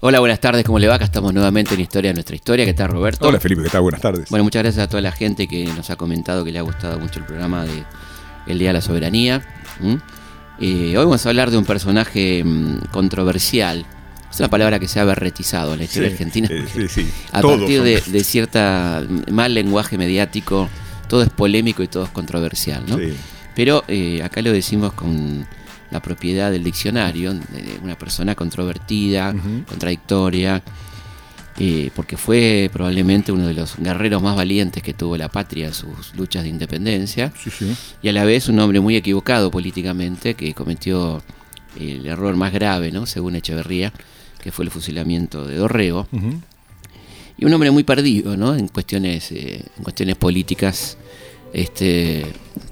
Hola, 0.00 0.20
buenas 0.20 0.40
tardes, 0.40 0.64
¿cómo 0.64 0.78
le 0.78 0.88
va? 0.88 0.96
Acá 0.96 1.06
estamos 1.06 1.32
nuevamente 1.32 1.74
en 1.74 1.80
Historia 1.80 2.10
de 2.10 2.14
nuestra 2.14 2.36
historia. 2.36 2.64
¿Qué 2.66 2.74
tal, 2.74 2.88
Roberto? 2.88 3.26
Hola, 3.26 3.40
Felipe, 3.40 3.62
¿qué 3.62 3.70
tal? 3.70 3.80
Buenas 3.80 4.00
tardes. 4.00 4.28
Bueno, 4.28 4.44
muchas 4.44 4.62
gracias 4.62 4.84
a 4.84 4.88
toda 4.88 5.00
la 5.00 5.10
gente 5.12 5.48
que 5.48 5.64
nos 5.64 5.88
ha 5.90 5.96
comentado 5.96 6.44
que 6.44 6.52
le 6.52 6.58
ha 6.58 6.62
gustado 6.62 6.98
mucho 6.98 7.18
el 7.20 7.24
programa 7.24 7.64
de 7.64 7.82
El 8.46 8.58
Día 8.58 8.68
de 8.68 8.74
la 8.74 8.80
Soberanía. 8.82 9.42
Eh, 10.60 10.94
hoy 10.96 11.04
vamos 11.04 11.24
a 11.24 11.28
hablar 11.30 11.50
de 11.50 11.56
un 11.56 11.64
personaje 11.64 12.44
mm, 12.44 12.88
controversial. 12.92 13.86
Es 14.30 14.38
una 14.38 14.50
palabra 14.50 14.78
que 14.78 14.86
se 14.86 15.00
ha 15.00 15.04
berretizado 15.04 15.72
en 15.72 15.78
la 15.78 15.84
historia 15.84 16.08
Sí, 16.10 16.12
argentina. 16.14 16.48
sí, 16.48 16.62
sí, 16.72 16.88
sí. 16.88 17.10
A 17.32 17.40
Todos 17.40 17.58
partir 17.60 17.82
de, 17.82 18.02
de 18.06 18.24
cierta 18.24 19.02
mm, 19.08 19.32
mal 19.32 19.54
lenguaje 19.54 19.96
mediático, 19.96 20.68
todo 21.08 21.22
es 21.22 21.30
polémico 21.30 21.82
y 21.82 21.88
todo 21.88 22.04
es 22.04 22.10
controversial, 22.10 22.84
¿no? 22.86 22.98
Sí. 22.98 23.14
Pero 23.54 23.82
eh, 23.88 24.22
acá 24.22 24.42
lo 24.42 24.52
decimos 24.52 24.92
con 24.92 25.46
la 25.96 26.02
propiedad 26.02 26.50
del 26.50 26.62
diccionario, 26.62 27.32
de 27.32 27.78
una 27.82 27.96
persona 27.96 28.34
controvertida, 28.34 29.34
contradictoria, 29.66 30.62
eh, 31.58 31.90
porque 31.96 32.18
fue 32.18 32.68
probablemente 32.70 33.32
uno 33.32 33.46
de 33.46 33.54
los 33.54 33.76
guerreros 33.78 34.20
más 34.22 34.36
valientes 34.36 34.82
que 34.82 34.92
tuvo 34.92 35.16
la 35.16 35.28
patria 35.30 35.68
en 35.68 35.72
sus 35.72 36.14
luchas 36.14 36.42
de 36.42 36.50
independencia, 36.50 37.32
Sí, 37.42 37.48
sí. 37.50 37.74
y 38.02 38.08
a 38.08 38.12
la 38.12 38.24
vez 38.24 38.48
un 38.50 38.58
hombre 38.60 38.78
muy 38.80 38.94
equivocado 38.94 39.50
políticamente, 39.50 40.34
que 40.34 40.52
cometió 40.52 41.22
el 41.80 42.06
error 42.06 42.36
más 42.36 42.52
grave, 42.52 42.92
¿no? 42.92 43.06
según 43.06 43.36
Echeverría, 43.36 43.90
que 44.42 44.52
fue 44.52 44.66
el 44.66 44.70
fusilamiento 44.70 45.46
de 45.46 45.56
Dorrego, 45.56 46.06
y 47.38 47.44
un 47.46 47.52
hombre 47.54 47.70
muy 47.70 47.84
perdido 47.84 48.36
¿no? 48.36 48.54
en, 48.54 48.68
cuestiones, 48.68 49.32
eh, 49.32 49.64
en 49.78 49.82
cuestiones 49.82 50.16
políticas. 50.16 50.98
Este, 51.56 52.26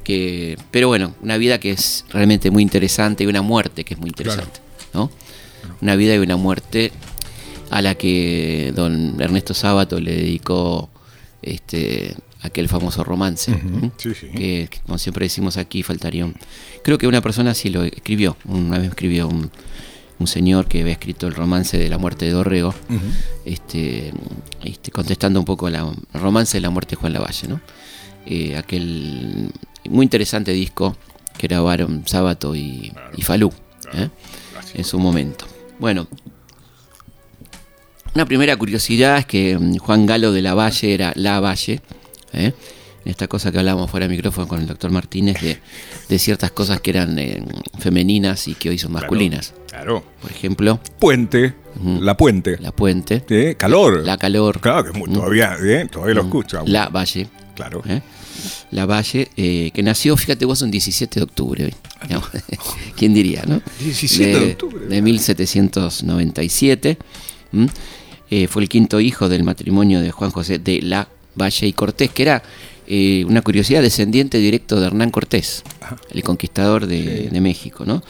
que, 0.04 0.58
pero 0.70 0.88
bueno, 0.88 1.14
una 1.22 1.38
vida 1.38 1.58
que 1.58 1.70
es 1.70 2.04
realmente 2.10 2.50
muy 2.50 2.62
interesante 2.62 3.24
y 3.24 3.26
una 3.26 3.40
muerte 3.40 3.82
que 3.82 3.94
es 3.94 4.00
muy 4.00 4.10
interesante. 4.10 4.60
¿no? 4.92 5.10
Una 5.80 5.96
vida 5.96 6.14
y 6.14 6.18
una 6.18 6.36
muerte 6.36 6.92
a 7.70 7.80
la 7.80 7.94
que 7.94 8.74
don 8.76 9.18
Ernesto 9.22 9.54
Sábato 9.54 9.98
le 9.98 10.14
dedicó 10.14 10.90
este, 11.40 12.14
aquel 12.42 12.68
famoso 12.68 13.02
romance. 13.04 13.58
Sí, 13.96 14.12
sí. 14.12 14.26
Que, 14.28 14.68
que, 14.70 14.80
como 14.84 14.98
siempre 14.98 15.24
decimos 15.24 15.56
aquí, 15.56 15.82
faltaría 15.82 16.26
un... 16.26 16.34
Creo 16.82 16.98
que 16.98 17.06
una 17.06 17.22
persona 17.22 17.54
sí 17.54 17.70
lo 17.70 17.84
escribió, 17.84 18.36
una 18.44 18.76
vez 18.76 18.90
escribió 18.90 19.28
un, 19.28 19.50
un 20.18 20.26
señor 20.26 20.68
que 20.68 20.82
había 20.82 20.92
escrito 20.92 21.26
el 21.26 21.34
romance 21.34 21.78
de 21.78 21.88
la 21.88 21.96
muerte 21.96 22.26
de 22.26 22.32
Dorrego, 22.32 22.74
este, 23.46 24.12
este, 24.62 24.90
contestando 24.90 25.38
un 25.40 25.46
poco 25.46 25.70
la, 25.70 25.90
el 26.12 26.20
romance 26.20 26.58
de 26.58 26.60
la 26.60 26.68
muerte 26.68 26.96
de 26.96 27.00
Juan 27.00 27.14
Lavalle, 27.14 27.48
¿no? 27.48 27.62
Eh, 28.26 28.56
aquel 28.56 29.50
muy 29.88 30.04
interesante 30.04 30.52
disco 30.52 30.96
que 31.36 31.46
grabaron 31.46 32.04
Sábato 32.06 32.54
y, 32.54 32.92
y 33.16 33.22
Falú 33.22 33.52
¿eh? 33.92 34.08
En 34.74 34.84
su 34.84 34.98
momento. 34.98 35.46
Bueno, 35.78 36.06
una 38.14 38.26
primera 38.26 38.56
curiosidad 38.56 39.18
es 39.18 39.26
que 39.26 39.58
mm, 39.58 39.76
Juan 39.78 40.06
Galo 40.06 40.32
de 40.32 40.42
la 40.42 40.54
Valle 40.54 40.94
era 40.94 41.12
La 41.16 41.40
Valle, 41.40 41.80
¿eh? 42.32 42.52
En 43.04 43.10
esta 43.10 43.28
cosa 43.28 43.52
que 43.52 43.58
hablamos 43.58 43.90
fuera 43.90 44.08
de 44.08 44.14
micrófono 44.14 44.48
con 44.48 44.60
el 44.60 44.66
doctor 44.66 44.90
Martínez 44.90 45.40
de, 45.40 45.58
de 46.08 46.18
ciertas 46.18 46.50
cosas 46.52 46.80
que 46.80 46.90
eran 46.90 47.18
eh, 47.18 47.42
femeninas 47.78 48.48
y 48.48 48.54
que 48.54 48.70
hoy 48.70 48.78
son 48.78 48.92
masculinas. 48.92 49.54
Claro. 49.68 50.04
Por 50.20 50.30
ejemplo, 50.30 50.80
Puente, 50.98 51.54
la 52.00 52.16
puente. 52.16 52.56
La 52.60 52.72
Puente, 52.72 53.24
¿eh? 53.28 53.56
Calor. 53.56 54.04
La 54.04 54.16
Calor, 54.16 54.60
Claro, 54.60 54.92
que 54.92 55.00
todavía, 55.00 55.56
¿eh? 55.62 55.86
todavía 55.90 56.14
lo 56.14 56.22
escucho. 56.22 56.58
aún. 56.60 56.72
La 56.72 56.88
Valle. 56.88 57.26
Claro. 57.54 57.82
¿eh? 57.86 58.00
La 58.70 58.86
Valle, 58.86 59.28
eh, 59.36 59.70
que 59.74 59.82
nació, 59.82 60.16
fíjate 60.16 60.44
vos, 60.44 60.62
un 60.62 60.70
17 60.70 61.20
de 61.20 61.24
octubre 61.24 61.64
hoy. 61.64 61.74
Digamos, 62.02 62.28
¿Quién 62.96 63.12
diría, 63.14 63.42
no? 63.46 63.60
17 63.80 64.40
de 64.40 64.52
octubre. 64.52 64.86
De 64.86 65.02
1797. 65.02 66.98
¿m? 67.52 67.68
Eh, 68.30 68.46
fue 68.48 68.62
el 68.62 68.68
quinto 68.68 69.00
hijo 69.00 69.28
del 69.28 69.44
matrimonio 69.44 70.00
de 70.00 70.10
Juan 70.10 70.30
José 70.30 70.58
de 70.58 70.80
La 70.82 71.08
Valle 71.36 71.66
y 71.66 71.72
Cortés, 71.72 72.10
que 72.10 72.22
era 72.22 72.42
eh, 72.86 73.24
una 73.26 73.42
curiosidad 73.42 73.82
descendiente 73.82 74.38
directo 74.38 74.80
de 74.80 74.86
Hernán 74.86 75.10
Cortés, 75.10 75.62
Ajá. 75.80 75.96
el 76.10 76.22
conquistador 76.22 76.86
de, 76.86 77.24
Sí. 77.24 77.28
de 77.30 77.40
México, 77.40 77.84
¿no? 77.86 78.02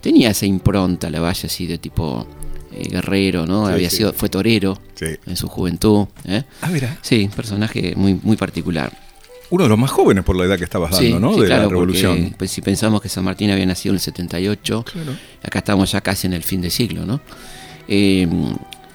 Tenía 0.00 0.30
esa 0.30 0.46
impronta, 0.46 1.10
La 1.10 1.20
Valle, 1.20 1.46
así 1.46 1.66
de 1.66 1.78
tipo 1.78 2.26
eh, 2.72 2.88
guerrero, 2.88 3.46
¿no? 3.46 3.66
Sí, 3.66 3.72
Había 3.72 3.90
sí. 3.90 3.96
sido, 3.98 4.12
fue 4.12 4.28
torero 4.28 4.78
en 5.26 5.36
su 5.36 5.48
juventud, 5.48 6.06
¿eh? 6.24 6.44
Ah, 6.62 6.68
mira. 6.72 6.98
Sí, 7.02 7.24
un 7.24 7.30
personaje 7.30 7.94
muy, 7.96 8.14
muy 8.22 8.36
particular. 8.36 8.92
Uno 9.50 9.64
de 9.64 9.68
los 9.70 9.78
más 9.78 9.90
jóvenes 9.90 10.22
por 10.22 10.36
la 10.36 10.44
edad 10.44 10.56
que 10.56 10.62
estabas 10.64 10.92
dando, 10.92 11.18
¿no? 11.18 11.36
de 11.36 11.46
claro, 11.46 11.64
la 11.64 11.68
revolución. 11.68 12.16
porque, 12.20 12.34
pues, 12.38 12.50
si 12.52 12.62
pensamos 12.62 13.02
que 13.02 13.08
San 13.08 13.24
Martín 13.24 13.50
había 13.50 13.66
nacido 13.66 13.90
en 13.92 13.96
el 13.96 14.00
78, 14.00 14.84
Claro. 14.84 15.12
acá 15.42 15.58
estamos 15.58 15.90
ya 15.90 16.00
casi 16.00 16.28
en 16.28 16.34
el 16.34 16.44
fin 16.44 16.60
de 16.60 16.70
siglo, 16.70 17.04
¿no? 17.04 17.20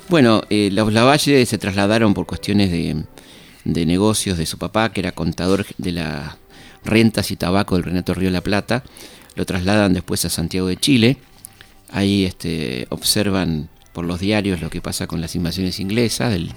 Bueno, 0.07 0.44
los 0.50 0.94
Lavalle 0.94 1.45
se 1.45 1.57
trasladaron 1.57 2.13
por 2.13 2.25
cuestiones 2.25 2.72
de, 2.72 3.03
de 3.66 3.86
negocios 3.86 4.38
de 4.38 4.46
su 4.46 4.58
papá, 4.58 4.94
que 4.94 5.02
era 5.02 5.12
contador 5.12 5.66
de 5.78 5.92
las 5.92 6.38
rentas 6.86 7.31
y 7.31 7.36
tabaco 7.36 7.76
del 7.76 7.84
Renato 7.84 8.14
Río 8.14 8.30
la 8.30 8.42
Plata. 8.42 8.84
Lo 9.36 9.46
trasladan 9.46 9.94
después 9.94 10.24
a 10.24 10.30
Santiago 10.30 10.68
de 10.68 10.78
Chile. 10.78 11.18
Ahí 11.92 12.24
este, 12.24 12.88
observan 12.90 13.70
por 13.92 14.06
los 14.06 14.20
diarios 14.20 14.62
lo 14.62 14.70
que 14.70 14.81
pasa 14.81 15.08
con 15.08 15.20
las 15.20 15.36
invasiones 15.36 15.80
inglesas 15.80 16.31
del, 16.31 16.52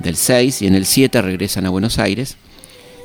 del 0.00 0.16
6 0.16 0.62
y 0.62 0.66
en 0.66 0.74
el 0.74 0.86
7 0.86 1.22
regresan 1.22 1.66
a 1.66 1.70
Buenos 1.70 1.98
Aires. 1.98 2.36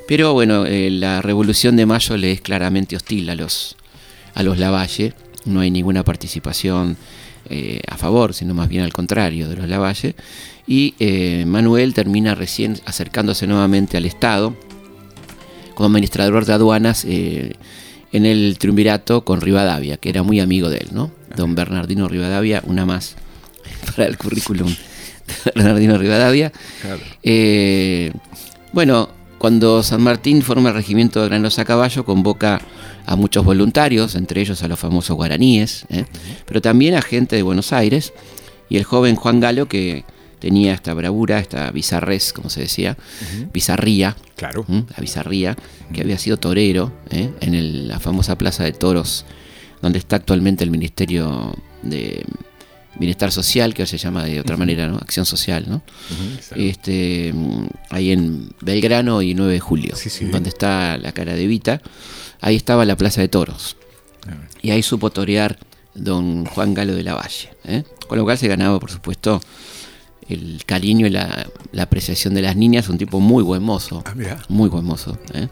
Pero 0.08 0.34
bueno, 0.34 0.66
eh, 0.66 0.90
la 0.92 1.22
Revolución 1.22 1.76
de 1.76 1.86
Mayo 1.86 2.16
le 2.18 2.32
es 2.32 2.42
claramente 2.42 2.96
hostil 2.96 3.30
a 3.30 3.36
los, 3.36 3.76
a 4.34 4.44
los 4.44 4.58
Lavalle. 4.60 5.14
No 5.46 5.60
hay 5.60 5.72
ninguna 5.72 6.04
participación 6.04 6.98
eh, 7.50 7.82
a 7.88 7.98
favor, 7.98 8.34
sino 8.34 8.54
más 8.54 8.70
bien 8.70 8.84
al 8.84 8.94
contrario 8.94 9.50
de 9.50 9.56
los 9.56 9.70
Lavalle. 9.70 10.16
Y 10.68 10.96
eh, 11.00 11.46
Manuel 11.46 11.94
termina 11.94 12.36
recién 12.36 12.80
acercándose 12.86 13.48
nuevamente 13.48 13.98
al 13.98 14.06
Estado 14.06 14.56
como 15.76 15.88
administrador 15.88 16.46
de 16.46 16.54
aduanas 16.54 17.06
eh, 17.06 17.54
en 18.12 18.26
el 18.26 18.58
triunvirato 18.58 19.26
con 19.26 19.42
Rivadavia, 19.42 19.98
que 19.98 20.10
era 20.10 20.24
muy 20.24 20.40
amigo 20.40 20.70
de 20.70 20.78
él, 20.78 20.88
¿no? 20.92 21.12
Don 21.36 21.54
Bernardino 21.54 22.08
Rivadavia, 22.08 22.64
una 22.66 22.86
más 22.86 23.16
para 23.96 24.08
el 24.08 24.18
currículum 24.18 24.70
de 24.70 25.52
Bernardino 25.54 25.98
Rivadavia. 25.98 26.52
Claro. 26.82 27.02
Bueno, 28.72 29.10
cuando 29.38 29.84
San 29.84 30.02
Martín 30.02 30.42
forma 30.42 30.70
el 30.70 30.76
regimiento 30.76 31.22
de 31.22 31.28
granos 31.28 31.60
a 31.60 31.66
caballo, 31.66 32.06
convoca 32.06 32.62
a 33.06 33.16
muchos 33.16 33.44
voluntarios, 33.46 34.16
entre 34.16 34.42
ellos 34.42 34.62
a 34.64 34.68
los 34.68 34.80
famosos 34.80 35.16
guaraníes, 35.16 35.86
¿eh? 35.90 36.06
pero 36.46 36.62
también 36.62 36.96
a 36.96 37.02
gente 37.02 37.36
de 37.36 37.44
Buenos 37.44 37.72
Aires, 37.74 38.14
y 38.70 38.78
el 38.78 38.84
joven 38.84 39.16
Juan 39.16 39.40
Galo, 39.40 39.68
que 39.68 40.04
tenía 40.40 40.74
esta 40.74 40.94
bravura, 40.94 41.40
esta 41.40 41.70
bizarrez, 41.72 42.34
como 42.34 42.50
se 42.50 42.62
decía, 42.62 42.98
bizarría, 43.54 44.16
Claro. 44.36 44.66
la 44.68 44.98
bizarría, 45.00 45.56
que 45.94 46.02
había 46.02 46.18
sido 46.18 46.38
torero 46.38 46.92
¿eh? 47.10 47.32
en 47.42 47.54
el- 47.56 47.88
la 47.88 48.00
famosa 48.00 48.38
Plaza 48.38 48.64
de 48.64 48.74
Toros, 48.74 49.26
donde 49.82 50.00
está 50.00 50.16
actualmente 50.18 50.64
el 50.64 50.72
Ministerio 50.72 51.56
de 51.84 52.24
Bienestar 52.98 53.32
Social, 53.32 53.74
que 53.74 53.84
hoy 53.84 53.88
se 53.88 53.98
llama 53.98 54.24
de 54.24 54.40
otra 54.40 54.56
manera, 54.58 54.88
¿no? 54.88 54.96
Acción 54.98 55.26
Social, 55.26 55.66
¿no? 55.68 55.82
Este, 56.56 57.34
ahí 57.90 58.12
en 58.12 58.50
Belgrano 58.62 59.22
y 59.22 59.34
9 59.34 59.54
de 59.54 59.60
julio, 59.60 59.96
Sí, 59.96 60.10
sí. 60.10 60.26
donde 60.26 60.50
está 60.50 60.98
la 60.98 61.12
cara 61.12 61.34
de 61.36 61.46
Vita, 61.48 61.82
ahí 62.46 62.56
estaba 62.56 62.86
la 62.86 62.96
Plaza 62.96 63.22
de 63.22 63.28
Toros. 63.28 63.76
Ah. 64.28 64.38
Y 64.62 64.72
ahí 64.72 64.84
supo 64.84 65.10
torear 65.10 65.58
don 65.96 66.46
Juan 66.46 66.74
Galo 66.74 66.94
de 66.96 67.04
la 67.04 67.16
Valle. 67.16 67.50
¿eh? 67.66 67.84
Con 68.08 68.18
lo 68.18 68.24
cual 68.24 68.38
se 68.38 68.48
ganaba, 68.48 68.80
por 68.80 68.92
supuesto, 68.92 69.42
el 70.30 70.64
cariño 70.66 71.08
y 71.08 71.10
la, 71.10 71.48
la 71.72 71.84
apreciación 71.84 72.34
de 72.36 72.42
las 72.42 72.56
niñas, 72.56 72.88
un 72.90 72.98
tipo 72.98 73.20
muy 73.20 73.44
buen 73.44 73.64
mozo. 73.64 74.04
Ah. 74.06 74.14
Muy 74.50 74.70
buen 74.70 74.86
mozo. 74.86 75.18
¿eh? 75.34 75.48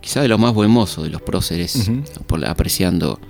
Quizá 0.00 0.22
de 0.22 0.28
los 0.28 0.38
más 0.38 0.52
buen 0.54 0.70
mozo 0.70 1.02
de 1.02 1.10
los 1.10 1.20
próceres, 1.22 1.90
por, 2.26 2.44
apreciando 2.46 3.20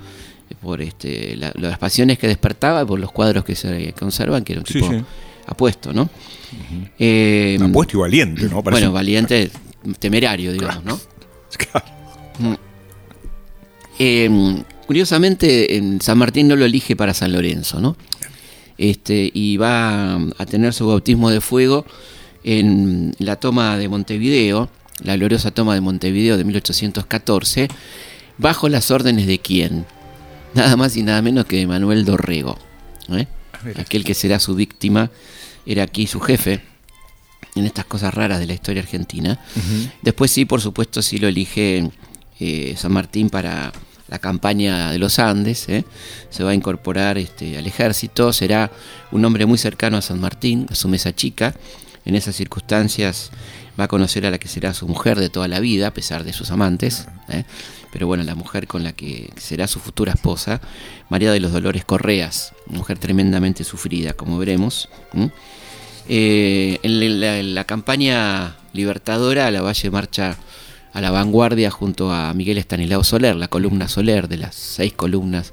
eh, 0.49 0.54
por 0.60 0.81
este, 0.81 1.37
la- 1.37 1.52
las 1.56 1.78
pasiones 1.78 2.19
que 2.19 2.26
despertaba, 2.28 2.87
por 2.87 2.99
los 3.00 3.10
cuadros 3.12 3.44
que 3.44 3.54
se 3.56 3.93
conservan, 3.99 4.43
que 4.44 4.52
era 4.54 4.60
un 4.60 4.66
tipo 4.66 4.88
sí. 4.90 5.02
apuesto, 5.46 5.93
¿no? 5.93 6.08
Eh, 6.99 7.58
Apuesto 7.60 7.96
y 7.96 8.00
valiente, 8.00 8.43
¿no? 8.49 8.62
Parece- 8.62 8.82
bueno, 8.82 8.93
valiente, 8.93 9.50
temerario, 9.99 10.52
digamos, 10.52 10.84
¿no? 10.84 11.00
Claro. 11.58 11.87
Eh, 13.98 14.62
curiosamente, 14.86 15.76
en 15.76 16.00
San 16.00 16.18
Martín 16.18 16.48
no 16.48 16.56
lo 16.56 16.64
elige 16.64 16.96
para 16.96 17.14
San 17.14 17.32
Lorenzo, 17.32 17.80
¿no? 17.80 17.96
Este, 18.78 19.30
y 19.32 19.56
va 19.56 20.14
a 20.14 20.46
tener 20.46 20.74
su 20.74 20.86
bautismo 20.86 21.30
de 21.30 21.40
fuego 21.40 21.84
en 22.44 23.14
la 23.18 23.36
toma 23.36 23.76
de 23.78 23.88
Montevideo, 23.88 24.70
la 25.02 25.16
gloriosa 25.16 25.50
toma 25.50 25.74
de 25.74 25.80
Montevideo 25.80 26.36
de 26.36 26.44
1814, 26.44 27.68
bajo 28.38 28.68
las 28.68 28.90
órdenes 28.90 29.26
de 29.26 29.38
quién? 29.38 29.86
Nada 30.54 30.76
más 30.76 30.96
y 30.96 31.02
nada 31.02 31.22
menos 31.22 31.46
que 31.46 31.56
de 31.56 31.66
Manuel 31.66 32.04
Dorrego. 32.04 32.58
¿eh? 33.10 33.26
Aquel 33.78 34.04
que 34.04 34.14
será 34.14 34.38
su 34.38 34.54
víctima 34.54 35.10
era 35.64 35.84
aquí 35.84 36.06
su 36.06 36.20
jefe 36.20 36.60
en 37.54 37.66
estas 37.66 37.84
cosas 37.84 38.12
raras 38.12 38.40
de 38.40 38.46
la 38.46 38.54
historia 38.54 38.82
argentina. 38.82 39.38
Después 40.02 40.30
sí, 40.30 40.44
por 40.44 40.60
supuesto, 40.60 41.02
sí 41.02 41.18
lo 41.18 41.28
elige 41.28 41.90
eh, 42.42 42.74
San 42.76 42.92
Martín 42.92 43.30
para 43.30 43.72
la 44.08 44.18
campaña 44.18 44.90
de 44.90 44.98
los 44.98 45.18
Andes, 45.18 45.68
¿eh? 45.68 45.84
se 46.28 46.42
va 46.42 46.50
a 46.50 46.54
incorporar 46.54 47.18
este, 47.18 47.56
al 47.56 47.66
ejército, 47.66 48.32
será 48.32 48.70
un 49.12 49.24
hombre 49.24 49.46
muy 49.46 49.58
cercano 49.58 49.96
a 49.96 50.02
San 50.02 50.20
Martín, 50.20 50.66
a 50.70 50.74
su 50.74 50.88
mesa 50.88 51.14
chica, 51.14 51.54
en 52.04 52.16
esas 52.16 52.34
circunstancias 52.34 53.30
va 53.78 53.84
a 53.84 53.88
conocer 53.88 54.26
a 54.26 54.30
la 54.30 54.38
que 54.38 54.48
será 54.48 54.74
su 54.74 54.88
mujer 54.88 55.18
de 55.20 55.30
toda 55.30 55.46
la 55.46 55.60
vida, 55.60 55.86
a 55.86 55.94
pesar 55.94 56.24
de 56.24 56.32
sus 56.32 56.50
amantes, 56.50 57.06
¿eh? 57.28 57.44
pero 57.92 58.08
bueno, 58.08 58.24
la 58.24 58.34
mujer 58.34 58.66
con 58.66 58.82
la 58.82 58.92
que 58.92 59.30
será 59.36 59.68
su 59.68 59.78
futura 59.78 60.12
esposa, 60.12 60.60
María 61.08 61.30
de 61.30 61.38
los 61.38 61.52
Dolores 61.52 61.84
Correas, 61.84 62.54
mujer 62.66 62.98
tremendamente 62.98 63.64
sufrida, 63.64 64.14
como 64.14 64.36
veremos. 64.36 64.88
Eh, 66.08 66.80
en, 66.82 67.54
la, 67.54 67.64
campaña 67.64 68.56
libertadora, 68.72 69.50
la 69.50 69.62
Valle 69.62 69.90
marcha 69.90 70.36
a 70.92 71.00
la 71.00 71.10
vanguardia 71.10 71.70
junto 71.70 72.12
a 72.12 72.32
Miguel 72.34 72.58
Estanislao 72.58 73.04
Soler, 73.04 73.36
la 73.36 73.48
columna 73.48 73.88
Soler 73.88 74.28
de 74.28 74.36
las 74.36 74.54
seis 74.54 74.92
columnas 74.92 75.52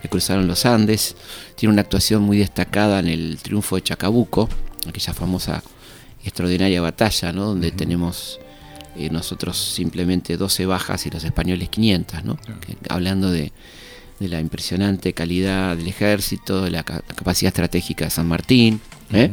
que 0.00 0.08
cruzaron 0.08 0.46
los 0.46 0.64
Andes. 0.64 1.16
Tiene 1.56 1.72
una 1.72 1.82
actuación 1.82 2.22
muy 2.22 2.38
destacada 2.38 3.00
en 3.00 3.08
el 3.08 3.38
triunfo 3.42 3.76
de 3.76 3.82
Chacabuco, 3.82 4.48
aquella 4.88 5.12
famosa 5.12 5.62
extraordinaria 6.24 6.80
batalla, 6.80 7.32
¿no? 7.32 7.46
donde 7.46 7.70
tenemos 7.72 8.40
eh, 8.96 9.10
nosotros 9.10 9.56
simplemente 9.56 10.36
12 10.36 10.66
bajas 10.66 11.06
y 11.06 11.10
los 11.10 11.24
españoles 11.24 11.68
500, 11.68 12.24
¿no? 12.24 12.38
hablando 12.88 13.30
de, 13.30 13.52
la 14.18 14.40
impresionante 14.40 15.12
calidad 15.12 15.76
del 15.76 15.88
ejército, 15.88 16.62
de 16.62 16.70
la 16.70 16.84
capacidad 16.84 17.48
estratégica 17.48 18.06
de 18.06 18.10
San 18.10 18.26
Martín. 18.26 18.80
¿eh? 19.12 19.30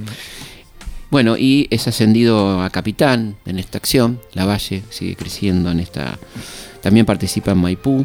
Bueno, 1.14 1.38
y 1.38 1.68
es 1.70 1.88
ascendido 1.88 2.64
a 2.64 2.72
capitán 2.72 3.36
en 3.46 3.60
esta 3.60 3.78
acción. 3.78 4.20
La 4.34 4.48
Valle 4.48 4.82
sigue 4.90 5.16
creciendo 5.16 5.70
en 5.70 5.80
esta. 5.80 6.18
También 6.82 7.06
participa 7.06 7.52
en 7.52 7.60
Maipú 7.60 8.04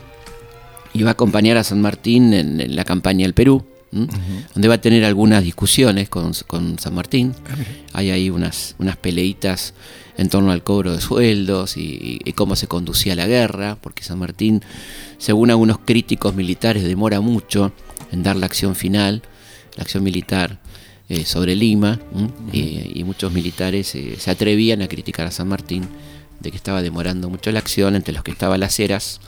y 0.92 1.02
va 1.04 1.08
a 1.08 1.12
acompañar 1.12 1.56
a 1.56 1.64
San 1.64 1.80
Martín 1.80 2.34
en 2.34 2.76
la 2.76 2.84
campaña 2.84 3.24
del 3.24 3.32
Perú 3.32 3.64
donde 3.90 4.68
va 4.68 4.74
a 4.74 4.80
tener 4.82 5.06
algunas 5.06 5.42
discusiones 5.42 6.10
con, 6.10 6.34
San 6.34 6.94
Martín. 6.94 7.34
Ah, 7.48 7.54
Hay 7.94 8.10
ahí 8.10 8.28
unas, 8.28 8.74
unas 8.78 8.98
peleitas 8.98 9.72
en 10.18 10.28
torno 10.28 10.52
al 10.52 10.62
cobro 10.62 10.92
de 10.92 11.00
sueldos 11.00 11.78
y, 11.78 12.20
cómo 12.34 12.56
se 12.56 12.66
conducía 12.66 13.14
la 13.14 13.26
guerra, 13.26 13.78
porque 13.80 14.04
San 14.04 14.18
Martín, 14.18 14.62
según 15.16 15.48
algunos 15.48 15.78
críticos 15.78 16.34
militares, 16.34 16.84
demora 16.84 17.22
mucho 17.22 17.72
en 18.12 18.22
dar 18.22 18.36
la 18.36 18.44
acción 18.44 18.76
final, 18.76 19.22
la 19.76 19.84
acción 19.84 20.04
militar 20.04 20.58
eh, 21.08 21.24
sobre 21.24 21.56
Lima, 21.56 22.00
y, 22.52 23.02
muchos 23.04 23.32
militares 23.32 23.94
eh, 23.94 24.16
se 24.18 24.30
atrevían 24.30 24.82
a 24.82 24.88
criticar 24.88 25.26
a 25.26 25.30
San 25.30 25.48
Martín 25.48 25.88
de 26.40 26.50
que 26.50 26.56
estaba 26.56 26.82
demorando 26.82 27.30
mucho 27.30 27.50
la 27.50 27.58
acción, 27.58 27.96
entre 27.96 28.12
los 28.14 28.22
que 28.22 28.30
estaban 28.30 28.60
las 28.60 28.78
Heras 28.78 29.20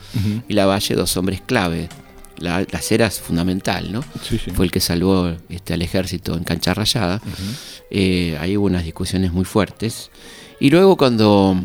y 0.47 0.53
la 0.53 0.65
Valle, 0.65 0.95
dos 0.95 1.17
hombres 1.17 1.41
clave 1.41 1.89
la, 2.41 2.65
cera 2.81 3.07
es 3.07 3.19
fundamental, 3.19 3.91
¿no? 3.91 4.01
Fue 4.55 4.65
el 4.65 4.71
que 4.71 4.79
salvó 4.79 5.33
este, 5.49 5.73
al 5.73 5.81
ejército 5.81 6.35
en 6.35 6.43
cancha 6.43 6.73
rayada. 6.73 7.21
Eh, 7.89 8.37
ahí 8.39 8.57
hubo 8.57 8.65
unas 8.65 8.83
discusiones 8.83 9.31
muy 9.31 9.45
fuertes. 9.45 10.09
Y 10.59 10.69
luego 10.69 10.97
cuando 10.97 11.55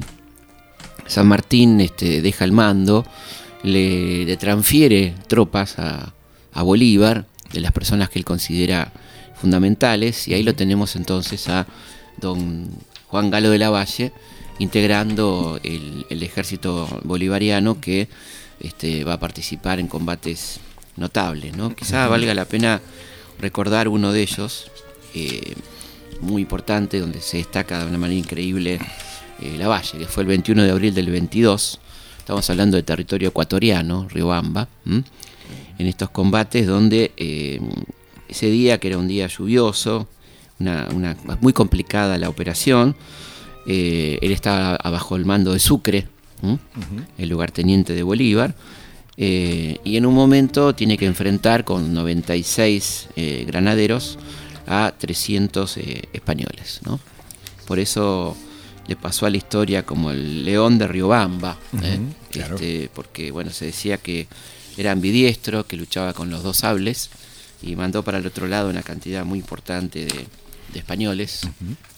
San 1.07 1.27
Martín 1.27 1.81
este, 1.81 2.23
deja 2.23 2.45
el 2.45 2.53
mando, 2.53 3.07
le, 3.63 4.37
transfiere 4.37 5.15
tropas 5.29 5.79
a, 5.79 6.13
Bolívar, 6.63 7.27
de 7.53 7.61
las 7.61 7.71
personas 7.71 8.09
que 8.09 8.19
él 8.19 8.25
considera 8.25 8.91
fundamentales, 9.41 10.29
y 10.29 10.35
ahí 10.35 10.43
lo 10.43 10.55
tenemos 10.55 10.97
entonces 10.97 11.49
a 11.49 11.67
don 12.17 12.69
Juan 13.09 13.31
Galo 13.31 13.51
de 13.51 13.59
la 13.59 13.71
Valle, 13.71 14.13
integrando 14.59 15.61
el, 15.63 16.07
el 16.09 16.23
ejército 16.23 16.89
bolivariano 17.05 17.81
que 17.81 18.09
este, 18.61 19.05
va 19.05 19.15
a 19.15 19.21
participar 19.21 19.81
en 19.81 19.87
combates 19.87 20.61
notables. 20.97 21.57
¿no? 21.57 21.75
Quizá 21.75 22.07
valga 22.09 22.35
la 22.35 22.47
pena 22.47 22.81
recordar 23.39 23.89
uno 23.89 24.13
de 24.13 24.23
ellos, 24.23 24.71
eh, 25.15 25.55
muy 26.21 26.43
importante, 26.43 26.99
donde 27.01 27.21
se 27.21 27.37
destaca 27.37 27.81
de 27.81 27.87
una 27.87 27.99
manera 27.99 28.19
increíble 28.19 28.79
eh, 29.41 29.57
la 29.59 29.69
Valle, 29.69 29.99
que 29.99 30.07
fue 30.07 30.23
el 30.23 30.29
21 30.29 30.63
de 30.63 30.71
abril 30.71 30.95
del 30.95 31.11
22. 31.11 31.81
Estamos 32.19 32.49
hablando 32.51 32.77
de 32.77 32.83
territorio 32.83 33.29
ecuatoriano, 33.29 34.09
Riobamba, 34.09 34.69
en 34.87 35.05
estos 35.87 36.11
combates 36.11 36.67
donde 36.67 37.13
eh, 37.17 37.61
ese 38.29 38.51
día, 38.51 38.79
que 38.79 38.89
era 38.89 38.99
un 38.99 39.09
día 39.09 39.27
lluvioso, 39.27 40.09
una, 40.59 41.17
muy 41.41 41.53
complicada 41.53 42.19
la 42.19 42.29
operación, 42.29 42.97
él 43.67 44.33
estaba 44.33 44.79
bajo 44.79 45.17
el 45.17 45.25
mando 45.25 45.53
de 45.53 45.59
Sucre, 45.59 46.07
el 47.19 47.29
lugarteniente 47.29 47.95
de 47.95 48.03
Bolívar, 48.03 48.55
eh, 49.17 49.79
y 49.83 49.97
en 49.97 50.05
un 50.05 50.15
momento 50.15 50.75
tiene 50.75 50.99
que 50.99 51.07
enfrentar 51.07 51.65
con 51.65 51.95
96 51.95 53.09
eh, 53.17 53.45
granaderos 53.47 54.19
a 54.67 54.93
300 54.97 55.77
eh, 55.79 56.03
españoles. 56.13 56.81
Por 57.67 57.79
eso 57.79 58.37
le 58.87 58.97
pasó 58.97 59.27
a 59.27 59.31
la 59.31 59.39
historia 59.39 59.85
como 59.85 60.11
el 60.11 60.45
león 60.45 60.79
de 60.79 60.87
Riobamba, 60.87 61.57
este, 62.33 62.91
porque 62.95 63.31
bueno, 63.31 63.51
se 63.51 63.67
decía 63.67 63.97
que 63.97 64.29
era 64.77 64.93
ambidiestro, 64.93 65.67
que 65.67 65.77
luchaba 65.77 66.13
con 66.13 66.29
los 66.31 66.43
dos 66.43 66.59
sables 66.59 67.11
y 67.67 67.77
mandó 67.77 68.03
para 68.03 68.19
el 68.19 68.27
otro 68.27 68.47
lado 68.47 68.71
una 68.71 68.83
cantidad 68.83 69.25
muy 69.25 69.39
importante 69.39 70.07
de, 70.07 70.27
españoles 70.79 71.41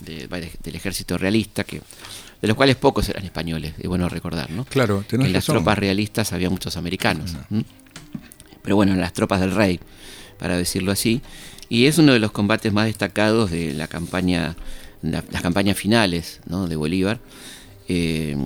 del 0.01 0.75
ejército 0.77 1.19
realista 1.19 1.65
que 1.65 1.83
de 2.41 2.47
los 2.47 2.57
cuales 2.57 2.77
pocos 2.77 3.09
eran 3.09 3.25
españoles, 3.25 3.75
es 3.79 3.89
bueno 3.89 4.09
recordar, 4.09 4.49
¿no? 4.51 4.65
Claro, 4.67 5.05
En 5.11 5.33
las 5.33 5.45
tropas 5.45 5.77
realistas 5.77 6.33
había 6.33 6.49
muchos 6.49 6.77
americanos. 6.77 7.35
Pero 8.63 8.77
bueno, 8.77 8.93
en 8.93 9.01
las 9.01 9.13
tropas 9.13 9.41
del 9.41 9.53
rey, 9.53 9.81
para 10.39 10.57
decirlo 10.57 10.93
así. 10.93 11.21
Y 11.69 11.87
es 11.87 11.99
uno 11.99 12.13
de 12.13 12.21
los 12.21 12.31
combates 12.31 12.73
más 12.73 12.87
destacados 12.87 13.51
de 13.51 13.75
la 13.75 13.89
campaña, 13.89 14.55
las 15.03 15.43
campañas 15.43 15.77
finales 15.77 16.41
de 16.47 16.77
Bolívar. 16.77 17.19
Eh, 17.91 18.37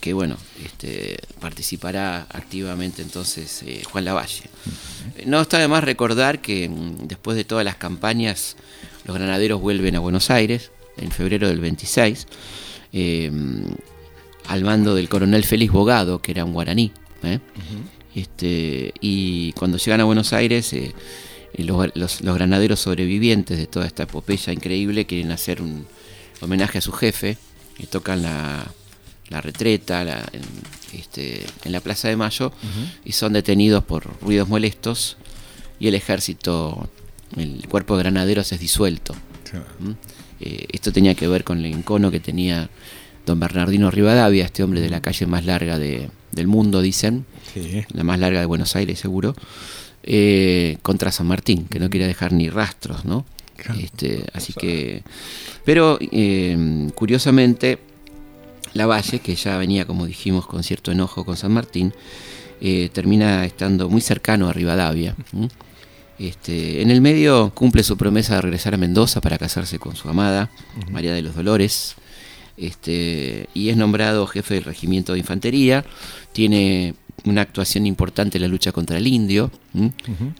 que 0.00 0.12
bueno, 0.12 0.36
este, 0.64 1.18
participará 1.40 2.26
activamente 2.30 3.00
entonces 3.00 3.62
eh, 3.62 3.82
Juan 3.84 4.04
Lavalle. 4.04 4.42
No 5.24 5.40
está 5.40 5.58
de 5.58 5.68
más 5.68 5.84
recordar 5.84 6.40
que 6.40 6.68
mm, 6.68 7.06
después 7.06 7.36
de 7.36 7.44
todas 7.44 7.64
las 7.64 7.76
campañas, 7.76 8.56
los 9.04 9.16
granaderos 9.16 9.60
vuelven 9.60 9.94
a 9.94 10.00
Buenos 10.00 10.30
Aires 10.30 10.72
en 10.96 11.12
febrero 11.12 11.46
del 11.48 11.60
26 11.60 12.26
eh, 12.92 13.30
al 14.46 14.64
mando 14.64 14.94
del 14.94 15.08
coronel 15.08 15.44
Félix 15.44 15.72
Bogado, 15.72 16.20
que 16.20 16.32
era 16.32 16.44
un 16.44 16.52
guaraní. 16.52 16.90
este, 18.14 18.94
y 19.00 19.52
cuando 19.52 19.78
llegan 19.78 20.00
a 20.00 20.04
Buenos 20.04 20.32
Aires, 20.32 20.72
eh, 20.72 20.94
los, 21.58 22.20
granaderos 22.22 22.80
sobrevivientes 22.80 23.58
de 23.58 23.66
toda 23.66 23.86
esta 23.86 24.04
epopeya 24.04 24.52
increíble 24.52 25.06
quieren 25.06 25.30
hacer 25.32 25.60
un 25.60 25.86
homenaje 26.40 26.78
a 26.78 26.80
su 26.80 26.92
jefe 26.92 27.36
y 27.78 27.86
tocan 27.86 28.22
la, 28.22 28.72
retreta 29.30 30.02
en, 30.32 30.42
este, 30.92 31.44
en 31.64 31.72
la 31.72 31.80
Plaza 31.80 32.08
de 32.08 32.16
Mayo 32.16 32.52
y 33.04 33.12
son 33.12 33.32
detenidos 33.32 33.84
por 33.84 34.08
ruidos 34.20 34.48
molestos 34.48 35.16
y 35.80 35.88
el 35.88 35.94
ejército, 35.94 36.88
el 37.36 37.66
cuerpo 37.68 37.96
de 37.96 38.02
granaderos 38.04 38.52
es 38.52 38.60
disuelto. 38.60 39.14
Eh, 40.40 40.66
esto 40.72 40.92
tenía 40.92 41.14
que 41.14 41.28
ver 41.28 41.44
con 41.44 41.58
el 41.58 41.66
encono 41.66 42.10
que 42.10 42.20
tenía 42.20 42.70
don 43.26 43.40
Bernardino 43.40 43.90
Rivadavia, 43.90 44.44
este 44.44 44.62
hombre 44.62 44.80
de 44.80 44.88
la 44.88 45.00
calle 45.00 45.26
más 45.26 45.44
larga 45.44 45.78
del 45.78 46.46
mundo, 46.46 46.80
dicen, 46.80 47.26
la 47.92 48.04
más 48.04 48.18
larga 48.18 48.40
de 48.40 48.46
Buenos 48.46 48.74
Aires 48.76 48.98
seguro, 48.98 49.34
eh, 50.02 50.78
contra 50.82 51.12
San 51.12 51.26
Martín, 51.26 51.66
que 51.66 51.78
no 51.78 51.90
quería 51.90 52.06
dejar 52.06 52.32
ni 52.32 52.48
rastros, 52.48 53.04
¿no? 53.04 53.26
Este, 53.78 54.24
así 54.32 54.52
que, 54.52 55.02
pero 55.64 55.98
eh, 56.00 56.88
curiosamente, 56.94 57.78
la 58.74 58.86
Valle, 58.86 59.20
que 59.20 59.34
ya 59.34 59.56
venía, 59.56 59.86
como 59.86 60.06
dijimos, 60.06 60.46
con 60.46 60.62
cierto 60.62 60.92
enojo 60.92 61.24
con 61.24 61.36
San 61.36 61.52
Martín, 61.52 61.92
termina 62.92 63.44
estando 63.44 63.88
muy 63.88 64.00
cercano 64.00 64.48
a 64.48 64.52
Rivadavia. 64.52 65.14
Este, 66.18 66.82
en 66.82 66.90
el 66.90 67.00
medio 67.00 67.52
cumple 67.54 67.84
su 67.84 67.96
promesa 67.96 68.34
de 68.34 68.42
regresar 68.42 68.74
a 68.74 68.76
Mendoza 68.76 69.20
para 69.20 69.38
casarse 69.38 69.78
con 69.78 69.94
su 69.94 70.08
amada, 70.08 70.50
María 70.90 71.14
de 71.14 71.22
los 71.22 71.36
Dolores, 71.36 71.94
este, 72.56 73.48
y 73.54 73.68
es 73.68 73.76
nombrado 73.76 74.26
jefe 74.26 74.54
del 74.54 74.64
regimiento 74.64 75.12
de 75.12 75.20
infantería. 75.20 75.84
Tiene 76.32 76.94
una 77.24 77.42
actuación 77.42 77.86
importante 77.86 78.38
en 78.38 78.42
la 78.42 78.48
lucha 78.48 78.72
contra 78.72 78.98
el 78.98 79.06
indio, 79.06 79.52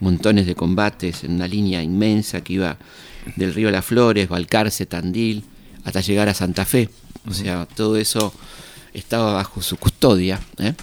montones 0.01 0.47
de 0.47 0.57
combates 0.57 1.23
en 1.23 1.33
una 1.33 1.47
línea 1.47 1.83
inmensa 1.83 2.41
que 2.43 2.55
iba 2.55 2.77
del 3.37 3.55
río 3.55 3.71
Las 3.71 3.85
Flores, 3.85 4.29
Balcarce, 4.29 4.87
Tandil, 4.87 5.45
hasta 5.85 6.01
llegar 6.01 6.29
a 6.29 6.35
Santa 6.35 6.65
Fe. 6.65 6.89
O 7.29 7.35
sea, 7.35 7.67
todo 7.67 7.97
eso 7.97 8.33
estaba 8.93 9.35
bajo 9.35 9.63
su 9.63 9.77
custodia. 9.77 10.41
¿eh? 10.59 10.75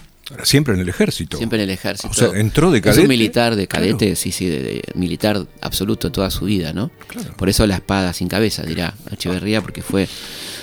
Siempre 0.44 0.74
en 0.74 0.80
el 0.80 0.90
ejército. 0.90 1.38
Siempre 1.38 1.58
en 1.60 1.66
el 1.66 1.70
ejército. 1.72 2.10
O 2.10 2.14
sea, 2.14 2.40
entró 2.40 2.72
de 2.72 2.82
cadete. 2.82 3.02
Es 3.02 3.04
un 3.04 3.10
militar 3.10 3.56
de 3.56 3.68
cadete, 3.68 4.16
sí, 4.16 4.32
sí, 4.32 4.48
de, 4.48 4.84
militar 4.96 5.46
absoluto 5.62 6.12
toda 6.12 6.32
su 6.32 6.46
vida, 6.46 6.74
¿no? 6.74 6.92
Por 7.38 7.50
eso 7.50 7.66
la 7.68 7.76
espada 7.76 8.14
sin 8.14 8.28
cabeza, 8.28 8.64
dirá 8.64 8.94
Echeverría, 9.12 9.62
porque 9.62 9.82
fue 9.82 10.08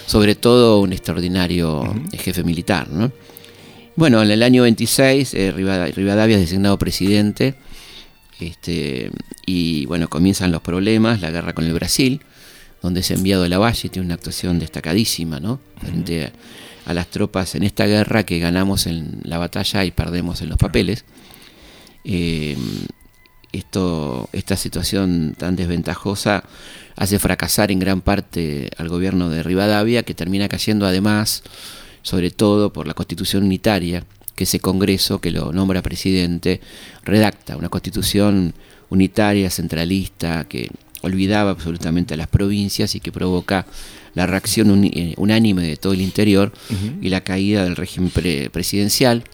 sobre 0.06 0.34
todo 0.34 0.80
un 0.80 0.92
extraordinario 0.92 1.94
jefe 2.12 2.42
militar, 2.42 2.88
¿no? 2.88 3.12
Bueno, 3.94 4.22
en 4.22 4.30
el 4.30 4.42
año 4.42 4.62
26 4.62 5.34
eh, 5.34 5.52
Rivadavia 5.52 6.36
es 6.36 6.42
designado 6.42 6.78
presidente 6.78 7.54
este, 8.40 9.10
y 9.46 9.86
bueno, 9.86 10.08
comienzan 10.08 10.50
los 10.50 10.62
problemas, 10.62 11.20
la 11.20 11.30
guerra 11.30 11.52
con 11.52 11.64
el 11.64 11.74
Brasil, 11.74 12.20
donde 12.82 13.00
es 13.00 13.10
enviado 13.10 13.44
a 13.44 13.48
la 13.48 13.58
Valle, 13.58 13.88
tiene 13.88 14.06
una 14.06 14.14
actuación 14.14 14.58
destacadísima, 14.58 15.40
¿no? 15.40 15.60
Frente 15.80 16.32
a, 16.84 16.92
las 16.92 17.06
tropas 17.06 17.54
en 17.54 17.62
esta 17.62 17.86
guerra 17.86 18.24
que 18.24 18.40
ganamos 18.40 18.88
en 18.88 19.20
la 19.22 19.38
batalla 19.38 19.84
y 19.84 19.92
perdemos 19.92 20.42
en 20.42 20.48
los 20.48 20.58
papeles. 20.58 21.04
Eh, 22.04 22.56
esto, 23.52 24.28
esta 24.32 24.56
situación 24.56 25.36
tan 25.38 25.54
desventajosa 25.54 26.42
hace 26.96 27.18
fracasar 27.18 27.70
en 27.70 27.78
gran 27.78 28.00
parte 28.00 28.70
al 28.78 28.88
gobierno 28.88 29.28
de 29.28 29.42
Rivadavia, 29.44 30.02
que 30.02 30.14
termina 30.14 30.48
cayendo 30.48 30.86
además, 30.86 31.44
sobre 32.02 32.30
todo 32.30 32.72
por 32.72 32.88
la 32.88 32.94
constitución 32.94 33.44
unitaria, 33.44 34.04
que 34.34 34.44
ese 34.44 34.58
Congreso 34.58 35.20
que 35.20 35.30
lo 35.30 35.52
nombra 35.52 35.82
presidente 35.82 36.60
redacta, 37.04 37.56
una 37.56 37.68
constitución 37.68 38.54
unitaria, 38.88 39.50
centralista, 39.50 40.44
que 40.44 40.70
olvidaba 41.02 41.50
absolutamente 41.50 42.14
a 42.14 42.16
las 42.16 42.28
provincias 42.28 42.94
y 42.94 43.00
que 43.00 43.12
provoca 43.12 43.66
la 44.14 44.26
reacción 44.26 44.84
eh, 44.84 45.14
unánime 45.16 45.62
de 45.62 45.76
todo 45.76 45.92
el 45.92 46.00
interior 46.00 46.52
y 47.00 47.08
la 47.08 47.22
caída 47.22 47.64
del 47.64 47.76
régimen 47.76 48.10
presidencial, 48.50 49.24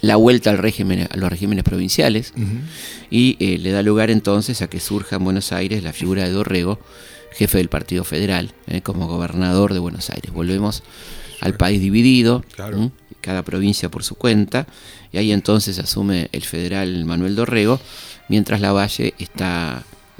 la 0.00 0.16
vuelta 0.16 0.50
al 0.50 0.58
régimen, 0.58 1.08
a 1.10 1.16
los 1.16 1.30
regímenes 1.30 1.64
provinciales 1.64 2.32
y 3.10 3.36
eh, 3.40 3.58
le 3.58 3.70
da 3.70 3.82
lugar 3.82 4.10
entonces 4.10 4.62
a 4.62 4.68
que 4.68 4.80
surja 4.80 5.16
en 5.16 5.24
Buenos 5.24 5.52
Aires 5.52 5.82
la 5.82 5.92
figura 5.92 6.24
de 6.24 6.30
Dorrego, 6.30 6.78
jefe 7.32 7.58
del 7.58 7.68
Partido 7.68 8.04
Federal, 8.04 8.52
eh, 8.66 8.82
como 8.82 9.06
gobernador 9.06 9.72
de 9.72 9.78
Buenos 9.78 10.10
Aires. 10.10 10.32
Volvemos 10.32 10.82
al 11.40 11.54
país 11.54 11.80
dividido, 11.80 12.44
cada 13.20 13.42
provincia 13.42 13.90
por 13.90 14.04
su 14.04 14.14
cuenta, 14.14 14.66
y 15.12 15.18
ahí 15.18 15.32
entonces 15.32 15.78
asume 15.78 16.28
el 16.32 16.42
federal 16.44 17.04
Manuel 17.04 17.34
Dorrego, 17.34 17.80
mientras 18.28 18.60
la 18.60 18.72
Valle 18.72 19.14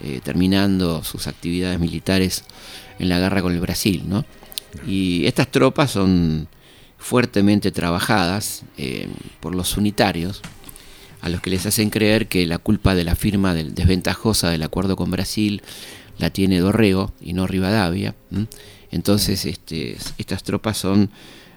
está 0.03 0.25
terminando 0.25 1.03
sus 1.05 1.27
actividades 1.27 1.79
militares 1.79 2.45
en 2.99 3.09
la 3.09 3.19
guerra 3.19 3.43
con 3.43 3.53
el 3.53 3.61
Brasil, 3.61 4.05
¿no? 4.07 4.25
Y 4.87 5.27
estas 5.27 5.51
tropas 5.51 5.91
son 5.91 6.49
fuertemente 6.99 7.71
trabajadas 7.71 8.65
eh, 8.77 9.09
por 9.41 9.55
los 9.55 9.77
unitarios, 9.77 10.43
a 11.21 11.29
los 11.29 11.41
que 11.41 11.51
les 11.51 11.67
hacen 11.67 11.91
creer 11.91 12.29
que 12.29 12.47
la 12.47 12.59
culpa 12.59 12.95
de 12.95 13.05
la 13.05 13.15
firma 13.15 13.55
del, 13.55 13.75
desventajosa 13.75 14.51
del 14.51 14.63
acuerdo 14.63 14.97
con 14.97 15.11
Brasil 15.11 15.63
la 16.19 16.31
tiene 16.31 16.61
Dorrego 16.61 17.13
y 17.21 17.33
no 17.33 17.47
Rivadavia. 17.47 18.15
Entonces 18.91 19.45
este, 19.45 19.97
estas 20.19 20.43
tropas 20.43 20.79
son 20.79 21.11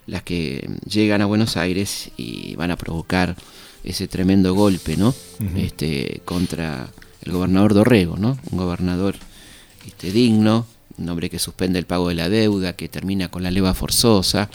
las 0.08 0.24
que 0.24 0.70
llegan 0.86 1.22
a 1.22 1.26
Buenos 1.26 1.56
Aires 1.56 2.12
y 2.18 2.56
van 2.56 2.72
a 2.72 2.78
provocar 2.78 3.36
ese 3.84 4.08
tremendo 4.08 4.54
golpe 4.54 4.98
¿no? 4.98 5.14
este, 5.56 6.22
contra 6.26 6.90
el 7.24 7.32
gobernador 7.32 7.74
Dorrego, 7.74 8.18
¿no? 8.18 8.38
un 8.52 8.58
gobernador 8.58 9.16
este, 9.86 10.12
digno, 10.12 10.66
un 10.98 11.10
hombre 11.10 11.30
que 11.30 11.40
suspende 11.40 11.80
el 11.80 11.86
pago 11.86 12.10
de 12.10 12.16
la 12.16 12.30
deuda, 12.30 12.74
que 12.74 12.90
termina 12.90 13.30
con 13.30 13.44
la 13.44 13.52
leva 13.52 13.74
forzosa, 13.74 14.50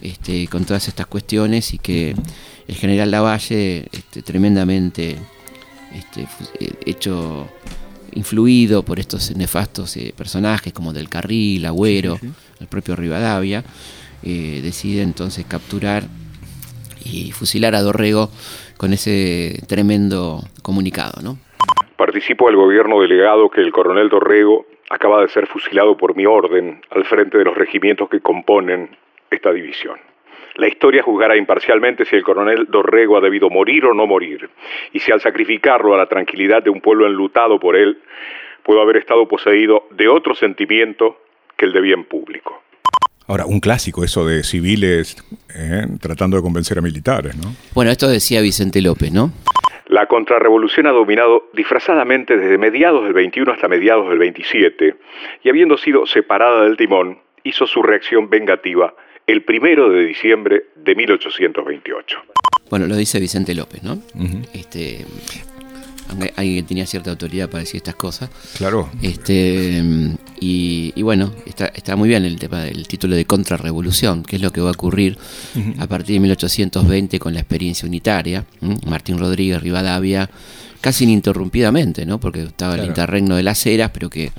este, 0.00 0.46
con 0.46 0.64
todas 0.64 0.88
estas 0.88 1.06
cuestiones 1.06 1.74
y 1.74 1.78
que 1.78 2.14
el 2.68 2.74
general 2.76 3.10
Lavalle, 3.10 3.88
este, 3.90 4.22
tremendamente 4.22 5.16
este, 5.94 6.28
eh, 6.60 6.72
hecho 6.86 7.48
influido 8.12 8.84
por 8.84 9.00
estos 9.00 9.34
nefastos 9.36 9.96
eh, 9.96 10.14
personajes 10.16 10.72
como 10.72 10.92
Del 10.92 11.08
Carril, 11.08 11.66
Agüero, 11.66 12.18
el 12.60 12.66
propio 12.66 12.96
Rivadavia, 12.96 13.64
eh, 14.22 14.60
decide 14.62 15.02
entonces 15.02 15.44
capturar 15.46 16.06
y 17.04 17.32
fusilar 17.32 17.74
a 17.74 17.82
Dorrego 17.82 18.30
con 18.76 18.92
ese 18.92 19.62
tremendo 19.66 20.46
comunicado. 20.62 21.22
¿no? 21.22 21.38
Participo 21.96 22.46
del 22.46 22.56
gobierno 22.56 23.00
delegado 23.00 23.50
que 23.50 23.60
el 23.60 23.72
coronel 23.72 24.08
Dorrego 24.08 24.66
acaba 24.88 25.22
de 25.22 25.28
ser 25.28 25.46
fusilado 25.46 25.96
por 25.96 26.16
mi 26.16 26.26
orden 26.26 26.80
al 26.90 27.04
frente 27.04 27.38
de 27.38 27.44
los 27.44 27.54
regimientos 27.54 28.08
que 28.08 28.20
componen 28.20 28.96
esta 29.30 29.52
división. 29.52 29.98
La 30.56 30.66
historia 30.66 31.02
juzgará 31.02 31.36
imparcialmente 31.36 32.04
si 32.04 32.16
el 32.16 32.24
coronel 32.24 32.66
Dorrego 32.68 33.16
ha 33.16 33.20
debido 33.20 33.48
morir 33.50 33.86
o 33.86 33.94
no 33.94 34.06
morir, 34.06 34.50
y 34.92 34.98
si 34.98 35.12
al 35.12 35.20
sacrificarlo 35.20 35.94
a 35.94 35.98
la 35.98 36.06
tranquilidad 36.06 36.62
de 36.62 36.70
un 36.70 36.80
pueblo 36.80 37.06
enlutado 37.06 37.60
por 37.60 37.76
él, 37.76 37.98
pudo 38.64 38.82
haber 38.82 38.96
estado 38.96 39.28
poseído 39.28 39.86
de 39.92 40.08
otro 40.08 40.34
sentimiento 40.34 41.18
que 41.56 41.66
el 41.66 41.72
de 41.72 41.80
bien 41.80 42.04
público. 42.04 42.62
Ahora, 43.26 43.46
un 43.46 43.60
clásico 43.60 44.02
eso 44.02 44.26
de 44.26 44.42
civiles 44.42 45.16
eh, 45.54 45.86
tratando 46.00 46.36
de 46.36 46.42
convencer 46.42 46.78
a 46.78 46.80
militares, 46.80 47.36
¿no? 47.36 47.54
Bueno, 47.74 47.92
esto 47.92 48.08
decía 48.08 48.40
Vicente 48.40 48.82
López, 48.82 49.12
¿no? 49.12 49.32
La 49.90 50.06
contrarrevolución 50.06 50.86
ha 50.86 50.92
dominado 50.92 51.50
disfrazadamente 51.52 52.36
desde 52.36 52.58
mediados 52.58 53.02
del 53.02 53.12
21 53.12 53.50
hasta 53.50 53.66
mediados 53.66 54.08
del 54.08 54.18
27 54.18 54.94
y 55.42 55.48
habiendo 55.48 55.76
sido 55.76 56.06
separada 56.06 56.62
del 56.62 56.76
timón, 56.76 57.18
hizo 57.42 57.66
su 57.66 57.82
reacción 57.82 58.30
vengativa 58.30 58.94
el 59.26 59.42
primero 59.42 59.90
de 59.90 60.06
diciembre 60.06 60.66
de 60.76 60.94
1828. 60.94 62.18
Bueno, 62.70 62.86
lo 62.86 62.94
dice 62.94 63.18
Vicente 63.18 63.52
López, 63.52 63.82
¿no? 63.82 64.00
este, 64.54 65.04
alguien 66.36 66.66
tenía 66.66 66.86
cierta 66.86 67.10
autoridad 67.10 67.50
para 67.50 67.60
decir 67.60 67.78
estas 67.78 67.96
cosas. 67.96 68.30
Claro. 68.58 68.88
Este, 69.02 69.82
y, 70.40 71.02
bueno, 71.02 71.32
está, 71.44 71.66
está, 71.66 71.96
muy 71.96 72.08
bien 72.08 72.24
el 72.24 72.38
tema 72.38 72.60
del 72.60 72.88
título 72.88 73.14
de 73.14 73.26
contrarrevolución, 73.26 74.22
que 74.22 74.36
es 74.36 74.42
lo 74.42 74.50
que 74.50 74.62
va 74.62 74.70
a 74.70 74.72
ocurrir 74.72 75.18
a 75.78 75.86
partir 75.86 76.14
de 76.14 76.20
1820 76.20 77.18
con 77.18 77.34
la 77.34 77.40
experiencia 77.40 77.86
unitaria. 77.86 78.46
Martín 78.86 79.18
Rodríguez 79.18 79.60
Rivadavia, 79.62 80.30
casi 80.80 81.04
ininterrumpidamente, 81.04 82.06
¿no? 82.06 82.18
porque 82.18 82.42
estaba 82.44 82.76
el 82.76 82.86
interregno 82.86 83.36
de 83.36 83.42
las 83.42 83.66
eras, 83.66 83.90
pero 83.92 84.08
que 84.08 84.32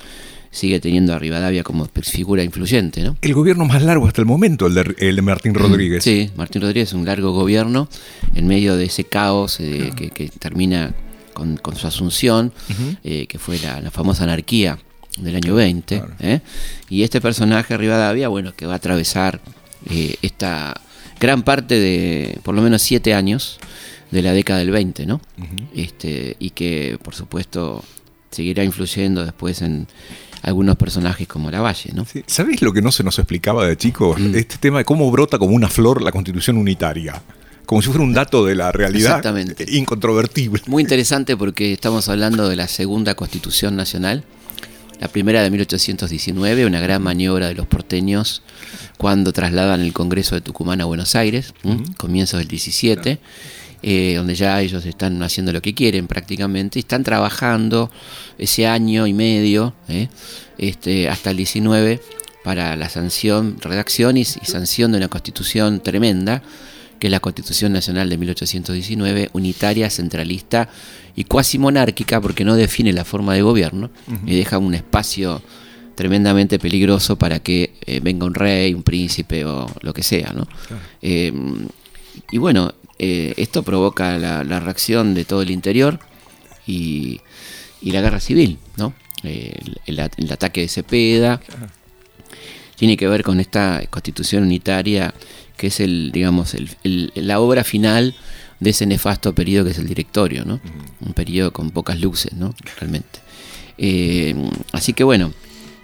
sigue 0.50 0.79
teniendo 0.79 1.13
a 1.13 1.20
Rivadavia 1.20 1.63
como 1.63 1.88
figura 2.01 2.43
influyente. 2.43 3.03
¿no? 3.03 3.15
El 3.22 3.36
gobierno 3.36 3.65
más 3.65 3.84
largo 3.84 4.08
hasta 4.08 4.22
el 4.22 4.27
momento, 4.27 4.65
el 4.65 4.74
de, 4.74 5.22
Martín 5.22 5.53
Rodríguez. 5.53 6.03
Sí, 6.03 6.31
Martín 6.36 6.63
Rodríguez 6.63 6.89
es 6.89 6.93
un 6.93 7.05
largo 7.05 7.31
gobierno 7.31 7.88
en 8.34 8.48
medio 8.48 8.75
de 8.75 8.86
ese 8.86 9.03
caos 9.03 9.60
eh, 9.60 9.91
que, 9.96 10.10
que 10.10 10.29
termina 10.29 10.96
con, 11.34 11.75
su 11.75 11.88
asunción, 11.88 12.51
eh, 13.03 13.27
que 13.27 13.39
fue 13.39 13.60
la, 13.60 13.89
famosa 13.91 14.24
anarquía 14.24 14.77
del 15.18 15.36
año 15.36 15.56
20. 15.56 16.03
¿eh? 16.20 16.41
Y 16.89 17.03
este 17.03 17.22
personaje, 17.22 17.77
Rivadavia, 17.77 18.27
bueno, 18.27 18.53
que 18.56 18.65
va 18.65 18.74
a 18.74 18.77
atravesar 18.77 19.41
eh, 19.89 20.15
esta 20.22 20.80
gran 21.20 21.44
parte 21.44 21.80
de, 21.80 22.39
por 22.44 22.56
lo 22.56 22.62
menos 22.62 22.82
siete 22.82 23.13
años 23.13 23.60
de 24.12 24.22
la 24.22 24.34
década 24.34 24.60
del 24.60 24.72
20, 24.72 25.06
¿no? 25.06 25.22
este, 25.74 26.36
y 26.39 26.50
que, 26.50 26.98
por 27.01 27.15
supuesto, 27.15 27.84
seguirá 28.30 28.63
influyendo 28.63 29.24
después 29.24 29.62
en 29.62 29.88
algunos 30.41 30.75
personajes 30.75 31.27
como 31.27 31.51
Lavalle, 31.51 31.91
¿no? 31.94 32.06
¿Sabéis 32.25 32.62
lo 32.62 32.74
que 32.74 32.82
no 32.82 32.91
se 32.91 33.03
nos 33.03 33.20
explicaba 33.20 33.65
de 33.68 33.77
chicos? 33.77 34.20
Mm. 34.20 34.36
Este 34.36 34.58
tema 34.58 34.80
de 34.80 34.86
cómo 34.86 35.10
brota 35.12 35.38
como 35.38 35.56
una 35.56 35.70
flor 35.70 36.01
la 36.01 36.12
constitución 36.12 36.58
unitaria 36.58 37.22
como 37.72 37.82
si 37.82 37.88
fuera 37.88 38.03
un 38.03 38.12
dato 38.12 38.46
de 38.46 38.53
la 38.53 38.74
realidad 38.74 39.24
incontrovertible. 39.70 40.62
Muy 40.68 40.84
interesante 40.84 41.38
porque 41.38 41.72
estamos 41.72 42.10
hablando 42.10 42.50
de 42.50 42.58
la 42.58 42.68
segunda 42.68 43.15
constitución 43.15 43.77
nacional, 43.77 44.25
la 45.01 45.08
primera 45.08 45.41
de 45.41 45.50
1819, 45.50 46.67
una 46.67 46.79
gran 46.79 47.01
maniobra 47.01 47.48
de 47.48 47.55
los 47.55 47.65
porteños 47.65 48.43
cuando 49.00 49.34
trasladan 49.34 49.81
el 49.81 49.93
Congreso 49.93 50.36
de 50.36 50.41
Tucumán 50.41 50.79
a 50.79 50.86
Buenos 50.86 51.15
Aires, 51.15 51.55
comienzos 51.98 52.38
del 52.39 52.48
17. 52.48 53.20
Eh, 53.84 54.13
donde 54.15 54.36
ya 54.36 54.62
ellos 54.62 54.86
están 54.86 55.24
haciendo 55.24 55.51
lo 55.51 55.60
que 55.60 55.74
quieren 55.74 56.05
prácticamente, 56.05 56.77
y 56.77 56.81
están 56.81 57.03
trabajando 57.03 57.89
ese 58.38 58.67
año 58.67 59.08
y 59.08 59.13
medio, 59.13 59.74
eh, 59.88 60.08
este, 60.60 61.10
hasta 61.10 61.31
el 61.31 61.38
19, 61.38 62.00
para 62.43 62.75
la 62.75 62.89
sanción, 62.89 63.58
redacción 63.60 64.17
y 64.17 64.25
sanción 64.25 64.91
de 64.91 65.00
una 65.00 65.08
constitución 65.08 65.81
tremenda, 65.81 66.43
que 67.01 67.08
es 67.08 67.12
la 67.12 67.20
Constitución 67.20 67.74
Nacional 67.74 68.10
de 68.10 68.17
1819, 68.20 69.31
unitaria, 69.34 69.89
centralista 69.89 70.70
y 71.15 71.24
cuasi 71.24 71.58
monárquica, 71.58 72.22
porque 72.22 72.46
no 72.46 72.55
define 72.55 72.93
la 72.93 73.03
forma 73.03 73.34
de 73.34 73.41
gobierno 73.41 73.89
y 74.24 74.36
deja 74.36 74.60
un 74.60 74.75
espacio 74.75 75.41
tremendamente 75.96 76.60
peligroso 76.60 77.15
para 77.15 77.39
que 77.39 77.74
eh, 77.88 78.01
venga 78.03 78.27
un 78.27 78.36
rey, 78.36 78.75
un 78.75 78.84
príncipe 78.84 79.43
o 79.46 79.65
lo 79.81 79.96
que 79.96 80.03
sea. 80.03 80.31
¿no? 80.31 80.48
Eh, 81.01 81.34
y 82.29 82.38
bueno, 82.38 82.72
eh, 83.00 83.34
esto 83.36 83.63
provoca 83.63 84.20
la, 84.20 84.60
reacción 84.60 85.15
de 85.15 85.25
todo 85.25 85.41
el 85.41 85.50
interior 85.50 86.00
y, 86.67 87.20
la 87.81 88.01
guerra 88.01 88.20
civil, 88.20 88.60
¿no? 88.77 88.93
El, 89.24 90.00
ataque 90.29 90.62
de 90.62 90.67
Cepeda 90.67 91.41
tiene 92.75 92.96
que 92.96 93.08
ver 93.08 93.24
con 93.24 93.39
esta 93.39 93.81
constitución 93.89 94.43
unitaria 94.43 95.15
que 95.58 95.67
es 95.67 95.79
el, 95.79 96.12
digamos, 96.12 96.55
la 96.84 97.39
obra 97.39 97.63
final 97.63 98.15
de 98.60 98.70
ese 98.70 98.86
nefasto 98.86 99.34
periodo 99.34 99.65
que 99.65 99.72
es 99.72 99.79
el 99.79 99.88
directorio, 99.88 100.46
¿no? 100.46 100.62
Un 101.01 101.13
periodo 101.13 101.51
con 101.51 101.72
pocas 101.72 102.00
luces, 102.00 102.34
¿no? 102.34 102.53
Realmente. 102.79 103.20
Eh, 103.77 104.36
así 104.72 104.93
que 104.93 105.03
bueno, 105.03 105.34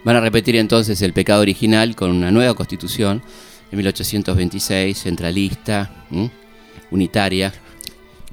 van 0.04 0.16
a 0.16 0.22
repetir 0.22 0.56
entonces 0.56 1.02
el 1.02 1.12
pecado 1.12 1.42
original 1.42 1.96
con 1.96 2.12
una 2.12 2.32
nueva 2.32 2.54
constitución 2.54 3.22
en 3.72 3.78
1826, 3.78 4.98
centralista, 4.98 5.92
unitaria, 6.92 7.54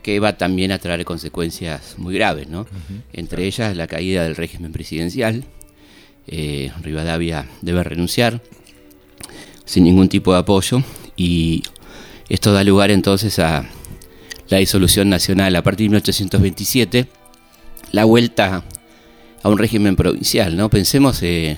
que 0.03 0.21
va 0.21 0.37
también 0.37 0.71
a 0.71 0.79
traer 0.79 1.05
consecuencias 1.05 1.95
muy 1.97 2.15
graves, 2.15 2.47
¿no? 2.49 2.67
Entre 3.15 3.47
ellas 3.47 3.75
la 3.75 3.87
caída 3.87 4.23
del 4.23 4.37
régimen 4.37 4.73
presidencial. 4.73 5.45
Eh, 6.27 6.71
Rivadavia 6.83 7.47
debe 7.63 7.83
renunciar 7.83 8.43
sin 9.65 9.85
ningún 9.85 10.09
tipo 10.09 10.33
de 10.33 10.39
apoyo 10.39 10.83
y 11.17 11.63
esto 12.29 12.53
da 12.53 12.65
lugar 12.65 12.91
entonces 12.91 13.39
a 13.39 13.65
la 14.49 14.59
disolución 14.59 15.09
nacional 15.09 15.55
a 15.57 15.63
partir 15.63 15.87
de 15.87 15.91
1827, 15.91 17.07
la 17.93 18.05
vuelta 18.05 18.65
a 19.43 19.49
un 19.49 19.59
régimen 19.59 19.97
provincial, 19.97 20.57
¿no? 20.57 20.71
Pensemos 20.71 21.23
eh, 21.23 21.57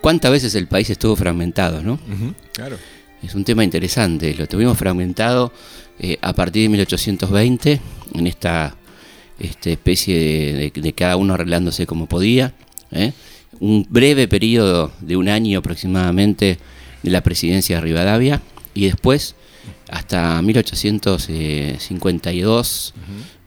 cuántas 0.00 0.30
veces 0.30 0.54
el 0.54 0.66
país 0.66 0.90
estuvo 0.90 1.16
fragmentado, 1.16 1.82
¿no? 1.82 1.98
claro. 2.52 2.76
Es 3.22 3.36
un 3.36 3.44
tema 3.44 3.62
interesante, 3.62 4.34
lo 4.34 4.48
tuvimos 4.48 4.76
fragmentado 4.76 5.52
eh, 6.00 6.18
a 6.20 6.32
partir 6.32 6.64
de 6.64 6.68
1820, 6.70 7.80
en 8.14 8.26
esta 8.26 8.76
este, 9.38 9.72
especie 9.72 10.72
de, 10.74 10.92
cada 10.92 11.16
uno 11.16 11.34
arreglándose 11.34 11.86
como 11.86 12.06
podía. 12.06 12.52
¿eh? 12.90 13.12
Un 13.60 13.86
breve 13.88 14.26
periodo 14.26 14.90
de 15.00 15.16
un 15.16 15.28
año 15.28 15.60
aproximadamente 15.60 16.58
de 17.04 17.10
la 17.10 17.20
presidencia 17.20 17.76
de 17.76 17.82
Rivadavia 17.82 18.42
y 18.74 18.86
después 18.86 19.36
hasta 19.90 20.40
1852, 20.42 22.94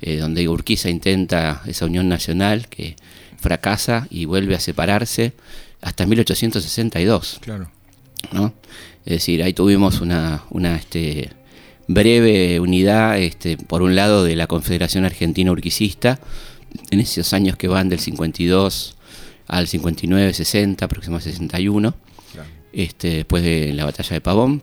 eh, 0.01 0.17
donde 0.17 0.47
Urquiza 0.47 0.89
intenta 0.89 1.63
esa 1.65 1.85
unión 1.85 2.07
nacional 2.07 2.67
que 2.67 2.95
fracasa 3.39 4.07
y 4.09 4.25
vuelve 4.25 4.55
a 4.55 4.59
separarse, 4.59 5.33
hasta 5.81 6.05
1862. 6.05 7.39
Claro. 7.41 7.69
¿no? 8.31 8.53
Es 9.05 9.13
decir, 9.13 9.43
ahí 9.43 9.53
tuvimos 9.53 10.01
una, 10.01 10.43
una 10.49 10.75
este, 10.75 11.29
breve 11.87 12.59
unidad, 12.59 13.19
este, 13.19 13.57
por 13.57 13.81
un 13.81 13.95
lado, 13.95 14.23
de 14.23 14.35
la 14.35 14.47
Confederación 14.47 15.05
Argentina 15.05 15.51
Urquicista, 15.51 16.19
en 16.91 16.99
esos 16.99 17.33
años 17.33 17.57
que 17.57 17.67
van 17.67 17.89
del 17.89 17.99
52 17.99 18.95
al 19.47 19.67
59, 19.67 20.33
60, 20.33 20.85
aproximadamente 20.85 21.31
61, 21.31 21.93
este, 22.73 23.09
después 23.09 23.43
de 23.43 23.73
la 23.73 23.85
batalla 23.85 24.15
de 24.15 24.21
Pavón. 24.21 24.61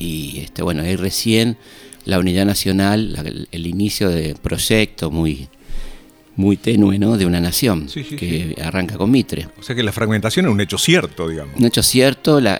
Y 0.00 0.40
este, 0.40 0.62
bueno, 0.62 0.82
ahí 0.82 0.96
recién 0.96 1.56
la 2.04 2.18
unidad 2.18 2.46
nacional, 2.46 3.46
el 3.52 3.66
inicio 3.66 4.08
de 4.08 4.34
proyecto 4.34 5.12
muy 5.12 5.48
muy 6.40 6.56
tenue 6.56 6.98
¿no? 6.98 7.16
de 7.18 7.26
una 7.26 7.40
nación 7.40 7.86
que 7.86 8.56
arranca 8.62 8.96
con 8.96 9.10
Mitre. 9.10 9.48
O 9.58 9.62
sea 9.62 9.76
que 9.76 9.82
la 9.82 9.92
fragmentación 9.92 10.46
es 10.46 10.52
un 10.52 10.60
hecho 10.60 10.78
cierto, 10.78 11.28
digamos. 11.28 11.56
Un 11.58 11.66
hecho 11.66 11.82
cierto, 11.82 12.40
la, 12.40 12.58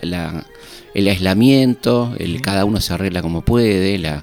el 0.94 1.08
aislamiento, 1.08 2.14
el 2.18 2.42
cada 2.42 2.64
uno 2.64 2.80
se 2.80 2.92
arregla 2.92 3.22
como 3.22 3.42
puede, 3.42 3.98
la, 3.98 4.22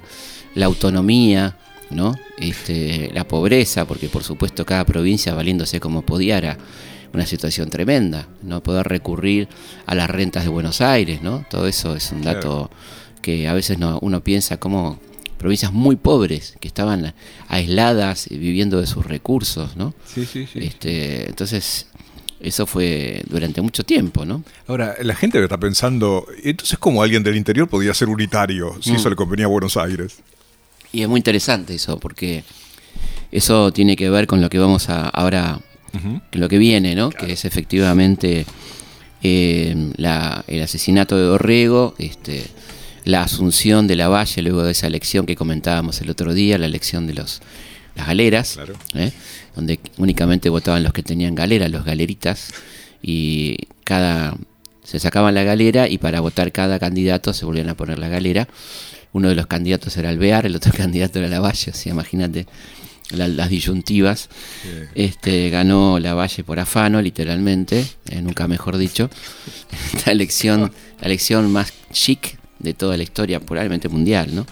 autonomía, 0.64 1.56
¿no? 1.90 2.14
Este, 2.38 3.10
la 3.14 3.26
pobreza, 3.26 3.84
porque 3.84 4.08
por 4.08 4.22
supuesto 4.22 4.64
cada 4.64 4.84
provincia 4.84 5.34
valiéndose 5.34 5.80
como 5.80 6.02
podía 6.02 6.38
era 6.38 6.58
una 7.12 7.26
situación 7.26 7.70
tremenda, 7.70 8.28
no 8.42 8.62
poder 8.62 8.86
recurrir 8.86 9.48
a 9.86 9.94
las 9.94 10.10
rentas 10.10 10.44
de 10.44 10.50
Buenos 10.50 10.80
Aires, 10.80 11.22
¿no? 11.22 11.46
Todo 11.50 11.66
eso 11.66 11.96
es 11.96 12.12
un 12.12 12.22
dato 12.22 12.70
que 13.18 13.48
a 13.48 13.54
veces 13.54 13.78
no, 13.78 13.98
uno 14.00 14.22
piensa 14.22 14.58
cómo 14.58 15.00
provincias 15.38 15.72
muy 15.72 15.96
pobres 15.96 16.56
que 16.60 16.68
estaban 16.68 17.14
aisladas 17.48 18.28
viviendo 18.28 18.80
de 18.80 18.86
sus 18.86 19.06
recursos, 19.06 19.76
¿no? 19.76 19.94
Sí, 20.04 20.26
sí, 20.26 20.46
sí. 20.52 20.58
Este, 20.60 21.28
entonces, 21.28 21.86
eso 22.40 22.66
fue 22.66 23.22
durante 23.28 23.60
mucho 23.60 23.84
tiempo, 23.84 24.24
¿no? 24.24 24.44
Ahora, 24.66 24.96
la 25.00 25.14
gente 25.14 25.42
está 25.42 25.58
pensando, 25.58 26.26
entonces, 26.42 26.78
¿cómo 26.78 27.02
alguien 27.02 27.22
del 27.22 27.36
interior 27.36 27.68
podía 27.68 27.94
ser 27.94 28.08
unitario 28.08 28.76
si 28.80 28.94
eso 28.94 29.08
mm. 29.08 29.10
le 29.10 29.16
convenía 29.16 29.46
a 29.46 29.48
Buenos 29.48 29.76
Aires? 29.76 30.18
Y 30.92 31.02
es 31.02 31.08
muy 31.08 31.18
interesante 31.18 31.74
eso, 31.74 31.98
porque 31.98 32.44
eso 33.30 33.72
tiene 33.72 33.96
que 33.96 34.10
ver 34.10 34.26
con 34.26 34.40
lo 34.40 34.50
que 34.50 34.58
vamos 34.58 34.88
a 34.88 35.08
ahora, 35.08 35.60
lo 36.32 36.48
que 36.48 36.58
viene, 36.58 36.94
¿no? 36.94 37.10
Que 37.10 37.32
es 37.32 37.44
efectivamente 37.44 38.46
eh, 39.22 39.92
el 40.46 40.62
asesinato 40.62 41.16
de 41.16 41.22
Dorrego, 41.24 41.94
este, 41.98 42.46
la 43.08 43.22
asunción 43.22 43.86
de 43.86 43.96
la 43.96 44.08
Valle 44.08 44.42
luego 44.42 44.62
de 44.62 44.72
esa 44.72 44.86
elección 44.86 45.24
que 45.24 45.34
comentábamos 45.34 45.98
el 46.02 46.10
otro 46.10 46.34
día, 46.34 46.58
la 46.58 46.66
elección 46.66 47.06
de 47.06 47.14
los 47.14 47.40
las 47.96 48.06
galeras, 48.06 48.58
¿eh? 48.94 49.12
donde 49.56 49.80
únicamente 49.96 50.50
votaban 50.50 50.82
los 50.82 50.92
que 50.92 51.02
tenían 51.02 51.34
galera, 51.34 51.70
los 51.70 51.86
galeritas, 51.86 52.52
y 53.02 53.56
cada 53.84 54.36
se 54.84 55.00
sacaban 55.00 55.34
la 55.34 55.42
galera 55.42 55.88
y 55.88 55.96
para 55.96 56.20
votar 56.20 56.52
cada 56.52 56.78
candidato 56.78 57.32
se 57.32 57.46
volvían 57.46 57.70
a 57.70 57.74
poner 57.74 57.98
la 57.98 58.08
galera. 58.08 58.46
Uno 59.14 59.30
de 59.30 59.34
los 59.34 59.46
candidatos 59.46 59.96
era 59.96 60.10
Alvear, 60.10 60.44
el 60.44 60.54
otro 60.54 60.72
candidato 60.76 61.18
era 61.18 61.28
la 61.28 61.40
Valle, 61.40 61.72
o 61.72 61.88
imagínate 61.88 62.46
las 63.10 63.48
disyuntivas. 63.48 64.28
Este 64.94 65.48
ganó 65.48 65.98
la 65.98 66.12
Valle 66.12 66.44
por 66.44 66.60
afano, 66.60 67.00
literalmente, 67.00 67.86
eh, 68.10 68.20
nunca 68.20 68.46
mejor 68.48 68.76
dicho. 68.76 69.08
la 70.04 70.12
elección, 70.12 70.72
la 71.00 71.06
elección 71.06 71.50
más 71.50 71.72
chic 71.90 72.37
de 72.58 72.74
toda 72.74 72.96
la 72.96 73.02
historia, 73.02 73.40
probablemente 73.40 73.88
mundial, 73.88 74.34
¿no? 74.34 74.46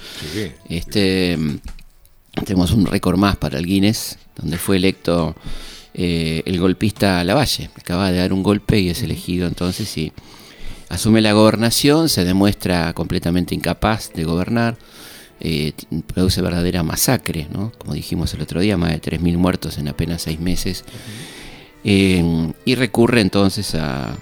Este, 0.68 1.38
tenemos 2.44 2.72
un 2.72 2.86
récord 2.86 3.18
más 3.18 3.36
para 3.36 3.58
el 3.58 3.66
Guinness, 3.66 4.18
donde 4.36 4.58
fue 4.58 4.76
electo 4.76 5.34
eh, 5.94 6.42
el 6.44 6.60
golpista 6.60 7.24
Lavalle. 7.24 7.70
Acaba 7.76 8.12
de 8.12 8.18
dar 8.18 8.32
un 8.32 8.42
golpe 8.42 8.78
y 8.78 8.90
es 8.90 9.02
elegido 9.02 9.46
entonces 9.46 9.96
y 9.96 10.12
asume 10.88 11.20
la 11.20 11.32
gobernación, 11.32 12.08
se 12.08 12.24
demuestra 12.24 12.92
completamente 12.92 13.54
incapaz 13.54 14.12
de 14.12 14.24
gobernar, 14.24 14.76
eh, 15.40 15.72
produce 16.06 16.42
verdadera 16.42 16.82
masacre, 16.82 17.48
¿no? 17.52 17.72
Como 17.78 17.94
dijimos 17.94 18.32
el 18.34 18.42
otro 18.42 18.60
día, 18.60 18.76
más 18.76 18.90
de 18.90 19.00
3.000 19.00 19.36
muertos 19.36 19.78
en 19.78 19.88
apenas 19.88 20.22
seis 20.22 20.38
meses. 20.38 20.84
Eh, 21.84 22.52
y 22.64 22.74
recurre 22.74 23.20
entonces 23.20 23.74
a, 23.74 24.16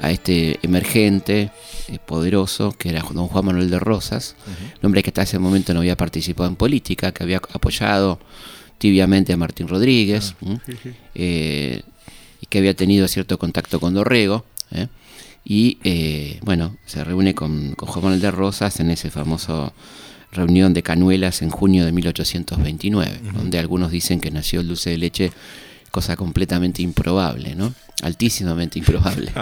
a 0.00 0.10
este 0.10 0.58
emergente 0.62 1.50
eh, 1.88 1.98
poderoso, 2.04 2.72
que 2.72 2.90
era 2.90 3.02
don 3.02 3.28
Juan 3.28 3.44
Manuel 3.44 3.70
de 3.70 3.78
Rosas, 3.78 4.36
un 4.80 4.86
hombre 4.86 5.02
que 5.02 5.10
hasta 5.10 5.22
ese 5.22 5.38
momento 5.38 5.74
no 5.74 5.80
había 5.80 5.96
participado 5.96 6.48
en 6.48 6.56
política, 6.56 7.12
que 7.12 7.22
había 7.22 7.38
apoyado 7.38 8.18
tibiamente 8.78 9.32
a 9.32 9.36
Martín 9.36 9.68
Rodríguez, 9.68 10.34
ah, 10.46 10.58
eh, 11.14 11.82
y 12.40 12.46
que 12.46 12.58
había 12.58 12.74
tenido 12.74 13.06
cierto 13.08 13.38
contacto 13.38 13.78
con 13.78 13.94
Dorrego, 13.94 14.44
¿eh? 14.70 14.88
y 15.44 15.78
bueno, 16.42 16.76
se 16.86 17.02
reúne 17.02 17.34
con, 17.34 17.74
Juan 17.74 18.04
Manuel 18.04 18.20
de 18.20 18.30
Rosas 18.30 18.78
en 18.80 18.90
ese 18.90 19.10
famoso 19.10 19.72
reunión 20.32 20.72
de 20.74 20.82
Canuelas 20.82 21.42
en 21.42 21.50
junio 21.50 21.84
de 21.84 21.92
1829, 21.92 23.20
donde 23.34 23.58
algunos 23.58 23.90
dicen 23.90 24.20
que 24.20 24.30
nació 24.30 24.60
el 24.60 24.68
dulce 24.68 24.90
de 24.90 24.98
leche, 24.98 25.32
cosa 25.90 26.16
completamente 26.16 26.82
improbable, 26.82 27.54
¿no? 27.54 27.74
Altísimamente 28.02 28.78
improbable. 28.78 29.32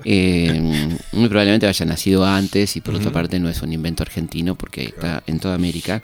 Eh, 0.04 0.98
muy 1.12 1.28
probablemente 1.28 1.66
haya 1.66 1.86
nacido 1.86 2.24
antes 2.24 2.76
y 2.76 2.80
por 2.80 2.94
otra 2.94 3.10
parte 3.10 3.38
no 3.38 3.48
es 3.48 3.60
un 3.62 3.72
invento 3.72 4.02
argentino 4.02 4.54
porque 4.54 4.84
está 4.84 5.22
en 5.26 5.40
toda 5.40 5.54
América 5.54 6.02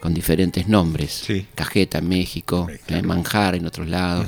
con 0.00 0.12
diferentes 0.12 0.68
nombres. 0.68 1.24
Cajeta 1.54 1.98
en 1.98 2.08
México, 2.08 2.68
eh, 2.88 3.02
Manjar 3.02 3.54
en 3.54 3.66
otros 3.66 3.88
lados. 3.88 4.26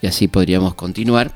Y 0.00 0.06
así 0.06 0.28
podríamos 0.28 0.74
continuar. 0.74 1.34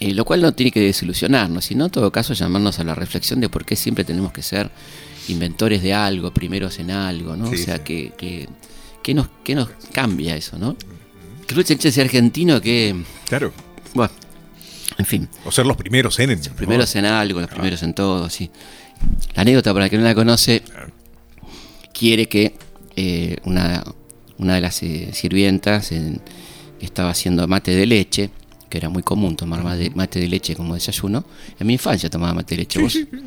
Eh, 0.00 0.14
lo 0.14 0.24
cual 0.24 0.40
no 0.42 0.52
tiene 0.52 0.70
que 0.70 0.80
desilusionarnos, 0.80 1.64
sino 1.64 1.86
en 1.86 1.90
todo 1.90 2.12
caso 2.12 2.32
llamarnos 2.32 2.78
a 2.78 2.84
la 2.84 2.94
reflexión 2.94 3.40
de 3.40 3.48
por 3.48 3.64
qué 3.64 3.74
siempre 3.74 4.04
tenemos 4.04 4.32
que 4.32 4.42
ser 4.42 4.70
inventores 5.26 5.82
de 5.82 5.92
algo, 5.92 6.32
primeros 6.32 6.78
en 6.78 6.92
algo, 6.92 7.36
¿no? 7.36 7.50
o 7.50 7.56
sea, 7.56 7.82
que, 7.82 8.12
que, 9.02 9.14
nos, 9.14 9.28
que 9.42 9.56
nos 9.56 9.68
cambia 9.92 10.36
eso, 10.36 10.56
¿no? 10.58 10.76
Que 11.46 11.90
sea 11.90 12.04
argentino 12.04 12.60
que... 12.60 12.94
Claro. 13.26 13.52
Bueno, 14.88 14.96
en 14.98 15.06
fin. 15.06 15.28
O 15.44 15.52
ser 15.52 15.66
los 15.66 15.76
primeros 15.76 16.18
en. 16.18 16.30
Los 16.30 16.48
primeros 16.48 16.94
en 16.96 17.04
algo, 17.04 17.40
los 17.40 17.50
primeros 17.50 17.82
en 17.82 17.94
todo, 17.94 18.28
sí. 18.30 18.50
La 19.34 19.42
anécdota, 19.42 19.72
para 19.72 19.86
el 19.86 19.90
que 19.90 19.98
no 19.98 20.04
la 20.04 20.14
conoce, 20.14 20.62
quiere 21.92 22.26
que 22.26 22.54
eh, 22.96 23.36
una, 23.44 23.84
una 24.38 24.54
de 24.56 24.60
las 24.60 24.82
eh, 24.82 25.10
sirvientas 25.12 25.92
estaba 26.80 27.10
haciendo 27.10 27.46
mate 27.46 27.72
de 27.72 27.86
leche, 27.86 28.30
que 28.68 28.78
era 28.78 28.88
muy 28.88 29.02
común 29.02 29.36
tomar 29.36 29.62
mate, 29.62 30.20
de 30.20 30.28
leche 30.28 30.54
como 30.54 30.74
desayuno. 30.74 31.24
En 31.58 31.66
mi 31.66 31.74
infancia 31.74 32.10
tomaba 32.10 32.34
mate 32.34 32.54
de 32.56 32.62
leche. 32.62 32.84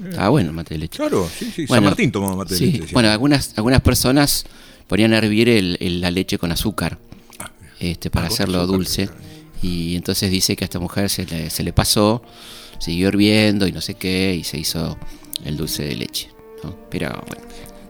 Estaba 0.10 0.30
bueno 0.30 0.50
el 0.50 0.56
mate 0.56 0.76
de 0.76 0.80
leche. 0.80 0.98
Claro, 0.98 1.30
sí, 1.34 1.52
sí. 1.56 1.68
San 1.68 1.84
Martín 1.84 2.12
tomaba 2.12 2.36
mate 2.36 2.56
de 2.56 2.66
leche. 2.66 2.94
Bueno, 2.94 3.10
algunas, 3.10 3.54
algunas 3.58 3.82
personas 3.82 4.46
ponían 4.88 5.14
a 5.14 5.18
hervir 5.20 5.48
el, 5.50 6.02
la 6.02 6.12
leche 6.12 6.38
con 6.38 6.52
azúcar 6.52 6.98
ah, 7.40 7.50
este, 7.80 8.10
para 8.10 8.26
ah, 8.28 8.30
hacerlo 8.30 8.68
dulce. 8.68 9.10
Y 9.62 9.96
entonces 9.96 10.32
dice 10.32 10.56
que 10.56 10.64
a 10.64 10.66
esta 10.66 10.80
mujer 10.80 11.10
se 11.10 11.26
le, 11.26 11.50
se 11.50 11.64
le 11.64 11.74
pasó, 11.74 12.24
siguió 12.80 13.10
hirviendo 13.10 13.68
y 13.68 13.72
no 13.72 13.82
sé 13.82 13.94
qué, 13.94 14.36
y 14.36 14.44
se 14.44 14.58
hizo 14.58 14.98
el 15.46 15.58
dulce 15.58 15.84
de 15.84 15.96
leche. 15.96 16.30
Pero 16.90 17.10
bueno, 17.28 17.44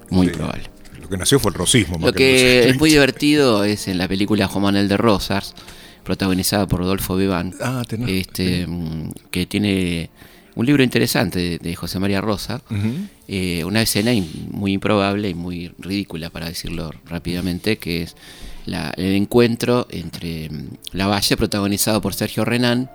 muy 0.10 0.30
probable. 0.30 0.70
Lo 1.00 1.10
que 1.10 1.18
nació 1.18 1.40
fue 1.40 1.52
el 1.52 1.56
rosismo. 1.56 1.98
Lo 2.00 2.14
que, 2.14 2.70
es 2.70 2.78
muy 2.78 2.90
divertido 2.90 3.64
es 3.64 3.88
en 3.88 3.98
la 3.98 4.08
película 4.08 4.48
Juan 4.48 4.64
Manuel 4.64 4.88
de 4.88 4.98
Rosas, 4.98 5.54
protagonizada 6.04 6.68
por 6.68 6.80
Rodolfo 6.80 7.16
Bebán, 7.16 7.54
ah, 7.62 7.84
este, 8.08 8.66
mm, 8.68 9.12
que 9.30 9.46
tiene 9.46 10.10
un 10.56 10.66
libro 10.66 10.84
interesante 10.84 11.60
de, 11.60 11.76
José 11.76 12.00
María 12.00 12.22
Rosa, 12.22 12.62
eh, 13.28 13.64
una 13.64 13.82
escena 13.82 14.12
muy 14.50 14.74
improbable 14.74 15.30
y 15.30 15.34
muy 15.34 15.72
ridícula, 15.80 16.30
para 16.30 16.48
decirlo 16.48 16.92
rápidamente, 17.06 17.78
que 17.78 18.04
es 18.04 18.16
el 18.66 19.16
encuentro 19.16 19.88
entre 19.90 20.50
mm, 20.50 20.70
La 20.94 21.08
Valle, 21.08 21.38
protagonizado 21.38 22.02
por 22.02 22.14
Sergio 22.14 22.46
Renán, 22.46 22.90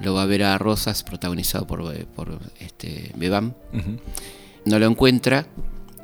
luego 0.00 0.18
a 0.18 0.26
ver 0.26 0.42
a 0.44 0.58
Rosas, 0.58 1.02
protagonizado 1.02 1.66
por, 1.66 1.94
eh, 1.94 2.06
por 2.14 2.38
este, 2.58 3.12
Bebam. 3.16 3.54
No 4.64 4.78
lo 4.78 4.86
encuentra 4.86 5.46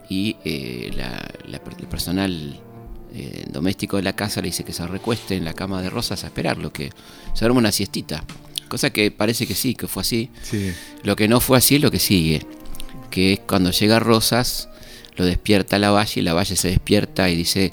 y 0.09 0.37
eh, 0.45 0.91
el 1.47 1.87
personal 1.89 2.61
doméstico 3.51 3.97
de 3.97 4.03
la 4.03 4.15
casa 4.15 4.43
le 4.43 4.49
dice 4.49 4.63
que 4.63 4.75
se 4.75 4.87
recueste 4.87 5.37
en 5.37 5.45
la 5.47 5.55
cama 5.55 5.81
de 5.81 5.89
Rosas 5.89 6.23
a 6.25 6.27
esperarlo, 6.27 6.71
que 6.71 6.91
se 7.33 7.41
duerma 7.41 7.61
una 7.61 7.73
siestita. 7.73 8.25
Cosa 8.69 8.91
que 8.91 9.11
parece 9.11 9.47
que 9.47 9.55
sí, 9.55 9.75
que 9.75 9.87
fue 9.87 10.03
así. 10.03 10.31
Lo 11.03 11.17
que 11.17 11.29
no 11.29 11.41
fue 11.41 11.57
así 11.57 11.77
es 11.77 11.81
lo 11.81 11.91
que 11.91 11.99
sigue, 11.99 12.45
que 13.11 13.35
es 13.35 13.41
cuando 13.41 13.71
llega 13.71 13.99
Rosas, 14.01 14.69
lo 15.17 15.25
despierta 15.25 15.79
la 15.79 15.91
Valle 15.91 16.21
y 16.21 16.23
la 16.23 16.35
Valle 16.35 16.57
se 16.57 16.69
despierta 16.69 17.31
y 17.31 17.37
dice, 17.37 17.73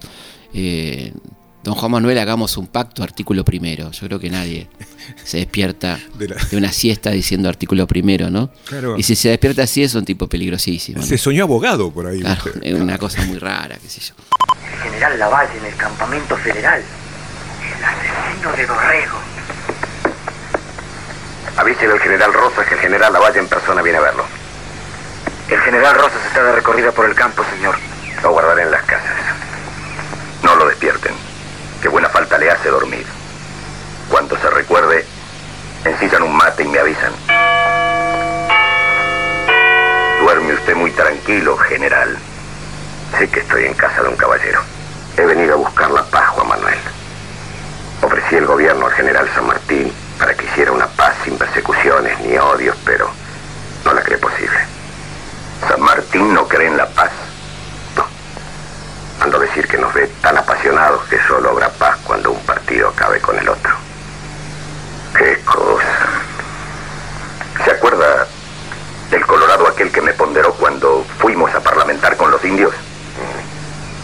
eh, 0.54 1.12
don 1.64 1.76
Juan 1.76 1.92
Manuel, 1.92 2.18
hagamos 2.18 2.58
un 2.58 2.68
pacto, 2.68 3.04
artículo 3.04 3.44
primero. 3.44 3.92
Yo 3.92 4.08
creo 4.08 4.20
que 4.20 4.30
nadie 4.30 4.68
se 5.24 5.38
despierta 5.38 6.00
de, 6.16 6.58
una 6.58 6.72
siesta 6.72 7.12
diciendo 7.12 7.50
artículo 7.50 7.88
primero, 7.88 8.30
¿no? 8.30 8.50
Y 8.98 9.04
si 9.04 9.16
se 9.16 9.30
despierta 9.30 9.64
así 9.64 9.84
es 9.84 9.96
un 9.96 10.06
tipo 10.06 10.28
peligrosísimo. 10.28 11.02
Se 11.02 11.18
soñó 11.18 11.44
abogado 11.44 11.92
por 11.92 12.08
ahí. 12.08 12.20
Claro, 12.20 12.44
es 12.62 12.74
una 12.74 12.98
cosa 12.98 13.22
muy 13.24 13.38
rara, 13.38 13.78
qué 13.82 13.90
sé 13.90 14.02
yo. 14.02 14.14
El 14.74 14.92
general 14.92 15.20
Lavalle 15.20 15.58
en 15.58 15.66
el 15.66 15.76
campamento 15.76 16.36
federal. 16.38 16.82
El 16.82 17.84
asesino 17.84 18.52
de 18.52 18.66
Dorrego. 18.66 19.18
Avísele 21.56 21.94
al 21.94 22.00
general 22.00 22.34
Rosas 22.34 22.68
que 22.68 22.74
el 22.74 22.80
general 22.80 23.14
Lavalle 23.14 23.40
en 23.40 23.48
persona 23.48 23.82
viene 23.82 24.00
a 24.00 24.02
verlo. 24.02 24.26
El 25.50 25.60
general 25.60 25.96
Rosas 25.96 26.26
está 26.26 26.44
de 26.44 26.52
recorrida 26.54 26.92
por 26.92 27.06
el 27.06 27.14
campo, 27.14 27.44
señor. 27.56 27.76
Lo 28.24 28.32
guardaré 28.32 28.64
en 28.64 28.72
las 28.72 28.84
casas. 28.84 29.12
No 30.42 30.56
lo 30.56 30.68
despierten, 30.68 31.14
que 31.82 31.90
buena 31.90 32.10
falta 32.10 32.38
le 32.38 32.50
hace 32.50 32.70
dormir. 32.70 33.06
Cuando 34.10 34.38
se 34.38 34.50
recuerde, 34.50 35.06
encisan 35.86 36.24
Duerme 40.22 40.54
usted 40.54 40.76
muy 40.76 40.92
tranquilo, 40.92 41.58
general. 41.58 42.18
Sé 43.18 43.30
que 43.30 43.40
estoy 43.42 43.66
en 43.66 43.74
casa 43.74 44.02
de 44.02 44.10
un 44.10 44.16
caballero. 44.16 44.62
He 45.18 45.26
venido 45.26 45.54
a 45.54 45.58
buscar 45.58 45.92
la 45.92 46.04
paz, 46.04 46.30
Juan 46.30 46.48
Manuel. 46.48 46.80
Ofrecí 48.02 48.36
el 48.36 48.46
gobierno 48.46 48.86
al 48.86 48.94
general 48.94 49.30
San 49.36 49.48
Martín 49.48 49.92
para 50.18 50.34
que 50.34 50.46
hiciera 50.46 50.72
una 50.72 50.88
paz 50.88 51.14
sin 51.24 51.38
persecuciones 51.38 52.20
ni 52.22 52.38
odios, 52.38 52.76
pero 52.86 53.10
no 53.86 53.94
la 53.94 54.02
cree 54.02 54.18
posible. 54.18 54.58
San 55.68 55.82
Martín 55.82 56.34
no 56.34 56.48
cree 56.48 56.68
en 56.68 56.78
la 56.78 56.88
paz. 56.88 57.12
No. 57.96 58.06
Ando 59.24 59.38
a 59.38 59.42
decir 59.42 59.68
que 59.68 59.78
nos 59.78 59.94
ve 59.94 60.08
tan 60.22 60.38
apasionados 60.38 61.04
que 61.06 61.20
solo 61.28 61.50
habrá 61.50 61.70
paz 61.70 61.98
cuando 62.04 62.32
un 62.32 62.40
partido 62.46 62.90
acabe 62.90 63.20
con 63.20 63.38
el 63.38 63.48
otro. 63.48 63.74
Qué 65.18 65.40
cosa. 65.46 66.10
¿Se 67.64 67.72
acuerda 67.72 68.28
del 69.12 69.26
Colorado 69.26 69.68
aquel 69.68 69.92
que 69.92 70.02
me 70.02 70.14
ponderó 70.14 70.54
cuando 70.54 71.06
fuimos 71.20 71.54
a 71.54 71.60
parlamentar 71.60 72.18
con 72.18 72.32
los 72.44 72.46
indios? 72.46 72.74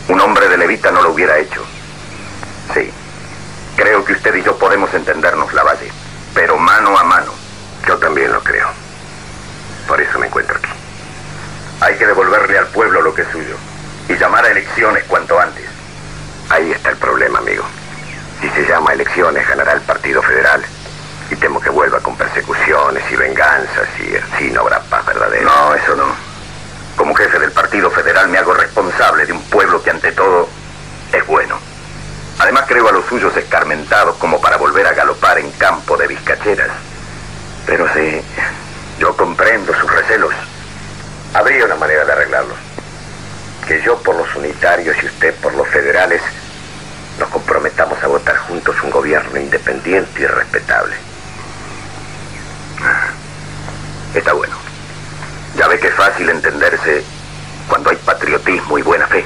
Un 0.08 0.20
hombre 0.22 0.48
de 0.48 0.58
levita 0.58 0.92
no 0.92 1.02
lo 1.02 1.12
hubiera 1.12 1.38
hecho. 1.38 1.64
Sí. 2.74 2.92
Creo 3.76 4.04
que 4.04 4.14
usted 4.14 4.36
y 4.36 4.44
yo 4.44 4.58
podemos 4.58 4.94
entendernos, 4.94 5.54
Lavalle, 5.54 5.92
pero 6.34 6.58
mano 6.58 6.98
a 6.98 7.04
mano. 7.04 7.32
Yo 7.88 7.98
también 7.98 8.32
lo 8.32 8.42
creo. 8.42 8.68
Por 9.88 10.02
eso 10.02 10.20
me 10.20 10.28
encuentro 10.28 10.58
aquí. 10.58 10.70
Hay 11.82 11.96
que 11.96 12.06
devolverle 12.06 12.58
al 12.58 12.68
pueblo 12.68 13.02
lo 13.02 13.14
que 13.14 13.22
es 13.22 13.28
suyo 13.30 13.56
y 14.10 14.16
llamar 14.16 14.46
a 14.46 14.52
elecciones 14.52 15.04
cuanto 15.06 15.40
antes. 15.40 15.66
Ahí 16.50 16.72
está 16.72 16.90
el 16.90 16.98
problema, 16.98 17.40
amigo. 17.40 17.64
Si 18.42 18.50
se 18.50 18.66
llama 18.66 18.94
elecciones, 18.94 19.48
ganará 19.48 19.74
el 19.74 19.82
Partido 19.82 20.22
Federal. 20.22 20.64
Y 21.30 21.36
temo 21.36 21.62
que 21.62 21.70
vuelva 21.70 22.00
con 22.00 22.18
persecuciones 22.18 23.04
y 23.12 23.16
venganzas 23.16 23.88
y 24.00 24.16
así 24.16 24.50
no 24.52 24.62
habrá 24.62 24.82
paz 24.82 25.06
verdadera. 25.06 25.44
No, 25.44 25.76
eso 25.76 25.96
no. 25.96 26.29
Como 27.10 27.18
jefe 27.18 27.40
del 27.40 27.52
Partido 27.52 27.90
Federal 27.90 28.28
me 28.28 28.38
hago 28.38 28.54
responsable 28.54 29.26
de 29.26 29.34
un 29.34 29.42
pueblo 29.46 29.82
que 29.82 29.90
ante 29.90 30.12
todo 30.12 30.48
es 31.12 31.26
bueno. 31.26 31.58
Además 32.38 32.66
creo 32.68 32.88
a 32.88 32.92
los 32.92 33.04
suyos 33.08 33.36
escarmentados 33.36 34.16
como 34.18 34.40
para 34.40 34.58
volver 34.58 34.86
a 34.86 34.94
galopar 34.94 35.40
en 35.40 35.50
campo 35.54 35.98
de 35.98 36.06
vizcacheras. 36.06 36.70
Pero 37.66 37.92
sí, 37.96 38.22
yo 39.00 39.18
comprendo 39.18 39.74
sus 39.74 39.92
recelos. 39.92 40.36
Habría 41.34 41.66
una 41.66 41.78
manera 41.78 42.06
de 42.06 42.12
arreglarlos. 42.12 42.58
Que 43.68 43.82
yo 43.82 43.98
por 44.04 44.16
los 44.16 44.36
unitarios 44.36 44.96
y 45.02 45.08
usted 45.08 45.34
por 45.42 45.56
los 45.56 45.68
federales 45.68 46.22
nos 47.18 47.30
comprometamos 47.30 48.04
a 48.04 48.08
votar 48.08 48.38
juntos 48.38 48.76
un 48.84 48.92
gobierno 48.92 49.40
independiente 49.40 50.22
y 50.22 50.28
respetable. 50.28 50.96
Está 54.14 54.34
bueno. 54.34 54.59
Que 55.80 55.88
es 55.88 55.94
fácil 55.94 56.30
entenderse 56.30 57.04
cuando 57.70 57.90
hay 57.90 57.96
patriotismo 57.98 58.78
y 58.78 58.82
buena 58.82 59.08
fe. 59.08 59.24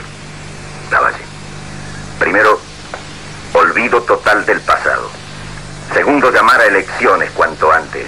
Lavalle. 0.91 1.23
Primero, 2.19 2.59
olvido 3.53 4.01
total 4.03 4.45
del 4.45 4.59
pasado. 4.61 5.09
Segundo, 5.93 6.31
llamar 6.31 6.61
a 6.61 6.65
elecciones 6.65 7.31
cuanto 7.31 7.71
antes. 7.71 8.05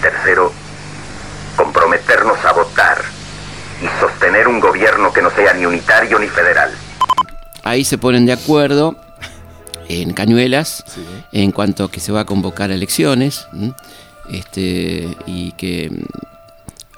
Tercero, 0.00 0.52
comprometernos 1.56 2.44
a 2.44 2.52
votar 2.52 3.02
y 3.82 4.00
sostener 4.00 4.46
un 4.48 4.60
gobierno 4.60 5.12
que 5.12 5.22
no 5.22 5.30
sea 5.30 5.52
ni 5.54 5.66
unitario 5.66 6.18
ni 6.18 6.28
federal. 6.28 6.72
Ahí 7.64 7.84
se 7.84 7.98
ponen 7.98 8.26
de 8.26 8.32
acuerdo 8.32 8.96
en 9.88 10.12
Cañuelas 10.14 10.84
en 11.32 11.52
cuanto 11.52 11.84
a 11.84 11.90
que 11.90 12.00
se 12.00 12.12
va 12.12 12.20
a 12.20 12.24
convocar 12.24 12.70
a 12.70 12.74
elecciones 12.74 13.48
este, 14.30 15.16
y 15.26 15.52
que 15.52 15.90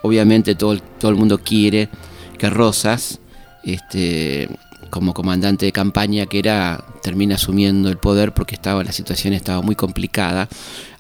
obviamente 0.05 0.55
todo, 0.55 0.79
todo 0.99 1.11
el 1.11 1.17
mundo 1.17 1.39
quiere 1.39 1.89
que 2.37 2.51
Rosas 2.51 3.21
este, 3.65 4.51
como 4.91 5.15
comandante 5.15 5.65
de 5.65 5.73
campaña 5.73 6.27
que 6.27 6.39
era 6.39 6.85
termina 7.03 7.37
asumiendo 7.37 7.89
el 7.89 7.97
poder 7.97 8.35
porque 8.35 8.55
estaba 8.55 8.85
la 8.85 8.93
situación 8.93 9.33
estaba 9.33 9.63
muy 9.63 9.75
complicada 9.75 10.47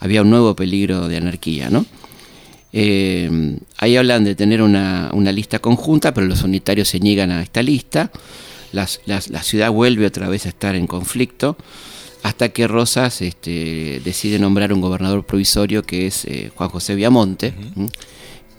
había 0.01 0.23
un 0.23 0.31
nuevo 0.31 0.57
peligro 0.57 1.07
de 1.07 1.19
anarquía 1.19 1.69
no 1.69 1.85
eh, 2.73 3.59
ahí 3.77 3.95
hablan 3.99 4.25
de 4.25 4.35
tener 4.35 4.63
una, 4.63 5.13
lista 5.33 5.59
conjunta 5.59 6.15
pero 6.15 6.27
los 6.27 6.43
unitarios 6.43 6.89
se 6.89 6.99
niegan 6.99 7.31
a 7.31 7.43
esta 7.43 7.63
lista 7.63 8.11
la 8.73 8.87
ciudad 8.87 9.71
vuelve 9.71 10.07
otra 10.07 10.31
vez 10.31 10.47
a 10.47 10.49
estar 10.49 10.75
en 10.77 10.87
conflicto 10.87 11.59
hasta 12.23 12.49
que 12.49 12.67
Rosas 12.67 13.21
este, 13.21 14.01
decide 14.03 14.39
nombrar 14.39 14.73
un 14.73 14.81
gobernador 14.81 15.27
provisorio 15.27 15.83
que 15.83 16.07
es 16.07 16.25
eh, 16.25 16.51
Juan 16.55 16.71
José 16.71 16.95
Viamonte 16.95 17.53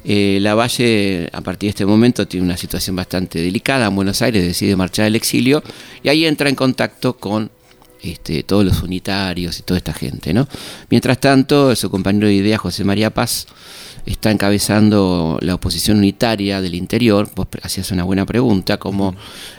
eh, 0.07 0.37
la 0.39 0.53
Valle, 0.53 1.29
a 1.33 1.41
partir 1.41 1.67
de 1.67 1.71
este 1.71 1.85
momento, 1.85 2.27
tiene 2.27 2.45
una 2.45 2.57
situación 2.57 2.95
bastante 2.95 3.39
delicada. 3.39 3.87
En 3.87 3.95
Buenos 3.95 4.21
Aires 4.21 4.45
decide 4.45 4.75
marchar 4.75 5.07
al 5.07 5.15
exilio 5.15 5.63
y 6.03 6.09
ahí 6.09 6.25
entra 6.25 6.47
en 6.47 6.55
contacto 6.55 7.17
con 7.17 7.49
este, 8.03 8.43
todos 8.43 8.63
los 8.63 8.83
unitarios 8.83 9.59
y 9.59 9.63
toda 9.63 9.79
esta 9.79 9.93
gente. 9.93 10.31
¿no? 10.31 10.47
Mientras 10.91 11.19
tanto, 11.19 11.75
su 11.75 11.89
compañero 11.89 12.27
de 12.27 12.35
idea, 12.35 12.59
José 12.59 12.83
María 12.83 13.09
Paz, 13.09 13.47
está 14.05 14.29
encabezando 14.29 15.39
la 15.41 15.55
oposición 15.55 15.97
unitaria 15.97 16.61
del 16.61 16.75
interior. 16.75 17.27
Vos 17.35 17.47
hacías 17.63 17.89
una 17.89 18.03
buena 18.03 18.27
pregunta, 18.27 18.77
cómo 18.77 19.15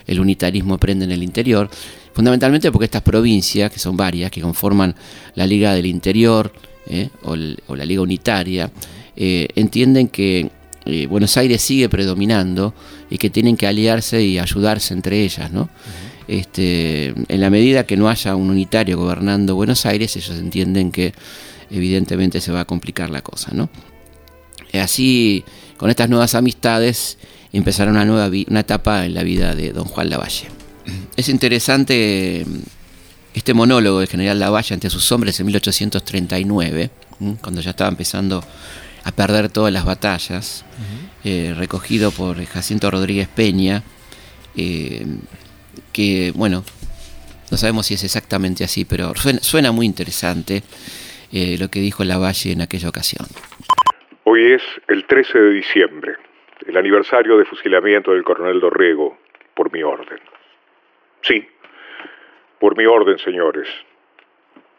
el 0.07 0.21
unitarismo 0.21 0.79
prende 0.79 1.07
en 1.07 1.11
el 1.11 1.25
interior. 1.25 1.69
Fundamentalmente 2.15 2.71
porque 2.71 2.85
estas 2.85 3.03
provincias, 3.03 3.73
que 3.73 3.81
son 3.81 3.97
varias, 3.97 4.31
que 4.31 4.41
conforman 4.41 4.95
la 5.35 5.45
Liga 5.45 5.75
del 5.75 5.87
Interior 5.87 6.53
¿eh? 6.87 7.11
o 7.25 7.35
la 7.75 7.85
Liga 7.85 8.01
Unitaria, 8.01 8.71
eh, 9.17 9.49
entienden 9.55 10.09
que 10.09 10.51
eh, 10.85 11.07
Buenos 11.07 11.37
Aires 11.37 11.63
sigue 11.63 11.89
predominando 11.89 12.75
y 13.11 13.19
que 13.19 13.31
tienen 13.31 13.57
que 13.57 13.67
aliarse 13.67 14.23
y 14.23 14.39
ayudarse 14.39 14.95
entre 14.95 15.23
ellas, 15.23 15.51
¿no? 15.51 15.69
este, 16.29 17.09
en 17.29 17.41
la 17.41 17.51
medida 17.51 17.87
que 17.87 17.97
no 17.97 18.09
haya 18.09 18.35
un 18.35 18.51
unitario 18.51 18.99
gobernando 18.99 19.55
Buenos 19.55 19.87
Aires, 19.87 20.17
ellos 20.17 20.37
entienden 20.39 20.91
que 20.91 21.15
evidentemente 21.71 22.41
se 22.41 22.53
va 22.53 22.61
a 22.61 22.65
complicar 22.65 23.11
la 23.11 23.23
cosa, 23.23 23.51
¿no? 23.53 23.69
Así, 24.73 25.45
con 25.77 25.91
estas 25.91 26.11
nuevas 26.11 26.35
amistades, 26.35 27.19
empezará 27.53 27.91
una 27.91 28.05
nueva 28.05 28.31
una 28.49 28.61
etapa 28.61 29.07
en 29.07 29.15
la 29.15 29.23
vida 29.23 29.55
de 29.55 29.73
don 29.73 29.85
Juan 29.85 30.11
Lavalle. 30.11 30.49
Es 31.17 31.29
interesante 31.29 32.45
mm, 32.47 32.59
este 33.35 33.55
monólogo 33.55 34.01
del 34.01 34.09
general 34.09 34.39
Lavalle 34.39 34.75
ante 34.75 34.91
sus 34.91 35.11
hombres 35.13 35.39
en 35.41 35.47
1839, 35.47 36.91
cuando 37.41 37.61
ya 37.61 37.71
estaba 37.71 37.89
empezando 37.89 38.45
a 39.07 39.13
perder 39.13 39.53
todas 39.53 39.73
las 39.73 39.87
batallas, 39.87 40.67
eh, 41.25 41.55
recogido 41.57 42.11
por 42.11 42.45
Jacinto 42.45 42.91
Rodríguez 42.91 43.29
Peña, 43.29 43.85
eh, 44.57 45.07
que 45.93 46.33
bueno, 46.35 46.65
no 47.53 47.57
sabemos 47.57 47.87
si 47.87 47.95
es 47.95 48.03
exactamente 48.03 48.65
así, 48.65 48.85
pero 48.85 49.13
suena, 49.15 49.71
muy 49.71 49.87
interesante 49.87 50.63
eh, 51.33 51.57
lo 51.61 51.69
que 51.69 51.79
dijo 51.79 52.03
Lavalle 52.03 52.51
en 52.51 52.63
aquella 52.63 52.89
ocasión. 52.89 53.27
Hoy 54.25 54.55
es 54.55 54.63
el 54.89 55.05
13 55.07 55.39
de 55.39 55.51
diciembre, 55.51 56.17
el 56.67 56.77
aniversario 56.77 57.39
de 57.39 57.45
fusilamiento 57.45 58.11
del 58.11 58.25
coronel 58.25 58.59
Dorrego 58.59 59.19
por 59.55 59.73
mi 59.73 59.85
orden. 59.85 60.19
Sí, 61.23 61.47
por 62.59 62.77
mi 62.77 62.87
orden, 62.87 63.19
señores. 63.21 63.69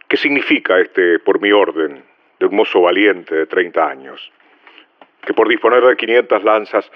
¿Qué 0.09 0.17
significa 0.17 0.81
este 0.81 1.19
por 1.19 1.39
mi 1.39 1.53
orden 1.53 2.03
de 2.39 2.45
un 2.45 2.55
mozo 2.55 2.81
valiente 2.81 3.35
de 3.35 3.45
30 3.45 3.87
años? 3.87 4.31
Que 5.21 5.33
por 5.33 5.47
disponer 5.47 5.83
de 5.83 5.95
500 5.95 6.43
lanzas 6.43 6.91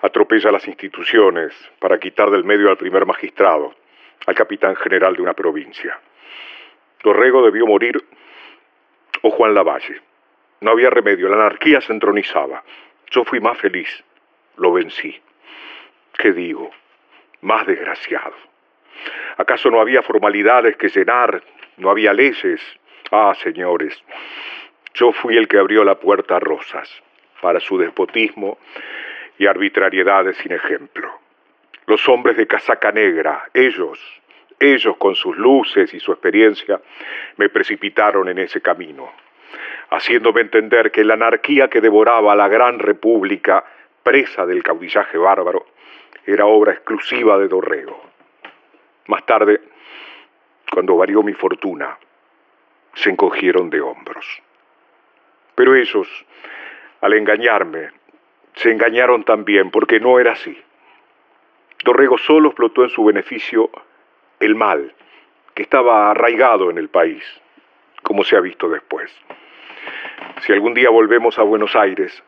atropella 0.00 0.50
las 0.50 0.66
instituciones 0.66 1.52
para 1.78 1.98
quitar 1.98 2.30
del 2.30 2.44
medio 2.44 2.70
al 2.70 2.76
primer 2.76 3.06
magistrado, 3.06 3.74
al 4.26 4.34
capitán 4.34 4.76
general 4.76 5.14
de 5.14 5.22
una 5.22 5.34
provincia. 5.34 5.98
Dorrego 7.02 7.44
debió 7.44 7.66
morir 7.66 8.02
o 9.22 9.30
Juan 9.30 9.54
Lavalle. 9.54 10.00
No 10.60 10.72
había 10.72 10.90
remedio, 10.90 11.28
la 11.28 11.36
anarquía 11.36 11.80
se 11.80 11.92
entronizaba. 11.92 12.64
Yo 13.10 13.24
fui 13.24 13.40
más 13.40 13.58
feliz, 13.58 13.88
lo 14.56 14.72
vencí. 14.72 15.20
¿Qué 16.18 16.32
digo? 16.32 16.70
Más 17.42 17.66
desgraciado. 17.66 18.34
¿Acaso 19.36 19.70
no 19.70 19.80
había 19.80 20.02
formalidades 20.02 20.76
que 20.76 20.88
llenar? 20.88 21.42
¿No 21.76 21.90
había 21.90 22.12
leyes? 22.12 22.60
Ah, 23.12 23.34
señores, 23.42 24.02
yo 24.96 25.12
fui 25.12 25.36
el 25.36 25.46
que 25.46 25.58
abrió 25.58 25.84
la 25.84 25.96
puerta 25.96 26.36
a 26.36 26.40
Rosas 26.40 26.90
para 27.42 27.60
su 27.60 27.76
despotismo 27.76 28.58
y 29.38 29.46
arbitrariedades 29.46 30.38
sin 30.38 30.52
ejemplo. 30.52 31.10
Los 31.86 32.08
hombres 32.08 32.38
de 32.38 32.46
casaca 32.46 32.92
negra, 32.92 33.44
ellos, 33.52 34.00
ellos 34.58 34.96
con 34.96 35.14
sus 35.14 35.36
luces 35.36 35.92
y 35.92 36.00
su 36.00 36.12
experiencia, 36.12 36.80
me 37.36 37.50
precipitaron 37.50 38.28
en 38.30 38.38
ese 38.38 38.62
camino, 38.62 39.12
haciéndome 39.90 40.40
entender 40.40 40.90
que 40.90 41.04
la 41.04 41.14
anarquía 41.14 41.68
que 41.68 41.82
devoraba 41.82 42.32
a 42.32 42.36
la 42.36 42.48
gran 42.48 42.78
república, 42.78 43.64
presa 44.02 44.46
del 44.46 44.62
caudillaje 44.62 45.18
bárbaro, 45.18 45.66
era 46.24 46.46
obra 46.46 46.72
exclusiva 46.72 47.36
de 47.36 47.48
Dorrego. 47.48 48.02
Más 49.08 49.26
tarde, 49.26 49.60
cuando 50.72 50.96
varió 50.96 51.22
mi 51.22 51.34
fortuna, 51.34 51.98
se 52.94 53.10
encogieron 53.10 53.68
de 53.68 53.82
hombros. 53.82 54.42
Pero 55.56 55.74
ellos, 55.74 56.06
al 57.00 57.14
engañarme, 57.14 57.88
se 58.54 58.70
engañaron 58.70 59.24
también, 59.24 59.70
porque 59.70 59.98
no 59.98 60.20
era 60.20 60.32
así. 60.32 60.56
Dorrego 61.82 62.18
solo 62.18 62.50
explotó 62.50 62.84
en 62.84 62.90
su 62.90 63.04
beneficio 63.04 63.70
el 64.38 64.54
mal 64.54 64.94
que 65.54 65.62
estaba 65.62 66.10
arraigado 66.10 66.70
en 66.70 66.76
el 66.76 66.90
país, 66.90 67.24
como 68.02 68.22
se 68.22 68.36
ha 68.36 68.40
visto 68.40 68.68
después. 68.68 69.10
Si 70.42 70.52
algún 70.52 70.74
día 70.74 70.90
volvemos 70.90 71.38
a 71.38 71.42
Buenos 71.42 71.74
Aires, 71.74 72.22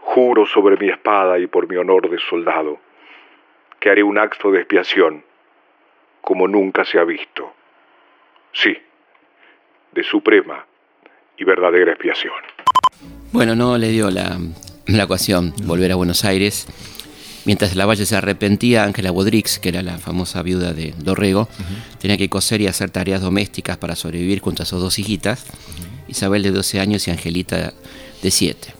juro 0.00 0.46
sobre 0.46 0.76
mi 0.78 0.88
espada 0.88 1.38
y 1.38 1.46
por 1.46 1.68
mi 1.68 1.76
honor 1.76 2.08
de 2.08 2.18
soldado 2.18 2.80
que 3.78 3.90
haré 3.90 4.02
un 4.02 4.16
acto 4.16 4.50
de 4.50 4.60
expiación 4.60 5.22
como 6.22 6.48
nunca 6.48 6.86
se 6.86 6.98
ha 6.98 7.04
visto. 7.04 7.52
Sí, 8.52 8.76
de 9.92 10.02
suprema 10.02 10.64
y 11.38 11.44
verdadera 11.44 11.92
expiación. 11.92 12.34
Bueno, 13.32 13.54
no 13.54 13.76
le 13.78 13.88
dio 13.88 14.10
la, 14.10 14.38
la 14.86 15.02
ecuación 15.02 15.52
volver 15.64 15.92
a 15.92 15.96
Buenos 15.96 16.24
Aires. 16.24 16.66
Mientras 17.44 17.76
la 17.76 17.86
Valle 17.86 18.06
se 18.06 18.16
arrepentía, 18.16 18.84
Ángela 18.84 19.12
Bodrix, 19.12 19.60
que 19.60 19.68
era 19.68 19.82
la 19.82 19.98
famosa 19.98 20.42
viuda 20.42 20.72
de 20.72 20.94
Dorrego, 20.98 21.48
tenía 22.00 22.16
que 22.16 22.28
coser 22.28 22.60
y 22.60 22.66
hacer 22.66 22.90
tareas 22.90 23.20
domésticas 23.20 23.76
para 23.76 23.94
sobrevivir 23.94 24.40
junto 24.40 24.64
a 24.64 24.66
sus 24.66 24.80
dos 24.80 24.98
hijitas, 24.98 25.46
Isabel 26.08 26.42
de 26.42 26.50
12 26.50 26.80
años 26.80 27.06
y 27.06 27.12
Angelita 27.12 27.72
de 28.22 28.30
7. 28.30 28.74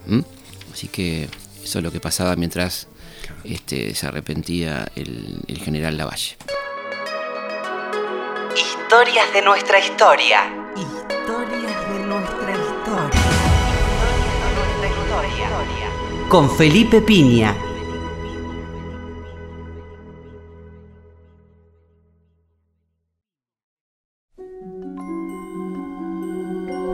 Así 0.72 0.88
que 0.88 1.28
eso 1.62 1.78
es 1.78 1.84
lo 1.84 1.92
que 1.92 2.00
pasaba 2.00 2.34
mientras 2.34 2.88
este, 3.44 3.94
se 3.94 4.06
arrepentía 4.06 4.88
el, 4.96 5.40
el 5.46 5.58
general 5.58 5.96
Lavalle. 5.96 6.36
Historias 8.56 9.32
de 9.32 9.42
nuestra 9.42 9.78
historia. 9.78 10.65
Con 16.28 16.50
Felipe 16.50 17.00
Piña. 17.00 17.54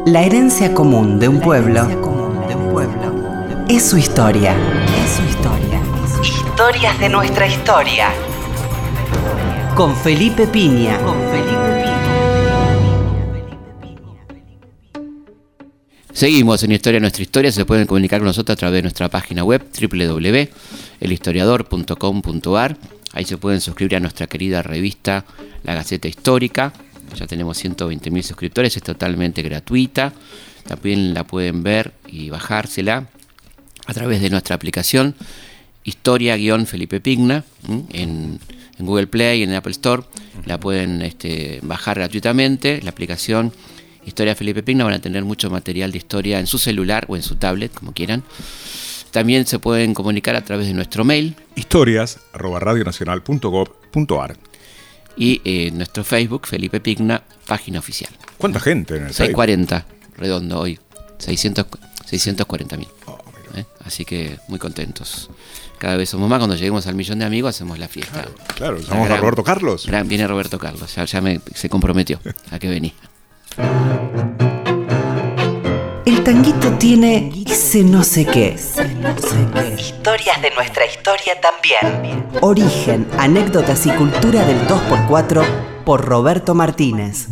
La 0.05 0.21
herencia 0.21 0.75
común 0.75 1.18
de 1.18 1.29
un 1.29 1.40
pueblo 1.40 1.88
es 3.71 3.88
su 3.88 3.97
historia. 3.97 4.55
Es 5.03 5.12
su 5.12 5.23
historia. 5.23 5.81
Historias 6.23 7.01
de 7.01 7.09
nuestra 7.09 7.47
historia. 7.47 8.09
Con 9.75 9.97
Felipe 9.97 10.47
Piña. 10.47 10.99
Con 10.99 11.16
Seguimos 16.12 16.62
en 16.62 16.72
Historia 16.72 17.01
Nuestra 17.01 17.22
Historia. 17.22 17.51
Se 17.53 17.64
pueden 17.64 17.87
comunicar 17.87 18.20
con 18.20 18.27
nosotros 18.27 18.55
a 18.55 18.59
través 18.59 18.79
de 18.79 18.83
nuestra 18.83 19.09
página 19.09 19.44
web 19.44 19.62
www.elhistoriador.com.ar. 19.81 22.77
Ahí 23.12 23.25
se 23.25 23.37
pueden 23.37 23.61
suscribir 23.61 23.94
a 23.96 24.01
nuestra 24.01 24.27
querida 24.27 24.62
revista 24.62 25.25
La 25.64 25.75
Gaceta 25.75 26.09
Histórica 26.09 26.72
ya 27.14 27.27
tenemos 27.27 27.62
120.000 27.62 28.22
suscriptores, 28.22 28.77
es 28.77 28.83
totalmente 28.83 29.42
gratuita. 29.42 30.12
También 30.66 31.14
la 31.14 31.25
pueden 31.25 31.62
ver 31.62 31.92
y 32.07 32.31
bajársela 32.31 33.07
a 33.87 33.94
través 33.94 34.22
de 34.22 34.31
nuestra 34.31 34.57
aplicación 34.57 35.14
Historia-Felipe 35.85 37.01
Pigna 37.01 37.44
en, 37.90 38.38
Google 38.79 39.07
Play, 39.07 39.40
y 39.40 39.42
en 39.42 39.55
Apple 39.55 39.72
Store. 39.72 40.03
La 40.46 40.59
pueden 40.59 41.03
este, 41.03 41.61
bajar 41.62 41.98
gratuitamente. 41.98 42.81
La 42.83 42.90
aplicación 42.90 43.53
Historia 44.04 44.34
Felipe 44.34 44.62
Pigna 44.62 44.84
van 44.84 44.92
a 44.94 45.00
tener 45.00 45.24
mucho 45.24 45.50
material 45.50 45.92
de 45.92 45.98
historia 45.98 46.40
en 46.40 46.46
su 46.46 46.58
celular 46.58 47.04
o 47.08 47.16
en 47.16 47.22
su 47.22 47.36
tablet, 47.36 47.72
como 47.72 47.92
quieran. 47.92 48.22
También 49.10 49.46
se 49.46 49.58
pueden 49.58 49.94
comunicar 49.94 50.36
a 50.36 50.42
través 50.42 50.66
de 50.66 50.74
nuestro 50.74 51.04
mail. 51.04 51.34
historias.radionacional.gov.ar 51.54 54.36
y 55.16 55.40
eh, 55.44 55.70
nuestro 55.72 56.04
Facebook, 56.04 56.46
Felipe 56.46 56.80
Pigna, 56.80 57.22
página 57.46 57.78
oficial. 57.78 58.10
¿Cuánta 58.38 58.60
gente 58.60 58.96
en 58.96 59.04
el 59.04 59.12
640, 59.12 59.86
redondo 60.16 60.60
hoy. 60.60 60.78
600, 61.18 61.66
640 62.06 62.76
mil. 62.76 62.88
Oh, 63.06 63.18
¿Eh? 63.54 63.64
Así 63.84 64.04
que 64.04 64.38
muy 64.48 64.58
contentos. 64.58 65.30
Cada 65.78 65.96
vez 65.96 66.08
somos 66.08 66.28
más. 66.28 66.38
Cuando 66.38 66.56
lleguemos 66.56 66.86
al 66.86 66.94
millón 66.94 67.18
de 67.18 67.26
amigos, 67.26 67.54
hacemos 67.54 67.78
la 67.78 67.88
fiesta. 67.88 68.26
Claro, 68.56 68.78
claro. 68.78 69.14
a 69.14 69.16
Roberto 69.18 69.44
Carlos. 69.44 69.86
viene 70.06 70.26
Roberto 70.26 70.58
Carlos, 70.58 70.94
ya, 70.94 71.20
me, 71.20 71.40
se 71.54 71.68
comprometió 71.68 72.20
a 72.50 72.58
que 72.58 72.68
venía. 72.68 72.94
El 76.04 76.24
tanguito 76.24 76.72
tiene 76.78 77.32
ese 77.46 77.82
no 77.84 78.02
sé 78.02 78.26
qué. 78.26 78.56
Historias 79.78 80.42
de 80.42 80.50
nuestra 80.54 80.86
historia 80.86 81.40
también. 81.40 82.26
Origen, 82.40 83.06
anécdotas 83.18 83.86
y 83.86 83.90
cultura 83.90 84.44
del 84.44 84.66
2x4 84.66 85.44
por 85.84 86.04
Roberto 86.04 86.54
Martínez. 86.54 87.28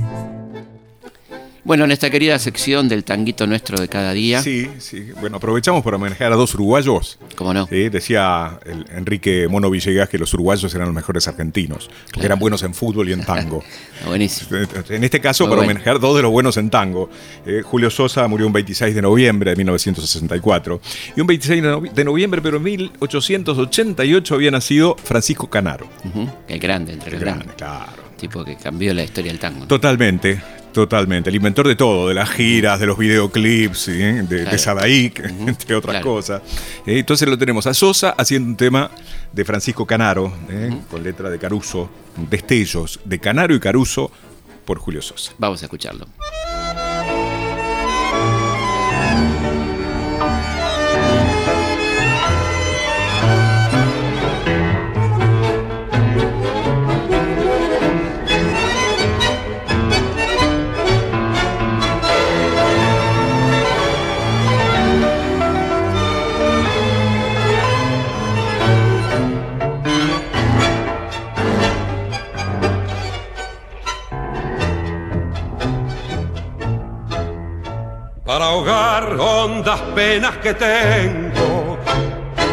Bueno, 1.64 1.84
en 1.84 1.90
esta 1.90 2.10
querida 2.10 2.38
sección 2.38 2.88
del 2.88 3.04
tanguito 3.04 3.46
nuestro 3.46 3.78
de 3.78 3.88
cada 3.88 4.12
día. 4.12 4.42
Sí, 4.42 4.68
sí. 4.78 5.10
Bueno, 5.20 5.36
aprovechamos 5.36 5.82
para 5.84 5.96
homenajear 5.96 6.32
a 6.32 6.36
dos 6.36 6.54
uruguayos. 6.54 7.18
¿Cómo 7.36 7.52
no? 7.54 7.66
decía 7.66 8.58
el 8.64 8.86
Enrique 8.90 9.48
Mono 9.48 9.70
Villegas 9.70 10.08
que 10.08 10.18
los 10.18 10.32
uruguayos 10.34 10.74
eran 10.74 10.86
los 10.86 10.94
mejores 10.94 11.26
argentinos, 11.28 11.90
que 12.12 12.24
eran 12.24 12.38
buenos 12.38 12.62
en 12.62 12.74
fútbol 12.74 13.08
y 13.08 13.12
en 13.12 13.24
tango. 13.24 13.62
Buenísimo. 14.06 14.58
En 14.88 15.04
este 15.04 15.20
caso, 15.20 15.48
para 15.48 15.62
homenajear 15.62 16.00
dos 16.00 16.16
de 16.16 16.22
los 16.22 16.30
buenos 16.30 16.56
en 16.56 16.70
tango. 16.70 17.10
Eh, 17.44 17.62
Julio 17.62 17.90
Sosa 17.90 18.26
murió 18.28 18.46
un 18.46 18.52
26 18.52 18.94
de 18.94 19.02
noviembre 19.02 19.50
de 19.50 19.56
1964. 19.56 20.80
Y 21.16 21.20
un 21.20 21.26
26 21.26 21.62
de 21.94 22.04
noviembre, 22.04 22.40
pero 22.40 22.56
en 22.56 22.62
1888 22.62 24.34
había 24.34 24.50
nacido 24.50 24.96
Francisco 25.02 25.48
Canaro. 25.48 25.88
El 26.48 26.58
grande, 26.58 26.92
entre 26.92 27.16
el 27.16 27.20
grande, 27.20 27.46
claro. 27.56 28.10
Tipo 28.16 28.44
que 28.44 28.56
cambió 28.56 28.92
la 28.92 29.02
historia 29.02 29.32
del 29.32 29.40
tango. 29.40 29.66
Totalmente. 29.66 30.40
Totalmente, 30.72 31.30
el 31.30 31.36
inventor 31.36 31.66
de 31.66 31.74
todo, 31.74 32.08
de 32.08 32.14
las 32.14 32.30
giras, 32.30 32.78
de 32.78 32.86
los 32.86 32.96
videoclips, 32.96 33.86
de, 33.86 34.22
de 34.22 35.20
entre 35.46 35.74
otras 35.74 36.02
cosas. 36.02 36.42
Eh, 36.86 36.98
entonces 36.98 37.28
lo 37.28 37.36
tenemos 37.36 37.66
a 37.66 37.74
Sosa 37.74 38.10
haciendo 38.10 38.48
un 38.48 38.56
tema 38.56 38.90
de 39.32 39.44
Francisco 39.44 39.86
Canaro, 39.86 40.32
eh, 40.48 40.70
con 40.90 41.02
letra 41.02 41.28
de 41.28 41.38
Caruso, 41.38 41.90
Destellos 42.30 43.00
de 43.04 43.18
Canaro 43.18 43.54
y 43.54 43.60
Caruso 43.60 44.10
por 44.64 44.78
Julio 44.78 45.02
Sosa. 45.02 45.32
Vamos 45.38 45.62
a 45.62 45.66
escucharlo. 45.66 46.06
Penas 79.94 80.36
que 80.38 80.54
tengo, 80.54 81.78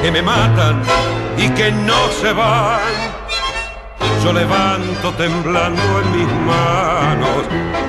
que 0.01 0.11
me 0.11 0.21
matan 0.21 0.81
y 1.37 1.49
que 1.49 1.71
no 1.71 2.07
se 2.21 2.31
van. 2.33 2.79
Yo 4.23 4.33
levanto 4.33 5.11
temblando 5.13 5.81
en 6.01 6.11
mis 6.17 6.31
manos 6.45 7.43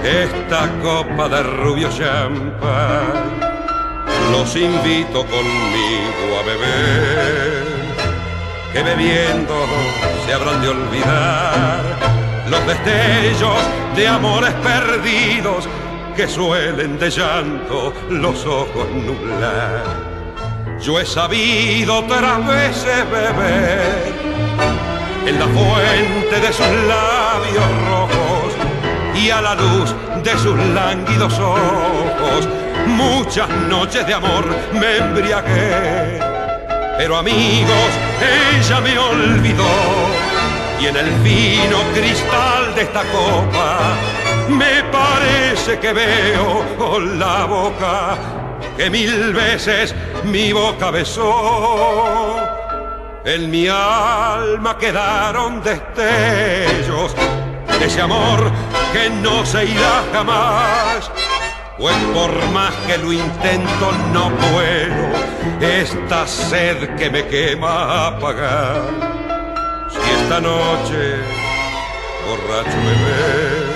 esta 0.05 0.69
copa 0.83 1.29
de 1.29 1.43
rubio 1.43 1.89
champán. 1.91 3.39
Los 4.31 4.55
invito 4.57 5.25
conmigo 5.25 6.39
a 6.39 6.43
beber, 6.45 7.65
que 8.73 8.83
bebiendo 8.83 9.55
se 10.27 10.35
habrán 10.35 10.61
de 10.61 10.69
olvidar 10.69 11.83
los 12.51 12.67
destellos 12.67 13.59
de 13.97 14.09
amores 14.09 14.53
perdidos 14.55 15.69
que 16.19 16.27
suelen 16.27 16.99
de 16.99 17.11
llanto 17.11 17.93
los 18.11 18.45
ojos 18.45 18.91
nublar. 18.91 19.85
Yo 20.81 20.99
he 20.99 21.07
sabido 21.07 21.99
otras 21.99 22.45
veces 22.45 23.09
beber 23.09 24.13
en 25.25 25.39
la 25.39 25.47
fuente 25.47 26.41
de 26.41 26.53
sus 26.53 26.67
labios 26.67 27.69
rojos 27.89 28.53
y 29.15 29.31
a 29.31 29.41
la 29.41 29.55
luz 29.55 29.95
de 30.25 30.37
sus 30.39 30.59
lánguidos 30.75 31.39
ojos. 31.39 32.49
Muchas 32.89 33.49
noches 33.69 34.05
de 34.05 34.15
amor 34.15 34.45
me 34.73 34.97
embriagué, 34.97 36.19
pero 36.99 37.17
amigos, 37.17 37.91
ella 38.59 38.81
me 38.81 38.99
olvidó. 38.99 39.71
Y 40.81 40.87
en 40.87 40.97
el 40.97 41.13
fino 41.23 41.79
cristal 41.95 42.75
de 42.75 42.83
esta 42.83 43.03
copa 43.05 44.18
me 44.49 44.83
parece 44.91 45.79
que 45.79 45.93
veo 45.93 47.01
la 47.01 47.45
boca 47.45 48.19
que 48.77 48.91
mil 48.91 49.33
veces 49.33 49.95
mi 50.25 50.53
boca 50.53 50.91
besó. 50.91 52.37
En 53.25 53.51
mi 53.51 53.69
alma 53.69 54.79
quedaron 54.79 55.63
destellos 55.63 57.15
de 57.79 57.87
ese 57.87 58.01
amor 58.01 58.51
que 58.93 59.11
no 59.11 59.45
se 59.45 59.65
irá 59.65 60.05
jamás. 60.13 61.11
Pues 61.77 61.97
por 62.15 62.33
más 62.53 62.75
que 62.87 62.99
lo 62.99 63.13
intento 63.13 63.93
no 64.13 64.31
puedo 64.31 65.09
esta 65.61 66.27
sed 66.27 66.97
que 66.97 67.11
me 67.11 67.27
quema 67.27 68.09
apagar. 68.09 68.83
Si 69.91 69.99
esta 70.23 70.41
noche 70.41 71.17
borracho 72.27 72.77
me 72.77 72.95
ve, 73.05 73.68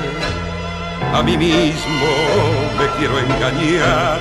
a 1.13 1.23
mí 1.23 1.37
mismo 1.37 2.07
me 2.79 2.87
quiero 2.99 3.19
engañar. 3.19 4.19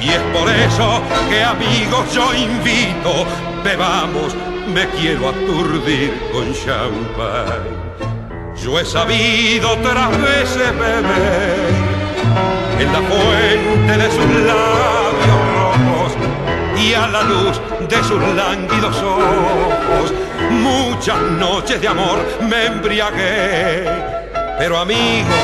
Y 0.00 0.10
es 0.10 0.20
por 0.32 0.48
eso 0.48 1.02
que 1.28 1.42
amigos 1.42 2.12
yo 2.14 2.32
invito, 2.34 3.26
bebamos 3.64 4.36
me 4.72 4.86
quiero 4.90 5.30
aturdir 5.30 6.12
con 6.32 6.52
champán. 6.52 7.88
Yo 8.62 8.78
he 8.78 8.84
sabido 8.84 9.72
otras 9.72 10.10
veces 10.22 10.78
beber 10.78 11.98
en 12.78 12.92
la 12.92 13.00
fuente 13.00 13.98
de 13.98 14.10
sus 14.10 14.30
labios 14.46 15.40
rojos 15.54 16.12
y 16.80 16.94
a 16.94 17.06
la 17.08 17.22
luz 17.22 17.60
de 17.88 18.04
sus 18.04 18.20
lánguidos 18.34 18.96
ojos. 19.02 20.12
Muchas 20.50 21.20
noches 21.38 21.80
de 21.80 21.88
amor 21.88 22.18
me 22.48 22.66
embriagué, 22.66 23.84
pero 24.58 24.78
amigos, 24.78 25.34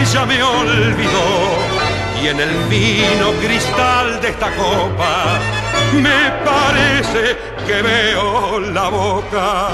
ella 0.00 0.24
me 0.24 0.42
olvidó 0.42 1.78
y 2.22 2.28
en 2.28 2.40
el 2.40 2.50
vino 2.68 3.32
cristal 3.42 4.20
de 4.20 4.28
esta 4.28 4.54
copa 4.54 5.38
me 5.94 6.30
parece 6.44 7.36
que 7.66 7.82
veo 7.82 8.60
la 8.60 8.88
boca 8.88 9.68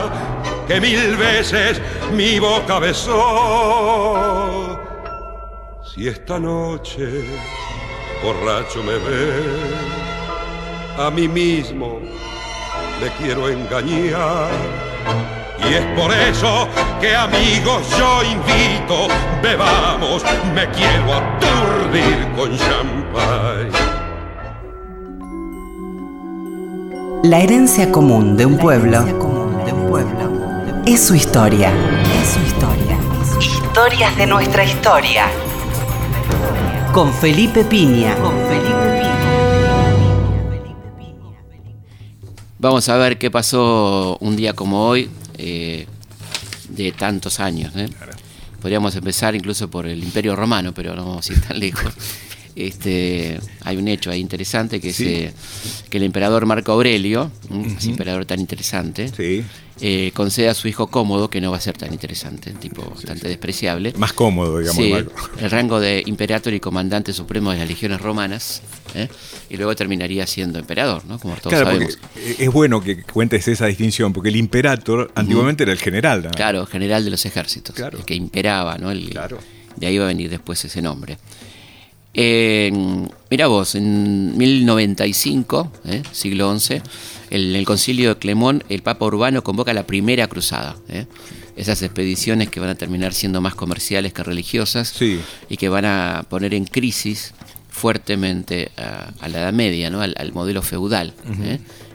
que 0.67 0.81
mil 0.81 1.17
veces 1.17 1.81
mi 2.13 2.39
boca 2.39 2.79
besó. 2.79 3.21
Si 5.83 6.09
esta 6.09 6.39
noche 6.39 7.07
borracho 8.23 8.83
me 8.83 8.95
ve, 8.95 9.43
a 10.99 11.11
mí 11.11 11.29
mismo 11.29 12.01
le 13.01 13.11
quiero 13.19 13.49
engañar. 13.49 14.49
Y 15.69 15.75
es 15.75 15.85
por 15.99 16.13
eso 16.13 16.69
que 17.01 17.15
amigos 17.15 17.83
yo 17.99 18.23
invito, 18.23 19.09
bebamos, 19.43 20.23
me 20.55 20.69
quiero 20.71 21.15
aturdir 21.15 22.33
con 22.37 22.57
champán. 22.59 23.71
La 27.23 27.41
herencia 27.41 27.91
común 27.91 28.37
de 28.37 28.45
un 28.45 28.59
pueblo 28.59 29.05
es 30.87 31.01
su 31.03 31.15
historia. 31.15 31.73
Es 32.21 32.29
su 32.29 32.41
historia. 32.41 32.99
Historias 33.41 34.15
de 34.19 34.27
nuestra 34.27 34.65
historia. 34.65 35.25
Con 36.93 37.11
Felipe 37.11 37.65
Piña. 37.65 38.15
Con 38.17 38.35
Felipe 38.47 38.99
Piña. 38.99 39.15
Vamos 42.59 42.87
a 42.91 42.97
ver 42.99 43.19
qué 43.19 43.31
pasó 43.31 44.19
un 44.21 44.37
día 44.37 44.53
como 44.53 44.87
hoy, 44.87 45.11
eh, 45.39 45.87
de 46.69 46.93
tantos 46.93 47.41
años. 47.41 47.73
¿eh? 47.77 47.89
Podríamos 48.61 48.95
empezar 48.97 49.35
incluso 49.35 49.69
por 49.71 49.87
el 49.87 50.03
Imperio 50.03 50.37
Romano, 50.37 50.73
pero 50.73 50.95
no 50.95 51.07
vamos 51.07 51.29
a 51.29 51.33
ir 51.33 51.41
tan 51.41 51.59
lejos. 51.59 51.93
Este, 52.57 53.41
hay 53.63 53.77
un 53.77 53.89
hecho 53.89 54.13
ahí 54.13 54.21
interesante 54.21 54.81
que 54.81 54.91
es 54.91 55.01
eh, 55.01 55.35
que 55.91 55.97
el 55.97 56.05
emperador 56.05 56.47
Marco 56.47 56.71
Aurelio, 56.71 57.33
ese 57.77 57.91
emperador 57.91 58.27
tan 58.27 58.39
interesante, 58.39 59.11
eh, 59.81 60.13
concede 60.15 60.49
a 60.49 60.55
su 60.55 60.69
hijo 60.69 60.87
cómodo, 60.87 61.29
que 61.29 61.41
no 61.41 61.51
va 61.51 61.57
a 61.57 61.61
ser 61.61 61.77
tan 61.77 61.93
interesante, 61.93 62.53
tipo 62.53 62.89
bastante 62.89 63.29
despreciable. 63.29 63.93
Más 63.97 64.13
cómodo, 64.13 64.59
digamos. 64.59 65.11
el 65.39 65.51
rango 65.51 65.81
de 65.81 66.03
imperator 66.07 66.55
y 66.55 66.61
comandante 66.61 67.13
supremo 67.13 67.51
de 67.51 67.59
las 67.59 67.69
legiones 67.69 68.01
romanas, 68.01 68.63
¿eh? 68.95 69.09
y 69.51 69.57
luego 69.57 69.75
terminaría 69.75 70.27
siendo 70.27 70.59
emperador, 70.59 71.05
¿no? 71.07 71.19
Como 71.19 71.35
todos 71.37 71.59
sabemos. 71.59 71.99
Es 72.39 72.51
bueno 72.53 72.81
que 72.81 73.03
cuentes 73.03 73.49
esa 73.49 73.67
distinción, 73.67 74.13
porque 74.13 74.29
el 74.29 74.37
imperator 74.37 75.11
antiguamente 75.15 75.65
era 75.65 75.73
el 75.73 75.79
general. 75.79 76.31
Claro, 76.35 76.67
general 76.67 77.05
de 77.05 77.11
los 77.11 77.27
ejércitos, 77.27 77.77
el 77.79 78.05
que 78.05 78.15
imperaba, 78.15 78.79
¿no? 78.79 78.93
claro. 79.11 79.39
De 79.77 79.89
ahí 79.89 79.99
va 79.99 80.05
a 80.05 80.09
venir 80.09 80.31
después 80.31 80.65
ese 80.65 80.81
nombre. 80.81 81.19
Eh, 82.15 82.73
mira 83.29 83.49
vos, 83.49 83.75
en 83.75 84.39
1095, 84.39 85.73
eh, 85.87 86.03
siglo 86.13 86.57
XI, 86.59 86.81
en 87.31 87.57
el 87.57 87.65
concilio 87.65 88.11
de 88.11 88.19
Clemón, 88.21 88.63
el 88.69 88.83
Papa 88.83 89.05
Urbano 89.07 89.43
convoca 89.43 89.75
la 89.75 89.87
primera 89.87 90.29
cruzada. 90.29 90.77
Eh. 90.89 91.07
Esas 91.57 91.83
expediciones 91.83 92.49
que 92.49 92.61
van 92.61 92.71
a 92.71 92.75
terminar 92.77 93.15
siendo 93.15 93.41
más 93.41 93.55
comerciales 93.55 94.13
que 94.13 94.23
religiosas 94.23 94.95
y 95.49 95.57
que 95.57 95.69
van 95.69 95.85
a 95.85 96.25
poner 96.29 96.55
en 96.55 96.65
crisis 96.65 97.33
fuertemente 97.69 98.71
a, 98.77 99.29
la 99.29 99.41
Edad 99.41 99.53
Media, 99.53 99.91
¿no? 99.91 100.01
al, 100.01 100.33
modelo 100.33 100.63
feudal, 100.63 101.15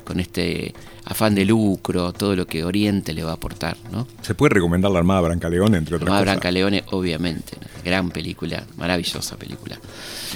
con 0.10 0.20
este 0.20 0.74
afán 1.05 1.36
de 1.36 1.45
lucro, 1.45 2.12
todo 2.14 2.36
lo 2.36 2.47
que 2.47 2.64
Oriente 2.64 3.14
le 3.14 3.24
va 3.24 3.30
a 3.30 3.34
aportar. 3.36 3.78
¿no? 3.91 4.07
¿Se 4.24 4.34
puede 4.34 4.55
recomendar 4.55 4.89
la 4.89 4.97
Armada 4.97 5.22
Brancaleone, 5.22 5.78
entre 5.78 5.97
otras 5.97 6.07
Armada 6.07 6.24
Brancaleone, 6.24 6.84
obviamente, 6.89 7.55
gran 7.86 8.10
película, 8.10 8.66
maravillosa 8.78 9.38
película. 9.38 9.80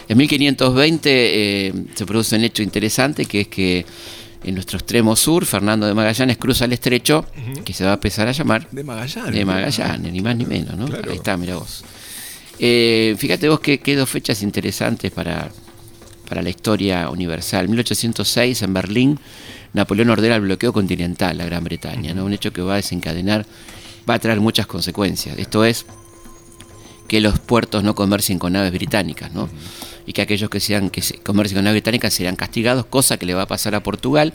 En 0.07 0.15
1520 0.15 1.09
eh, 1.09 1.73
se 1.95 2.05
produce 2.05 2.35
un 2.35 2.43
hecho 2.43 2.61
interesante, 2.61 3.25
que 3.25 3.41
es 3.41 3.47
que 3.47 3.83
en 4.43 4.53
nuestro 4.53 4.77
extremo 4.77 5.15
sur, 5.15 5.43
Fernando 5.43 5.87
de 5.87 5.95
Magallanes 5.95 6.37
cruza 6.37 6.65
el 6.65 6.73
estrecho, 6.73 7.25
que 7.65 7.73
se 7.73 7.83
va 7.83 7.91
a 7.91 7.93
empezar 7.95 8.27
a 8.27 8.31
llamar... 8.31 8.69
De 8.69 8.83
Magallanes. 8.83 9.33
De 9.33 9.43
Magallanes, 9.43 10.13
ni 10.13 10.21
más 10.21 10.35
ni 10.35 10.45
menos, 10.45 10.77
¿no? 10.77 10.85
Ahí 10.85 11.15
está, 11.15 11.35
mira 11.35 11.55
vos. 11.55 11.83
Eh, 12.59 13.15
fíjate 13.17 13.49
vos 13.49 13.59
que, 13.59 13.95
dos 13.95 14.07
fechas 14.07 14.43
interesantes 14.43 15.11
para, 15.11 15.49
para 16.29 16.43
la 16.43 16.49
historia 16.51 17.09
universal. 17.09 17.67
1806 17.69 18.61
en 18.61 18.73
Berlín 18.73 19.19
Napoleón 19.73 20.09
ordena 20.09 20.35
el 20.35 20.41
bloqueo 20.41 20.71
continental 20.71 21.39
a 21.41 21.45
Gran 21.45 21.63
Bretaña, 21.63 22.13
¿no? 22.13 22.25
un 22.25 22.33
hecho 22.33 22.53
que 22.53 22.61
va 22.61 22.73
a 22.73 22.77
desencadenar, 22.77 23.45
va 24.09 24.15
a 24.15 24.19
traer 24.19 24.39
muchas 24.39 24.67
consecuencias. 24.67 25.37
Esto 25.37 25.65
es 25.65 25.85
que 27.07 27.21
los 27.21 27.39
puertos 27.39 27.83
no 27.83 27.95
comercien 27.95 28.39
con 28.39 28.53
naves 28.53 28.71
británicas, 28.71 29.31
¿no? 29.33 29.49
y 30.05 30.13
que 30.13 30.21
aquellos 30.21 30.49
que 30.49 30.59
sean 30.59 30.89
que 30.89 31.01
comercien 31.23 31.57
con 31.57 31.65
naves 31.65 31.81
británicas 31.81 32.13
serán 32.13 32.35
castigados, 32.35 32.85
cosa 32.85 33.17
que 33.17 33.25
le 33.25 33.33
va 33.33 33.43
a 33.43 33.47
pasar 33.47 33.75
a 33.75 33.83
Portugal. 33.83 34.33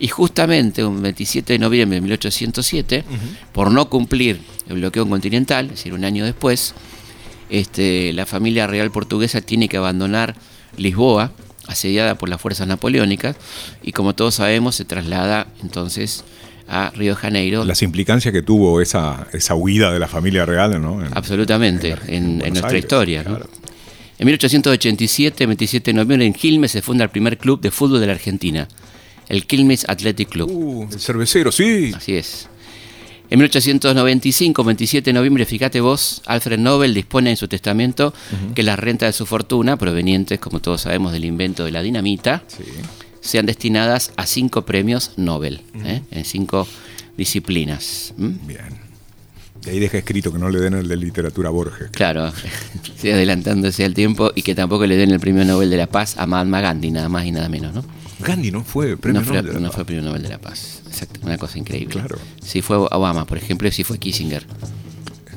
Y 0.00 0.08
justamente 0.08 0.84
un 0.84 1.02
27 1.02 1.54
de 1.54 1.58
noviembre 1.58 1.96
de 1.96 2.00
1807, 2.02 3.04
por 3.52 3.72
no 3.72 3.90
cumplir 3.90 4.40
el 4.68 4.76
bloqueo 4.76 5.08
continental, 5.08 5.66
es 5.66 5.72
decir, 5.72 5.92
un 5.92 6.04
año 6.04 6.24
después, 6.24 6.74
este, 7.50 8.12
la 8.12 8.24
familia 8.24 8.68
real 8.68 8.92
portuguesa 8.92 9.40
tiene 9.40 9.68
que 9.68 9.76
abandonar 9.76 10.36
Lisboa 10.76 11.32
asediada 11.68 12.16
por 12.16 12.28
las 12.28 12.40
fuerzas 12.40 12.66
napoleónicas 12.66 13.36
y 13.82 13.92
como 13.92 14.14
todos 14.14 14.36
sabemos 14.36 14.74
se 14.74 14.84
traslada 14.84 15.46
entonces 15.62 16.24
a 16.66 16.90
Río 16.90 17.14
de 17.14 17.20
Janeiro. 17.20 17.64
Las 17.64 17.82
implicancias 17.82 18.32
que 18.32 18.42
tuvo 18.42 18.80
esa, 18.80 19.26
esa 19.32 19.54
huida 19.54 19.92
de 19.92 19.98
la 19.98 20.08
familia 20.08 20.44
real, 20.44 20.80
¿no? 20.80 21.02
Absolutamente, 21.14 21.96
en, 22.06 22.38
nuestra 22.38 22.76
historia. 22.76 23.24
En 24.18 24.26
1887, 24.26 25.46
27 25.46 25.92
de 25.92 25.94
noviembre, 25.94 26.26
en 26.26 26.32
Quilmes 26.32 26.72
se 26.72 26.82
funda 26.82 27.04
el 27.04 27.10
primer 27.10 27.38
club 27.38 27.60
de 27.60 27.70
fútbol 27.70 28.00
de 28.00 28.06
la 28.06 28.12
Argentina, 28.12 28.68
el 29.28 29.46
Quilmes 29.46 29.88
Athletic 29.88 30.28
Club. 30.28 30.50
Uh, 30.50 30.88
el 30.92 31.00
cervecero, 31.00 31.52
sí. 31.52 31.92
Así 31.94 32.16
es. 32.16 32.48
En 33.30 33.38
1895, 33.38 34.64
27 34.64 35.10
de 35.10 35.12
noviembre, 35.12 35.44
fíjate 35.44 35.80
vos, 35.80 36.22
Alfred 36.26 36.58
Nobel 36.58 36.94
dispone 36.94 37.30
en 37.30 37.36
su 37.36 37.46
testamento 37.46 38.14
que 38.54 38.62
las 38.62 38.78
rentas 38.78 39.08
de 39.08 39.12
su 39.12 39.26
fortuna, 39.26 39.76
provenientes, 39.76 40.38
como 40.38 40.60
todos 40.60 40.82
sabemos, 40.82 41.12
del 41.12 41.26
invento 41.26 41.64
de 41.64 41.72
la 41.72 41.82
dinamita, 41.82 42.42
sean 43.20 43.44
destinadas 43.44 44.12
a 44.16 44.24
cinco 44.24 44.62
premios 44.62 45.12
Nobel, 45.16 45.60
¿eh? 45.84 46.00
en 46.10 46.24
cinco 46.24 46.66
disciplinas. 47.18 48.14
Bien. 48.16 48.88
Y 49.66 49.70
ahí 49.70 49.80
deja 49.80 49.98
escrito 49.98 50.32
que 50.32 50.38
no 50.38 50.48
le 50.48 50.60
den 50.60 50.74
el 50.74 50.88
de 50.88 50.96
literatura 50.96 51.50
a 51.50 51.52
Borges. 51.52 51.90
Claro, 51.90 52.32
adelantándose 53.02 53.84
al 53.84 53.92
tiempo 53.92 54.30
y 54.34 54.42
que 54.42 54.54
tampoco 54.54 54.86
le 54.86 54.96
den 54.96 55.10
el 55.10 55.20
premio 55.20 55.44
Nobel 55.44 55.68
de 55.68 55.76
la 55.76 55.86
Paz 55.86 56.16
a 56.16 56.26
Mahatma 56.26 56.62
Gandhi, 56.62 56.90
nada 56.90 57.10
más 57.10 57.26
y 57.26 57.32
nada 57.32 57.50
menos, 57.50 57.74
¿no? 57.74 57.84
Gandhi 58.20 58.50
no 58.50 58.64
fue 58.64 58.96
premio 58.96 59.20
no 59.20 59.26
fue, 59.26 59.42
Nobel. 59.42 59.62
no 59.62 59.70
fue 59.72 59.84
premio 59.84 60.02
Nobel 60.02 60.22
de 60.22 60.28
la 60.28 60.38
Paz. 60.38 60.82
Exacto, 60.86 61.20
una 61.22 61.38
cosa 61.38 61.58
increíble. 61.58 61.92
Claro. 61.94 62.18
Si 62.42 62.62
fue 62.62 62.76
Obama, 62.76 63.24
por 63.26 63.38
ejemplo, 63.38 63.70
si 63.70 63.84
fue 63.84 63.98
Kissinger. 63.98 64.44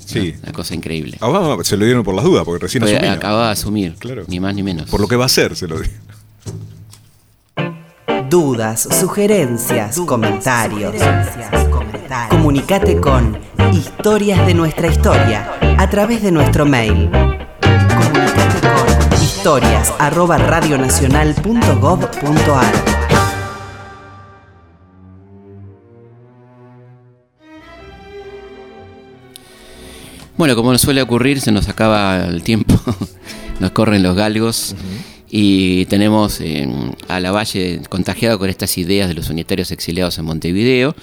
Sí. 0.05 0.35
Una 0.43 0.51
cosa 0.51 0.73
increíble. 0.75 1.17
A 1.21 1.27
Obama 1.27 1.63
se 1.63 1.77
lo 1.77 1.85
dieron 1.85 2.03
por 2.03 2.13
las 2.15 2.25
dudas, 2.25 2.43
porque 2.43 2.63
recién 2.65 2.83
Fue- 2.83 2.93
asumía. 2.93 3.13
acababa 3.13 3.45
de 3.47 3.51
asumir, 3.53 3.95
Claro. 3.99 4.23
ni 4.27 4.39
más 4.39 4.53
ni 4.55 4.63
menos. 4.63 4.89
Por 4.89 4.99
lo 4.99 5.07
que 5.07 5.15
va 5.15 5.23
a 5.23 5.27
hacer, 5.27 5.55
se 5.55 5.67
lo 5.67 5.79
digo. 5.79 5.93
Dudas, 8.29 8.87
sugerencias, 8.99 9.97
comentarios. 10.05 10.95
Comunicate 12.29 12.99
con 12.99 13.37
Historias 13.73 14.45
de 14.45 14.53
nuestra 14.53 14.87
historia 14.87 15.49
a 15.77 15.89
través 15.89 16.21
de 16.21 16.31
nuestro 16.31 16.65
mail. 16.65 17.09
Historias 19.41 19.89
arroba 19.97 20.37
radionacional.gov.ar. 20.37 22.73
Bueno, 30.37 30.55
como 30.55 30.71
nos 30.71 30.81
suele 30.81 31.01
ocurrir, 31.01 31.39
se 31.41 31.51
nos 31.51 31.69
acaba 31.69 32.25
el 32.25 32.41
tiempo, 32.43 32.79
nos 33.59 33.71
corren 33.71 34.01
los 34.01 34.15
galgos 34.15 34.75
y 35.29 35.85
tenemos 35.85 36.41
eh, 36.41 36.67
a 37.07 37.19
la 37.19 37.31
Valle 37.31 37.81
contagiado 37.89 38.39
con 38.39 38.49
estas 38.49 38.77
ideas 38.77 39.07
de 39.07 39.13
los 39.13 39.29
unitarios 39.29 39.71
exiliados 39.71 40.17
en 40.17 40.25
Montevideo, 40.25 40.95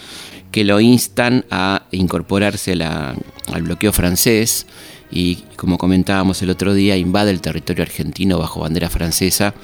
que 0.51 0.65
lo 0.65 0.81
instan 0.81 1.45
a 1.51 1.83
incorporarse 1.93 2.73
a 2.73 2.77
la- 2.77 3.15
al 3.53 3.63
bloqueo 3.63 3.93
francés 3.93 4.67
y, 5.11 5.37
como 5.57 5.79
comentábamos 5.79 6.43
el 6.43 6.51
otro 6.51 6.75
día, 6.75 6.97
invade 6.97 7.31
el 7.31 7.41
territorio 7.41 7.83
argentino 7.83 8.39
bajo 8.39 8.61
bandera 8.61 8.91
francesa 8.91 9.55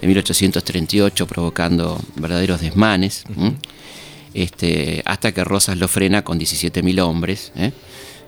en 0.00 0.08
1838, 0.08 1.26
provocando 1.26 2.00
verdaderos 2.16 2.60
desmanes. 2.60 3.24
este, 4.34 5.02
hasta 5.04 5.32
que 5.32 5.44
Rosas 5.44 5.76
lo 5.76 5.88
frena 5.88 6.22
con 6.22 6.38
17.000 6.38 7.00
hombres 7.00 7.52
¿eh? 7.54 7.72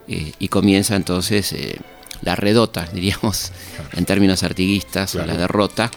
Eh, 0.07 0.33
y 0.39 0.49
comienza 0.49 0.97
entonces 0.97 1.53
eh, 1.53 1.79
la 2.23 2.37
redota, 2.37 2.89
diríamos, 2.93 3.53
en 3.93 4.05
términos 4.05 4.43
artiguistas, 4.43 5.15
o 5.15 5.25
la 5.27 5.37
derrota, 5.37 5.91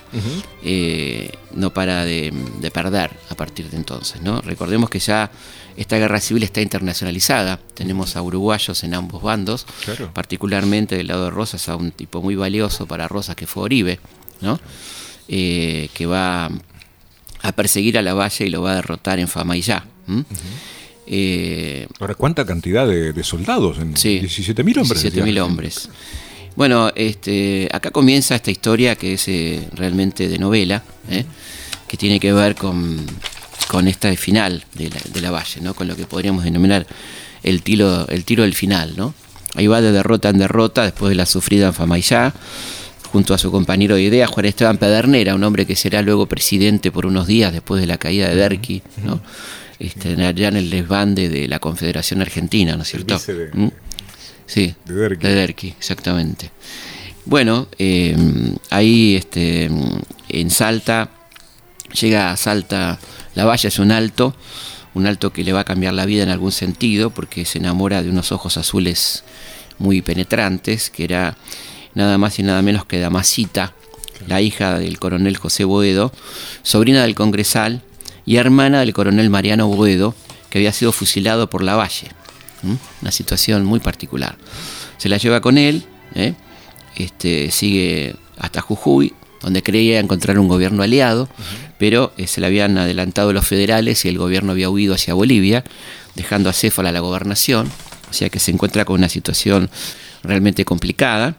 eh, 0.63 1.31
no 1.53 1.73
para 1.73 2.03
de, 2.05 2.31
de 2.59 2.71
perder 2.71 3.11
a 3.29 3.35
partir 3.35 3.69
de 3.69 3.77
entonces. 3.77 4.21
¿no? 4.21 4.41
Recordemos 4.41 4.89
que 4.89 4.99
ya 4.99 5.29
esta 5.75 5.97
guerra 5.97 6.19
civil 6.19 6.43
está 6.43 6.61
internacionalizada, 6.61 7.59
tenemos 7.73 8.15
a 8.15 8.21
uruguayos 8.21 8.83
en 8.83 8.93
ambos 8.95 9.21
bandos, 9.21 9.65
Claro. 9.85 10.11
particularmente 10.13 10.95
del 10.97 11.07
lado 11.07 11.25
de 11.25 11.29
Rosas 11.31 11.69
a 11.69 11.75
un 11.75 11.91
tipo 11.91 12.21
muy 12.21 12.35
valioso 12.35 12.85
para 12.87 13.07
Rosas 13.07 13.35
que 13.35 13.45
fue 13.47 13.63
Oribe, 13.63 13.99
¿no? 14.41 14.59
Eh, 15.27 15.89
que 15.93 16.05
va 16.05 16.49
a 17.41 17.51
perseguir 17.51 17.97
a 17.97 18.01
la 18.01 18.13
Valle 18.13 18.45
y 18.45 18.49
lo 18.49 18.61
va 18.61 18.71
a 18.71 18.75
derrotar 18.75 19.19
en 19.19 19.27
Famaillá. 19.27 19.85
¿m? 20.07 20.23
Eh, 21.09 21.87
Ahora, 21.99 22.15
¿cuánta 22.15 22.45
cantidad 22.45 22.87
de, 22.87 23.13
de 23.13 23.23
soldados? 23.23 23.79
En 23.79 23.95
Sí. 23.97 24.19
17.000 24.21 24.81
hombres. 24.81 25.05
17.000 25.05 25.23
decía. 25.25 25.45
hombres. 25.45 25.89
Bueno, 26.55 26.91
este, 26.95 27.69
acá 27.71 27.91
comienza 27.91 28.35
esta 28.35 28.51
historia 28.51 28.95
que 28.95 29.13
es 29.13 29.27
eh, 29.27 29.67
realmente 29.73 30.27
de 30.27 30.39
novela, 30.39 30.83
¿eh? 31.09 31.23
que 31.87 31.97
tiene 31.97 32.19
que 32.19 32.33
ver 32.33 32.55
con, 32.55 32.97
con 33.67 33.87
esta 33.87 34.13
final 34.15 34.65
de 34.73 34.89
la, 34.89 34.97
de 35.13 35.21
la 35.21 35.31
Valle, 35.31 35.61
¿no? 35.61 35.73
con 35.75 35.87
lo 35.87 35.95
que 35.95 36.05
podríamos 36.05 36.43
denominar 36.43 36.85
el 37.43 37.61
tiro, 37.61 38.07
el 38.09 38.23
tiro 38.25 38.43
del 38.43 38.55
final. 38.55 38.95
¿no? 38.97 39.13
Ahí 39.53 39.67
va 39.67 39.81
de 39.81 39.91
derrota 39.91 40.29
en 40.29 40.39
derrota 40.39 40.83
después 40.83 41.09
de 41.09 41.15
la 41.15 41.25
sufrida 41.27 41.67
en 41.67 41.73
Famaillá, 41.75 42.33
junto 43.11 43.33
a 43.35 43.37
su 43.37 43.51
compañero 43.51 43.95
de 43.95 44.01
idea, 44.01 44.25
Juan 44.27 44.47
Esteban 44.47 44.77
Pedernera, 44.79 45.35
un 45.35 45.43
hombre 45.43 45.65
que 45.67 45.75
será 45.75 46.01
luego 46.01 46.25
presidente 46.25 46.91
por 46.91 47.05
unos 47.05 47.27
días 47.27 47.53
después 47.53 47.79
de 47.79 47.87
la 47.87 47.97
caída 47.97 48.27
de 48.29 48.35
Derqui, 48.35 48.81
¿no? 49.05 49.21
Este, 49.79 50.15
ya 50.35 50.47
en 50.47 50.57
el 50.57 50.69
desbande 50.69 51.29
de 51.29 51.47
la 51.47 51.59
Confederación 51.59 52.21
Argentina, 52.21 52.75
¿no 52.75 52.83
es 52.83 52.89
cierto? 52.89 53.17
de- 53.19 53.49
¿Mm? 53.53 53.71
Sí, 54.45 54.73
de 54.85 54.93
Derqui. 54.93 55.27
de 55.27 55.35
Derqui, 55.35 55.67
exactamente. 55.77 56.51
Bueno, 57.25 57.67
eh, 57.77 58.15
ahí 58.69 59.15
este, 59.17 59.69
en 60.29 60.49
Salta, 60.49 61.09
llega 61.99 62.31
a 62.31 62.37
Salta, 62.37 62.99
la 63.35 63.45
valla 63.45 63.67
es 63.67 63.79
un 63.79 63.91
alto, 63.91 64.33
un 64.93 65.05
alto 65.05 65.31
que 65.33 65.43
le 65.43 65.51
va 65.53 65.59
a 65.61 65.65
cambiar 65.65 65.93
la 65.93 66.05
vida 66.05 66.23
en 66.23 66.29
algún 66.29 66.51
sentido, 66.53 67.09
porque 67.09 67.43
se 67.45 67.57
enamora 67.59 68.01
de 68.01 68.09
unos 68.09 68.31
ojos 68.31 68.57
azules 68.57 69.23
muy 69.77 70.01
penetrantes, 70.01 70.89
que 70.89 71.03
era 71.03 71.35
nada 71.93 72.17
más 72.17 72.39
y 72.39 72.43
nada 72.43 72.61
menos 72.61 72.85
que 72.85 72.99
Damasita, 72.99 73.73
la 74.27 74.41
hija 74.41 74.79
del 74.79 74.97
coronel 74.97 75.35
José 75.37 75.65
Boedo, 75.65 76.11
sobrina 76.63 77.03
del 77.03 77.13
congresal 77.15 77.81
y 78.27 78.35
hermana 78.35 78.81
del 78.81 78.93
coronel 78.93 79.29
Mariano 79.29 79.67
Boedo, 79.67 80.13
que 80.49 80.59
había 80.59 80.73
sido 80.73 80.91
fusilado 80.91 81.49
por 81.49 81.63
la 81.63 81.75
Valle. 81.75 82.09
¿Mm? 82.61 82.75
Una 83.01 83.11
situación 83.11 83.63
muy 83.63 83.79
particular. 83.79 84.37
Se 84.97 85.07
la 85.07 85.15
lleva 85.17 85.39
con 85.39 85.57
él, 85.57 85.85
¿eh? 86.13 86.33
este, 86.97 87.49
sigue 87.51 88.15
hasta 88.37 88.59
Jujuy, 88.61 89.13
donde 89.41 89.63
creía 89.63 89.99
encontrar 89.99 90.39
un 90.39 90.49
gobierno 90.49 90.83
aliado, 90.83 91.29
pero 91.77 92.11
eh, 92.17 92.27
se 92.27 92.41
le 92.41 92.47
habían 92.47 92.77
adelantado 92.77 93.31
los 93.31 93.47
federales 93.47 94.03
y 94.03 94.09
el 94.09 94.17
gobierno 94.17 94.51
había 94.51 94.69
huido 94.69 94.93
hacia 94.93 95.13
Bolivia, 95.13 95.63
dejando 96.15 96.49
a 96.49 96.53
Céfala 96.53 96.91
la 96.91 96.99
gobernación, 96.99 97.71
o 98.09 98.13
sea 98.13 98.29
que 98.29 98.39
se 98.39 98.51
encuentra 98.51 98.83
con 98.83 98.97
una 98.97 99.09
situación 99.09 99.69
realmente 100.23 100.65
complicada. 100.65 101.37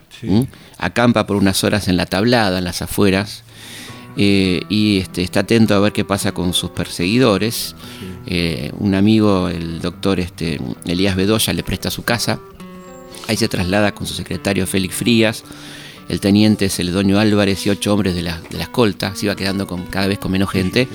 Acampa 0.78 1.26
por 1.26 1.36
unas 1.36 1.62
horas 1.64 1.86
en 1.86 1.99
la 1.99 2.07
tablada, 2.07 2.59
en 2.59 2.64
las 2.64 2.80
afueras, 2.80 3.45
eh, 4.20 4.62
y 4.68 4.98
este, 4.98 5.22
está 5.22 5.40
atento 5.40 5.76
a 5.76 5.78
ver 5.78 5.92
qué 5.92 6.04
pasa 6.04 6.32
con 6.32 6.52
sus 6.52 6.70
perseguidores. 6.70 7.76
Eh, 8.26 8.72
un 8.78 8.96
amigo, 8.96 9.48
el 9.48 9.80
doctor 9.80 10.18
este, 10.18 10.60
Elías 10.84 11.14
Bedoya, 11.14 11.52
le 11.52 11.62
presta 11.62 11.88
su 11.88 12.02
casa. 12.02 12.40
Ahí 13.28 13.36
se 13.36 13.48
traslada 13.48 13.94
con 13.94 14.08
su 14.08 14.14
secretario 14.14 14.66
Félix 14.66 14.96
Frías, 14.96 15.44
el 16.08 16.18
teniente 16.18 16.68
Celedonio 16.68 17.20
Álvarez 17.20 17.64
y 17.66 17.70
ocho 17.70 17.94
hombres 17.94 18.16
de 18.16 18.22
la, 18.22 18.40
de 18.50 18.56
la 18.56 18.64
escolta. 18.64 19.14
Se 19.14 19.26
iba 19.26 19.36
quedando 19.36 19.68
con, 19.68 19.84
cada 19.84 20.08
vez 20.08 20.18
con 20.18 20.32
menos 20.32 20.50
gente. 20.50 20.88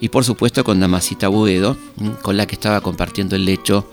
Y 0.00 0.08
por 0.08 0.24
supuesto 0.24 0.64
con 0.64 0.80
Damasita 0.80 1.28
Buedo, 1.28 1.76
¿m? 2.00 2.12
con 2.22 2.38
la 2.38 2.46
que 2.46 2.54
estaba 2.54 2.80
compartiendo 2.80 3.36
el 3.36 3.44
lecho 3.44 3.90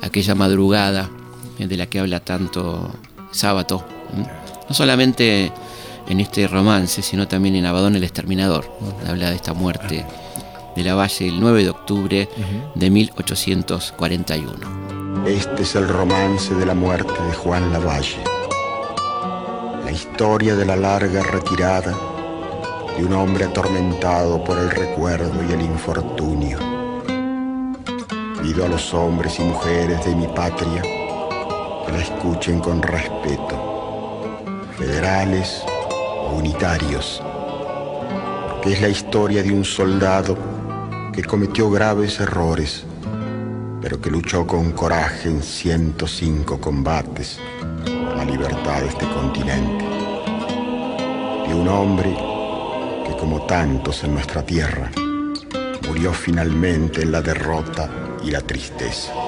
aquella 0.00 0.36
madrugada 0.36 1.10
eh, 1.58 1.66
de 1.66 1.76
la 1.76 1.86
que 1.86 1.98
habla 1.98 2.20
tanto 2.20 2.88
Sábato. 3.32 3.84
No 4.68 4.74
solamente 4.74 5.50
en 6.12 6.20
este 6.20 6.46
romance, 6.46 7.00
sino 7.00 7.26
también 7.26 7.56
en 7.56 7.64
Abadón 7.64 7.96
el 7.96 8.04
Exterminador. 8.04 8.70
¿no? 8.80 8.94
Habla 9.10 9.30
de 9.30 9.36
esta 9.36 9.54
muerte 9.54 10.04
de 10.76 10.84
la 10.84 10.94
Valle 10.94 11.26
el 11.26 11.40
9 11.40 11.64
de 11.64 11.70
octubre 11.70 12.28
de 12.74 12.90
1841. 12.90 15.26
Este 15.26 15.62
es 15.62 15.74
el 15.74 15.88
romance 15.88 16.54
de 16.54 16.66
la 16.66 16.74
muerte 16.74 17.12
de 17.12 17.34
Juan 17.34 17.72
Lavalle. 17.72 18.22
La 19.84 19.90
historia 19.90 20.54
de 20.54 20.66
la 20.66 20.76
larga 20.76 21.22
retirada 21.22 21.96
de 22.96 23.06
un 23.06 23.14
hombre 23.14 23.46
atormentado 23.46 24.44
por 24.44 24.58
el 24.58 24.70
recuerdo 24.70 25.42
y 25.48 25.52
el 25.52 25.62
infortunio. 25.62 26.58
Pido 28.42 28.66
a 28.66 28.68
los 28.68 28.92
hombres 28.92 29.38
y 29.38 29.44
mujeres 29.44 30.04
de 30.04 30.14
mi 30.14 30.26
patria 30.26 30.82
que 30.82 31.90
la 31.90 32.02
escuchen 32.02 32.60
con 32.60 32.82
respeto, 32.82 34.42
federales 34.76 35.64
unitarios, 36.34 37.22
porque 38.50 38.72
es 38.72 38.80
la 38.80 38.88
historia 38.88 39.42
de 39.42 39.52
un 39.52 39.64
soldado 39.64 40.36
que 41.12 41.22
cometió 41.22 41.70
graves 41.70 42.20
errores 42.20 42.86
pero 43.82 44.00
que 44.00 44.10
luchó 44.10 44.46
con 44.46 44.70
coraje 44.70 45.28
en 45.28 45.42
105 45.42 46.60
combates 46.60 47.40
por 47.84 48.16
la 48.16 48.24
libertad 48.24 48.80
de 48.80 48.86
este 48.86 49.06
continente. 49.08 49.84
De 51.48 51.54
un 51.54 51.66
hombre 51.68 52.14
que, 53.04 53.16
como 53.18 53.44
tantos 53.44 54.04
en 54.04 54.14
nuestra 54.14 54.46
tierra, 54.46 54.88
murió 55.88 56.12
finalmente 56.12 57.02
en 57.02 57.10
la 57.10 57.20
derrota 57.20 57.90
y 58.24 58.30
la 58.30 58.40
tristeza. 58.40 59.21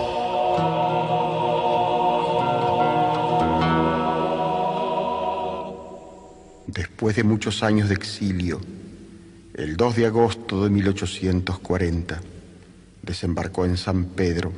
Después 6.95 7.17
de 7.17 7.25
muchos 7.25 7.65
años 7.65 7.89
de 7.89 7.97
exilio, 7.97 8.61
el 9.55 9.77
2 9.77 9.97
de 9.97 10.07
agosto 10.07 10.63
de 10.63 10.71
1840, 10.71 12.21
desembarcó 13.03 13.65
en 13.65 13.77
San 13.77 14.05
Pedro 14.05 14.53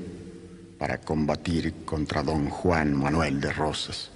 para 0.78 0.98
combatir 0.98 1.72
contra 1.86 2.22
don 2.22 2.50
Juan 2.50 2.94
Manuel 2.94 3.40
de 3.40 3.52
Rosas. 3.54 4.10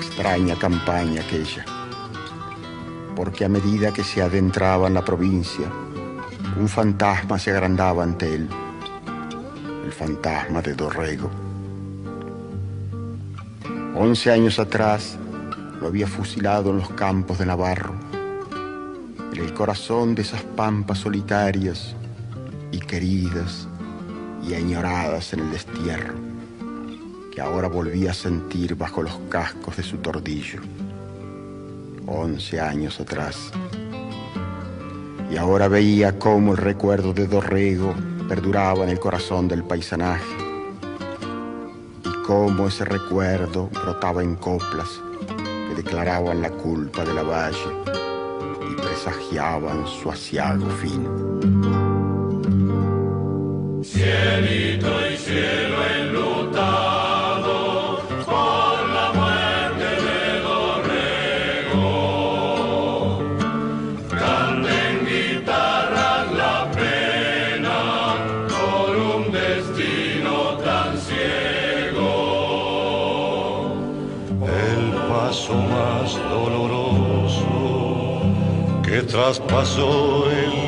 Extraña 0.00 0.58
campaña 0.58 1.22
aquella, 1.22 1.64
porque 3.26 3.44
a 3.44 3.48
medida 3.48 3.92
que 3.92 4.04
se 4.04 4.22
adentraba 4.22 4.86
en 4.86 4.94
la 4.94 5.04
provincia, 5.04 5.66
un 6.56 6.68
fantasma 6.68 7.40
se 7.40 7.50
agrandaba 7.50 8.04
ante 8.04 8.32
él 8.32 8.48
el 9.84 9.90
fantasma 9.92 10.62
de 10.62 10.74
Dorrego. 10.74 11.28
Once 13.96 14.30
años 14.30 14.60
atrás 14.60 15.18
lo 15.80 15.88
había 15.88 16.06
fusilado 16.06 16.70
en 16.70 16.76
los 16.76 16.88
campos 16.90 17.38
de 17.38 17.46
Navarro, 17.46 17.96
en 19.32 19.40
el 19.40 19.52
corazón 19.54 20.14
de 20.14 20.22
esas 20.22 20.42
pampas 20.42 20.98
solitarias 20.98 21.96
y 22.70 22.78
queridas 22.78 23.66
y 24.48 24.54
añoradas 24.54 25.32
en 25.32 25.40
el 25.40 25.50
destierro, 25.50 26.14
que 27.34 27.40
ahora 27.40 27.66
volvía 27.66 28.12
a 28.12 28.14
sentir 28.14 28.76
bajo 28.76 29.02
los 29.02 29.18
cascos 29.28 29.76
de 29.78 29.82
su 29.82 29.96
tordillo. 29.96 30.60
Once 32.06 32.60
años 32.60 33.00
atrás. 33.00 33.50
Y 35.30 35.36
ahora 35.36 35.68
veía 35.68 36.18
cómo 36.18 36.52
el 36.52 36.58
recuerdo 36.58 37.12
de 37.12 37.26
Dorrego 37.26 37.94
perduraba 38.28 38.84
en 38.84 38.90
el 38.90 38.98
corazón 38.98 39.48
del 39.48 39.64
paisanaje 39.64 40.24
y 42.04 42.22
cómo 42.26 42.68
ese 42.68 42.84
recuerdo 42.84 43.68
brotaba 43.68 44.22
en 44.22 44.36
coplas 44.36 44.88
que 45.68 45.74
declaraban 45.74 46.42
la 46.42 46.50
culpa 46.50 47.04
de 47.04 47.14
la 47.14 47.22
valle 47.22 47.58
y 48.70 48.74
presagiaban 48.80 49.86
su 49.86 50.10
asiago 50.10 50.68
fin. 50.70 51.06
Cielito 53.82 55.10
y 55.10 55.16
cielo 55.16 55.65
traspasó 79.26 80.30
el 80.30 80.65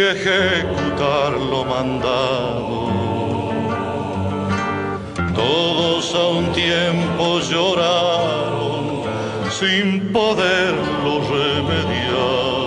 ejecutar 0.00 1.32
lo 1.32 1.64
mandado. 1.64 2.88
Todos 5.34 6.14
a 6.14 6.26
un 6.28 6.52
tiempo 6.52 7.40
lloraron 7.40 9.02
sin 9.50 10.12
poderlo 10.12 11.20
remediar. 11.34 12.58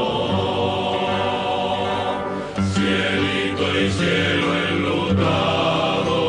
Cielito 2.73 3.65
y 3.79 3.91
cielo 3.91 4.47
enlutado 4.69 6.19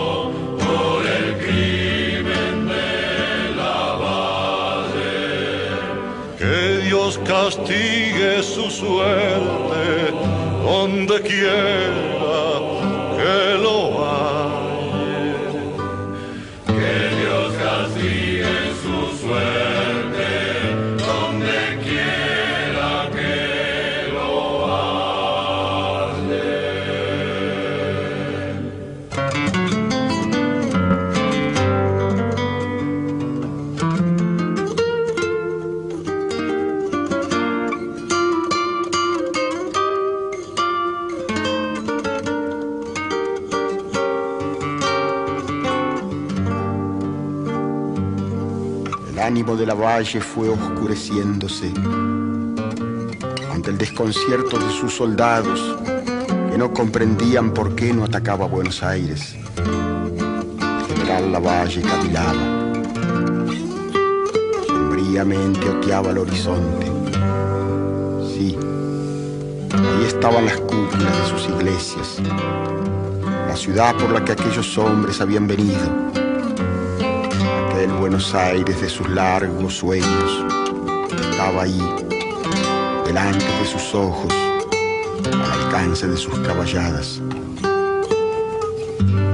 por 0.58 1.00
el 1.06 1.28
crimen 1.46 2.68
de 2.68 3.54
la 3.56 3.78
valle. 4.04 5.22
Que 6.38 6.84
Dios 6.86 7.18
castigue 7.26 8.42
su 8.42 8.70
suerte 8.70 9.71
donde 10.82 11.22
quiera 11.22 12.01
ánimo 49.42 49.56
de 49.56 49.66
la 49.66 49.74
valle 49.74 50.20
fue 50.20 50.48
oscureciéndose 50.48 51.72
ante 53.52 53.70
el 53.70 53.76
desconcierto 53.76 54.56
de 54.56 54.70
sus 54.70 54.94
soldados 54.94 55.78
que 56.48 56.56
no 56.56 56.72
comprendían 56.72 57.52
por 57.52 57.74
qué 57.74 57.92
no 57.92 58.04
atacaba 58.04 58.46
Buenos 58.46 58.84
Aires. 58.84 59.34
El 59.56 60.86
general 60.86 61.32
Lavalle 61.32 61.82
cavilaba, 61.82 62.34
sombríamente 64.64 65.68
oteaba 65.68 66.10
el 66.10 66.18
horizonte. 66.18 66.86
Sí, 68.32 68.56
ahí 69.72 70.04
estaban 70.06 70.44
las 70.44 70.58
cúpulas 70.58 71.18
de 71.18 71.28
sus 71.28 71.48
iglesias, 71.48 72.22
la 73.48 73.56
ciudad 73.56 73.96
por 73.96 74.12
la 74.12 74.24
que 74.24 74.32
aquellos 74.32 74.78
hombres 74.78 75.20
habían 75.20 75.48
venido 75.48 76.21
Buenos 78.02 78.34
Aires 78.34 78.80
de 78.80 78.90
sus 78.90 79.08
largos 79.10 79.76
sueños 79.76 80.44
estaba 81.30 81.62
ahí, 81.62 81.80
delante 83.06 83.44
de 83.44 83.64
sus 83.64 83.94
ojos, 83.94 84.34
al 85.32 85.62
alcance 85.62 86.08
de 86.08 86.16
sus 86.16 86.36
caballadas. 86.40 87.22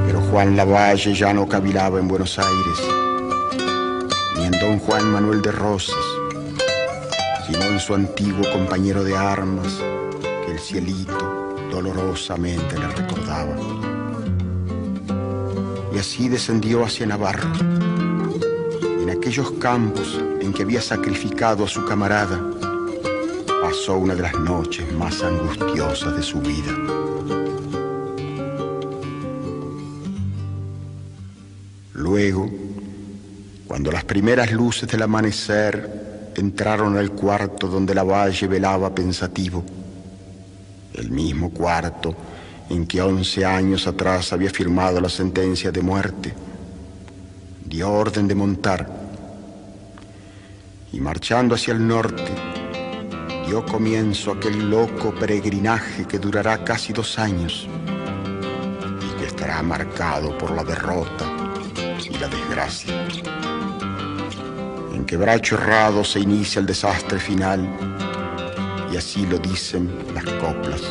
Pero 0.06 0.20
Juan 0.30 0.54
Lavalle 0.54 1.14
ya 1.14 1.32
no 1.32 1.48
cavilaba 1.48 1.98
en 1.98 2.08
Buenos 2.08 2.38
Aires, 2.38 2.78
ni 4.36 4.44
en 4.44 4.50
don 4.60 4.78
Juan 4.80 5.12
Manuel 5.12 5.40
de 5.40 5.52
Rosas, 5.52 6.04
sino 7.46 7.62
en 7.62 7.80
su 7.80 7.94
antiguo 7.94 8.44
compañero 8.52 9.02
de 9.02 9.16
armas 9.16 9.80
que 10.44 10.52
el 10.52 10.58
cielito 10.58 11.56
dolorosamente 11.70 12.78
le 12.78 12.88
recordaba. 12.88 13.56
Y 15.90 15.98
así 15.98 16.28
descendió 16.28 16.84
hacia 16.84 17.06
Navarro 17.06 17.50
aquellos 19.28 19.50
campos 19.60 20.18
en 20.40 20.54
que 20.54 20.62
había 20.62 20.80
sacrificado 20.80 21.62
a 21.62 21.68
su 21.68 21.84
camarada, 21.84 22.40
pasó 23.60 23.98
una 23.98 24.14
de 24.14 24.22
las 24.22 24.32
noches 24.40 24.90
más 24.94 25.22
angustiosas 25.22 26.16
de 26.16 26.22
su 26.22 26.40
vida. 26.40 26.72
Luego, 31.92 32.48
Cuando 33.66 33.92
las 33.92 34.04
primeras 34.04 34.50
luces 34.50 34.88
del 34.88 35.02
amanecer 35.02 36.32
entraron 36.34 36.96
al 36.96 37.10
cuarto 37.12 37.68
donde 37.68 37.94
la 37.94 38.02
valle 38.02 38.46
velaba 38.46 38.94
pensativo, 38.94 39.62
el 40.94 41.10
mismo 41.10 41.50
cuarto 41.50 42.16
en 42.70 42.86
que 42.86 43.02
once 43.02 43.44
años 43.44 43.86
atrás 43.86 44.32
había 44.32 44.48
firmado 44.48 45.02
la 45.02 45.10
sentencia 45.10 45.70
de 45.70 45.82
muerte, 45.82 46.32
dio 47.66 47.92
orden 47.92 48.26
de 48.26 48.34
montar 48.34 48.97
y 50.92 51.00
marchando 51.00 51.54
hacia 51.54 51.74
el 51.74 51.86
norte, 51.86 52.32
dio 53.46 53.64
comienzo 53.64 54.32
aquel 54.32 54.70
loco 54.70 55.14
peregrinaje 55.14 56.06
que 56.06 56.18
durará 56.18 56.64
casi 56.64 56.92
dos 56.92 57.18
años 57.18 57.68
y 59.00 59.18
que 59.18 59.26
estará 59.26 59.62
marcado 59.62 60.36
por 60.38 60.50
la 60.52 60.64
derrota 60.64 61.24
y 62.04 62.16
la 62.18 62.28
desgracia. 62.28 63.06
En 64.94 65.04
quebracho 65.04 65.56
errado 65.56 66.04
se 66.04 66.20
inicia 66.20 66.60
el 66.60 66.66
desastre 66.66 67.18
final 67.18 67.68
y 68.92 68.96
así 68.96 69.26
lo 69.26 69.38
dicen 69.38 69.90
las 70.14 70.24
coplas. 70.24 70.82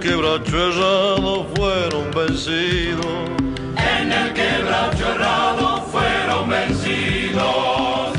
Quebracho 0.00 0.56
errado 0.56 1.46
fueron 1.54 2.10
vencidos. 2.12 3.06
En 3.76 4.10
el 4.10 4.32
quebracho 4.32 5.06
errado 5.14 5.82
fueron 5.92 6.48
vencidos. 6.48 8.10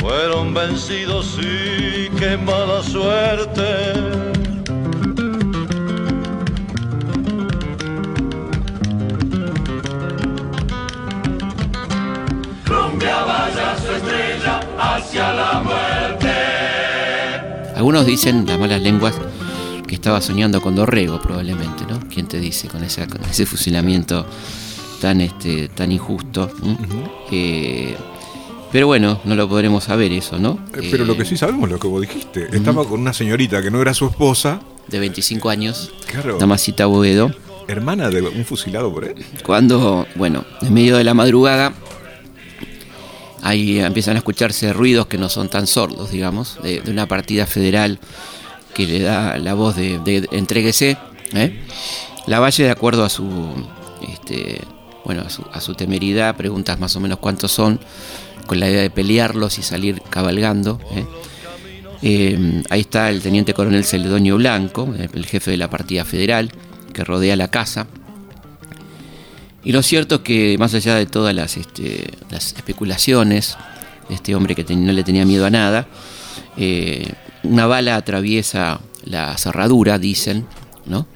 Fueron 0.00 0.52
vencidos 0.52 1.37
Algunos 17.88 18.04
dicen, 18.04 18.44
las 18.46 18.58
malas 18.60 18.82
lenguas, 18.82 19.14
que 19.86 19.94
estaba 19.94 20.20
soñando 20.20 20.60
con 20.60 20.74
Dorrego 20.76 21.22
probablemente, 21.22 21.84
¿no? 21.88 21.98
¿Quién 22.12 22.26
te 22.28 22.38
dice 22.38 22.68
con, 22.68 22.84
esa, 22.84 23.06
con 23.06 23.24
ese 23.24 23.46
fusilamiento 23.46 24.26
tan, 25.00 25.22
este, 25.22 25.70
tan 25.70 25.90
injusto? 25.90 26.50
Eh, 27.30 27.96
pero 28.70 28.88
bueno, 28.88 29.22
no 29.24 29.34
lo 29.34 29.48
podremos 29.48 29.84
saber 29.84 30.12
eso, 30.12 30.38
¿no? 30.38 30.58
Eh, 30.74 30.86
Pero 30.90 31.06
lo 31.06 31.16
que 31.16 31.24
sí 31.24 31.38
sabemos, 31.38 31.70
lo 31.70 31.78
que 31.78 31.88
vos 31.88 32.02
dijiste, 32.02 32.54
estaba 32.54 32.84
con 32.86 33.00
una 33.00 33.14
señorita 33.14 33.62
que 33.62 33.70
no 33.70 33.80
era 33.80 33.94
su 33.94 34.04
esposa, 34.04 34.60
De 34.88 34.98
25 34.98 35.48
años, 35.48 35.90
Claro. 36.08 36.36
Damasita 36.36 36.84
Boedo, 36.84 37.30
hermana 37.68 38.10
de 38.10 38.20
un 38.20 38.44
fusilado 38.44 38.92
por 38.92 39.06
él. 39.06 39.14
cuando, 39.46 40.06
bueno, 40.14 40.44
en 40.60 40.74
medio 40.74 40.98
de 40.98 41.04
la 41.04 41.14
madrugada, 41.14 41.72
ahí 43.42 43.78
empiezan 43.80 44.16
a 44.16 44.18
escucharse 44.18 44.72
ruidos 44.72 45.06
que 45.06 45.18
no 45.18 45.28
son 45.28 45.48
tan 45.48 45.66
sordos, 45.66 46.10
digamos, 46.10 46.58
de, 46.62 46.82
una 46.88 47.06
partida 47.06 47.46
federal 47.46 47.98
que 48.74 48.86
le 48.86 49.00
da 49.00 49.38
la 49.38 49.54
voz 49.54 49.76
de, 49.76 49.98
de- 50.00 50.28
entréguese. 50.32 50.96
¿eh? 51.34 51.58
La 52.26 52.40
Valle, 52.40 52.64
de 52.64 52.70
acuerdo 52.70 53.04
a 53.04 53.08
su, 53.08 53.26
este, 54.12 54.60
bueno, 55.04 55.22
a 55.26 55.30
su, 55.30 55.44
a 55.52 55.60
su 55.60 55.74
temeridad, 55.74 56.36
preguntas 56.36 56.78
más 56.78 56.94
o 56.96 57.00
menos 57.00 57.18
cuántos 57.18 57.52
son, 57.52 57.80
con 58.46 58.60
la 58.60 58.68
idea 58.68 58.82
de 58.82 58.90
pelearlos 58.90 59.58
y 59.58 59.62
salir 59.62 60.02
cabalgando. 60.10 60.80
¿eh? 60.92 61.04
Eh, 62.02 62.62
ahí 62.70 62.80
está 62.80 63.10
el 63.10 63.20
teniente 63.22 63.54
coronel 63.54 63.84
Celedonio 63.84 64.36
Blanco, 64.36 64.94
el 65.12 65.26
jefe 65.26 65.50
de 65.50 65.56
la 65.56 65.68
partida 65.68 66.04
federal, 66.04 66.52
que 66.92 67.04
rodea 67.04 67.34
la 67.36 67.48
casa. 67.50 67.86
Y 69.68 69.72
lo 69.72 69.82
cierto 69.82 70.14
es 70.14 70.20
que 70.22 70.56
más 70.56 70.72
allá 70.72 70.94
de 70.94 71.04
todas 71.04 71.34
las, 71.34 71.58
este, 71.58 72.10
las 72.30 72.54
especulaciones 72.54 73.54
de 74.08 74.14
este 74.14 74.34
hombre 74.34 74.54
que 74.54 74.64
ten- 74.64 74.86
no 74.86 74.92
le 74.92 75.04
tenía 75.04 75.26
miedo 75.26 75.44
a 75.44 75.50
nada, 75.50 75.86
eh, 76.56 77.12
una 77.42 77.66
bala 77.66 77.96
atraviesa 77.96 78.80
la 79.04 79.36
cerradura, 79.36 79.98
dicen, 79.98 80.46
¿no? 80.86 81.06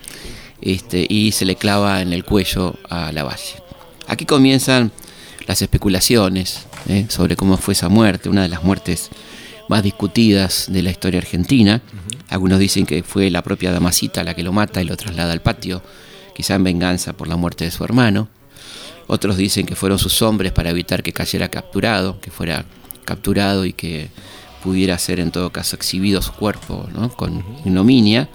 Este, 0.60 1.06
y 1.08 1.32
se 1.32 1.46
le 1.46 1.56
clava 1.56 2.02
en 2.02 2.12
el 2.12 2.24
cuello 2.26 2.76
a 2.90 3.10
la 3.10 3.24
valle. 3.24 3.54
Aquí 4.06 4.26
comienzan 4.26 4.92
las 5.46 5.62
especulaciones 5.62 6.66
¿eh? 6.90 7.06
sobre 7.08 7.36
cómo 7.36 7.56
fue 7.56 7.72
esa 7.72 7.88
muerte, 7.88 8.28
una 8.28 8.42
de 8.42 8.48
las 8.50 8.62
muertes 8.62 9.08
más 9.70 9.82
discutidas 9.82 10.66
de 10.68 10.82
la 10.82 10.90
historia 10.90 11.20
argentina. 11.20 11.80
Algunos 12.28 12.58
dicen 12.58 12.84
que 12.84 13.02
fue 13.02 13.30
la 13.30 13.40
propia 13.40 13.72
Damasita 13.72 14.22
la 14.24 14.34
que 14.34 14.42
lo 14.42 14.52
mata 14.52 14.82
y 14.82 14.84
lo 14.84 14.94
traslada 14.98 15.32
al 15.32 15.40
patio, 15.40 15.82
quizá 16.36 16.54
en 16.56 16.64
venganza 16.64 17.14
por 17.14 17.28
la 17.28 17.36
muerte 17.36 17.64
de 17.64 17.70
su 17.70 17.82
hermano. 17.82 18.28
Otros 19.12 19.36
dicen 19.36 19.66
que 19.66 19.76
fueron 19.76 19.98
sus 19.98 20.22
hombres 20.22 20.52
para 20.52 20.70
evitar 20.70 21.02
que 21.02 21.12
cayera 21.12 21.50
capturado, 21.50 22.18
que 22.22 22.30
fuera 22.30 22.64
capturado 23.04 23.66
y 23.66 23.74
que 23.74 24.08
pudiera 24.64 24.96
ser 24.96 25.20
en 25.20 25.30
todo 25.30 25.50
caso 25.52 25.76
exhibido 25.76 26.22
su 26.22 26.32
cuerpo 26.32 26.88
¿no? 26.94 27.10
con 27.10 27.44
ignominia. 27.66 28.30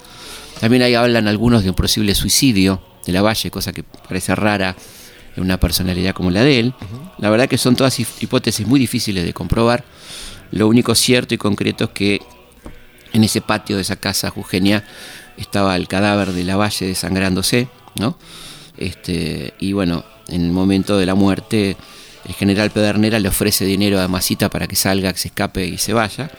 También 0.60 0.84
ahí 0.84 0.94
hablan 0.94 1.26
algunos 1.26 1.64
de 1.64 1.70
un 1.70 1.74
posible 1.74 2.14
suicidio 2.14 2.80
de 3.04 3.12
la 3.12 3.22
Valle, 3.22 3.50
cosa 3.50 3.72
que 3.72 3.82
parece 3.82 4.36
rara 4.36 4.76
en 5.34 5.42
una 5.42 5.58
personalidad 5.58 6.14
como 6.14 6.30
la 6.30 6.44
de 6.44 6.60
él. 6.60 6.74
La 7.18 7.28
verdad 7.28 7.48
que 7.48 7.58
son 7.58 7.74
todas 7.74 7.98
hip- 7.98 8.06
hipótesis 8.22 8.64
muy 8.64 8.78
difíciles 8.78 9.24
de 9.24 9.32
comprobar. 9.34 9.82
Lo 10.52 10.68
único 10.68 10.94
cierto 10.94 11.34
y 11.34 11.38
concreto 11.38 11.84
es 11.86 11.90
que 11.90 12.20
en 13.12 13.24
ese 13.24 13.40
patio 13.40 13.74
de 13.74 13.82
esa 13.82 13.96
casa 13.96 14.30
jujeña 14.30 14.84
estaba 15.36 15.74
el 15.74 15.88
cadáver 15.88 16.30
de 16.32 16.44
la 16.44 16.56
Valle 16.56 16.86
desangrándose, 16.86 17.66
¿no? 17.98 18.16
Este, 18.76 19.54
y 19.58 19.72
bueno, 19.72 20.04
en 20.28 20.44
el 20.44 20.50
momento 20.52 20.98
de 20.98 21.06
la 21.06 21.14
muerte, 21.14 21.76
el 22.26 22.34
general 22.34 22.70
Pedernera 22.70 23.18
le 23.18 23.28
ofrece 23.28 23.64
dinero 23.64 23.98
a 23.98 24.02
Damasita 24.02 24.50
para 24.50 24.66
que 24.66 24.76
salga, 24.76 25.12
que 25.12 25.18
se 25.18 25.28
escape 25.28 25.66
y 25.66 25.78
se 25.78 25.92
vaya. 25.92 26.30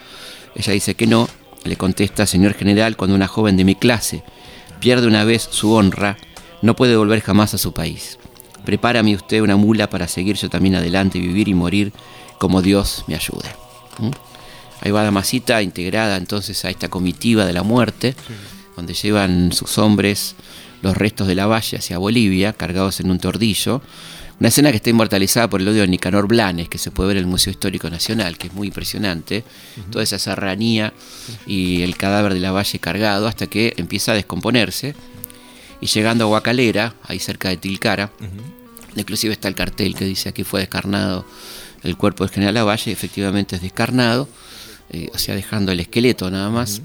Ella 0.54 0.72
dice 0.72 0.94
que 0.94 1.06
no. 1.06 1.28
Le 1.64 1.76
contesta, 1.76 2.24
señor 2.26 2.54
general, 2.54 2.96
cuando 2.96 3.14
una 3.14 3.28
joven 3.28 3.56
de 3.56 3.64
mi 3.64 3.74
clase 3.74 4.22
pierde 4.80 5.06
una 5.06 5.24
vez 5.24 5.46
su 5.50 5.72
honra, 5.72 6.16
no 6.62 6.74
puede 6.74 6.96
volver 6.96 7.20
jamás 7.20 7.52
a 7.52 7.58
su 7.58 7.72
país. 7.72 8.18
Prepárame 8.64 9.14
usted 9.14 9.42
una 9.42 9.56
mula 9.56 9.90
para 9.90 10.08
seguir 10.08 10.36
yo 10.36 10.48
también 10.48 10.74
adelante, 10.74 11.18
vivir 11.18 11.48
y 11.48 11.54
morir 11.54 11.92
como 12.38 12.62
Dios 12.62 13.04
me 13.08 13.14
ayude. 13.14 13.48
¿Mm? 13.98 14.10
Ahí 14.82 14.90
va 14.90 15.02
Damasita 15.02 15.60
integrada 15.60 16.16
entonces 16.16 16.64
a 16.64 16.70
esta 16.70 16.88
comitiva 16.88 17.44
de 17.44 17.52
la 17.52 17.62
muerte, 17.62 18.14
donde 18.76 18.94
llevan 18.94 19.52
sus 19.52 19.76
hombres 19.76 20.36
los 20.82 20.96
restos 20.96 21.26
de 21.26 21.34
la 21.34 21.46
valle 21.46 21.78
hacia 21.78 21.98
Bolivia, 21.98 22.52
cargados 22.52 23.00
en 23.00 23.10
un 23.10 23.18
tordillo. 23.18 23.82
Una 24.38 24.48
escena 24.48 24.70
que 24.70 24.76
está 24.76 24.88
inmortalizada 24.88 25.50
por 25.50 25.60
el 25.60 25.68
odio 25.68 25.82
de 25.82 25.88
Nicanor 25.88 26.26
Blanes, 26.26 26.68
que 26.70 26.78
se 26.78 26.90
puede 26.90 27.08
ver 27.08 27.16
en 27.18 27.24
el 27.24 27.30
Museo 27.30 27.50
Histórico 27.50 27.90
Nacional, 27.90 28.38
que 28.38 28.46
es 28.46 28.54
muy 28.54 28.68
impresionante. 28.68 29.44
Toda 29.90 30.02
esa 30.02 30.18
serranía 30.18 30.94
y 31.46 31.82
el 31.82 31.96
cadáver 31.96 32.32
de 32.32 32.40
la 32.40 32.50
valle 32.50 32.78
cargado 32.78 33.26
hasta 33.26 33.48
que 33.48 33.74
empieza 33.76 34.12
a 34.12 34.14
descomponerse. 34.14 34.94
Y 35.82 35.86
llegando 35.86 36.24
a 36.24 36.28
Guacalera, 36.28 36.94
ahí 37.02 37.18
cerca 37.18 37.50
de 37.50 37.58
Tilcara, 37.58 38.10
inclusive 38.96 39.34
está 39.34 39.48
el 39.48 39.54
cartel 39.54 39.94
que 39.94 40.04
dice 40.06 40.30
aquí 40.30 40.44
fue 40.44 40.60
descarnado 40.60 41.26
el 41.82 41.96
cuerpo 41.96 42.24
del 42.24 42.32
general 42.32 42.54
Lavalle, 42.54 42.92
efectivamente 42.92 43.56
es 43.56 43.62
descarnado, 43.62 44.28
eh, 44.90 45.08
o 45.14 45.18
sea, 45.18 45.34
dejando 45.34 45.72
el 45.72 45.80
esqueleto 45.80 46.30
nada 46.30 46.50
más. 46.50 46.82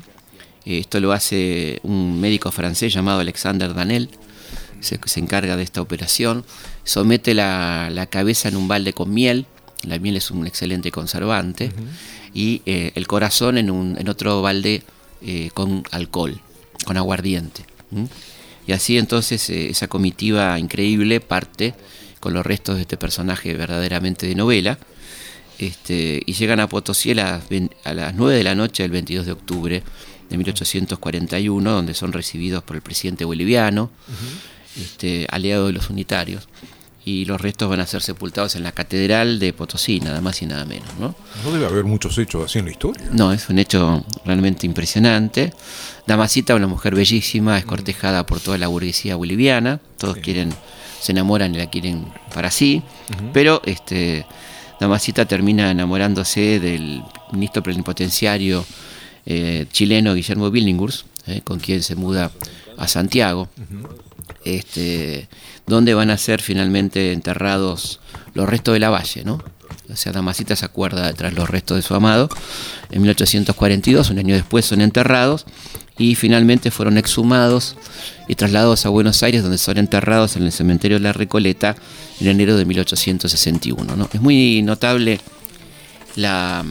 Esto 0.65 0.99
lo 0.99 1.11
hace 1.11 1.79
un 1.83 2.19
médico 2.19 2.51
francés 2.51 2.93
llamado 2.93 3.19
Alexander 3.19 3.73
Danel, 3.73 4.09
se, 4.79 4.99
se 5.05 5.19
encarga 5.19 5.57
de 5.57 5.63
esta 5.63 5.81
operación, 5.81 6.43
somete 6.83 7.33
la, 7.33 7.89
la 7.91 8.07
cabeza 8.07 8.49
en 8.49 8.55
un 8.55 8.67
balde 8.67 8.93
con 8.93 9.13
miel, 9.13 9.45
la 9.83 9.99
miel 9.99 10.17
es 10.17 10.31
un 10.31 10.47
excelente 10.47 10.91
conservante, 10.91 11.71
y 12.33 12.61
eh, 12.65 12.91
el 12.95 13.07
corazón 13.07 13.57
en, 13.57 13.71
un, 13.71 13.97
en 13.97 14.09
otro 14.09 14.41
balde 14.41 14.83
eh, 15.21 15.49
con 15.53 15.83
alcohol, 15.91 16.39
con 16.85 16.97
aguardiente. 16.97 17.63
Y 18.67 18.73
así 18.73 18.97
entonces 18.97 19.49
eh, 19.49 19.69
esa 19.69 19.87
comitiva 19.87 20.59
increíble 20.59 21.21
parte 21.21 21.73
con 22.19 22.33
los 22.33 22.45
restos 22.45 22.75
de 22.75 22.81
este 22.81 22.97
personaje 22.97 23.53
verdaderamente 23.53 24.27
de 24.27 24.35
novela. 24.35 24.77
este, 25.59 26.21
y 26.25 26.33
llegan 26.33 26.59
a 26.59 26.67
Potosí 26.67 27.11
a 27.11 27.15
las, 27.15 27.43
a 27.85 27.93
las 27.93 28.13
9 28.15 28.35
de 28.35 28.43
la 28.43 28.55
noche 28.55 28.83
del 28.83 28.91
22 28.91 29.25
de 29.25 29.31
octubre 29.31 29.83
de 30.29 30.37
1841, 30.37 31.71
donde 31.71 31.93
son 31.93 32.13
recibidos 32.13 32.63
por 32.63 32.75
el 32.75 32.81
presidente 32.81 33.25
boliviano, 33.25 33.89
este, 34.79 35.27
aliado 35.29 35.67
de 35.67 35.73
los 35.73 35.89
unitarios, 35.89 36.47
y 37.05 37.25
los 37.25 37.39
restos 37.39 37.69
van 37.69 37.79
a 37.79 37.85
ser 37.85 38.01
sepultados 38.01 38.55
en 38.55 38.63
la 38.63 38.71
catedral 38.71 39.37
de 39.37 39.53
Potosí, 39.53 39.99
nada 39.99 40.21
más 40.21 40.41
y 40.41 40.47
nada 40.47 40.65
menos. 40.65 40.89
¿no? 40.99 41.15
¿No 41.43 41.51
debe 41.51 41.67
haber 41.67 41.83
muchos 41.83 42.17
hechos 42.17 42.45
así 42.45 42.57
en 42.57 42.65
la 42.65 42.71
historia? 42.71 43.07
No, 43.11 43.31
es 43.31 43.47
un 43.47 43.59
hecho 43.59 44.03
realmente 44.25 44.65
impresionante. 44.65 45.53
Damasita, 46.07 46.55
una 46.55 46.65
mujer 46.65 46.95
bellísima, 46.95 47.59
es 47.59 47.65
cortejada 47.65 48.25
por 48.25 48.39
toda 48.39 48.57
la 48.57 48.67
burguesía 48.67 49.15
boliviana, 49.15 49.79
todos 49.99 50.17
quieren, 50.17 50.51
se 50.99 51.11
enamoran 51.11 51.53
y 51.53 51.59
la 51.59 51.69
quieren 51.69 52.07
para 52.33 52.49
sí, 52.49 52.81
pero 53.33 53.61
este, 53.65 54.25
Damasita 54.79 55.25
termina 55.25 55.69
enamorándose 55.69 56.59
del 56.59 57.03
ministro 57.31 57.61
plenipotenciario 57.61 58.65
eh, 59.25 59.65
chileno 59.71 60.13
Guillermo 60.13 60.51
Billinghurst, 60.51 61.05
eh, 61.27 61.41
con 61.43 61.59
quien 61.59 61.81
se 61.83 61.95
muda 61.95 62.31
a 62.77 62.87
Santiago, 62.87 63.49
este, 64.43 65.27
donde 65.65 65.93
van 65.93 66.09
a 66.11 66.17
ser 66.17 66.41
finalmente 66.41 67.11
enterrados 67.11 67.99
los 68.33 68.47
restos 68.47 68.73
de 68.73 68.79
la 68.79 68.89
valle, 68.89 69.23
¿no? 69.23 69.41
O 69.91 69.95
sea, 69.95 70.11
Damasita 70.11 70.55
se 70.55 70.65
acuerda 70.65 71.11
de 71.13 71.31
los 71.31 71.49
restos 71.49 71.77
de 71.77 71.81
su 71.81 71.95
amado. 71.95 72.29
En 72.91 73.01
1842, 73.01 74.09
un 74.09 74.19
año 74.19 74.35
después, 74.35 74.65
son 74.65 74.81
enterrados 74.81 75.45
y 75.97 76.15
finalmente 76.15 76.71
fueron 76.71 76.97
exhumados 76.97 77.75
y 78.27 78.35
trasladados 78.35 78.85
a 78.85 78.89
Buenos 78.89 79.23
Aires, 79.23 79.43
donde 79.43 79.57
son 79.57 79.77
enterrados 79.77 80.35
en 80.35 80.43
el 80.43 80.51
cementerio 80.51 80.97
de 80.97 81.03
la 81.03 81.13
Recoleta 81.13 81.75
en 82.19 82.27
enero 82.27 82.57
de 82.57 82.65
1861. 82.65 83.95
¿no? 83.95 84.09
Es 84.11 84.21
muy 84.21 84.61
notable 84.61 85.19
la, 86.15 86.65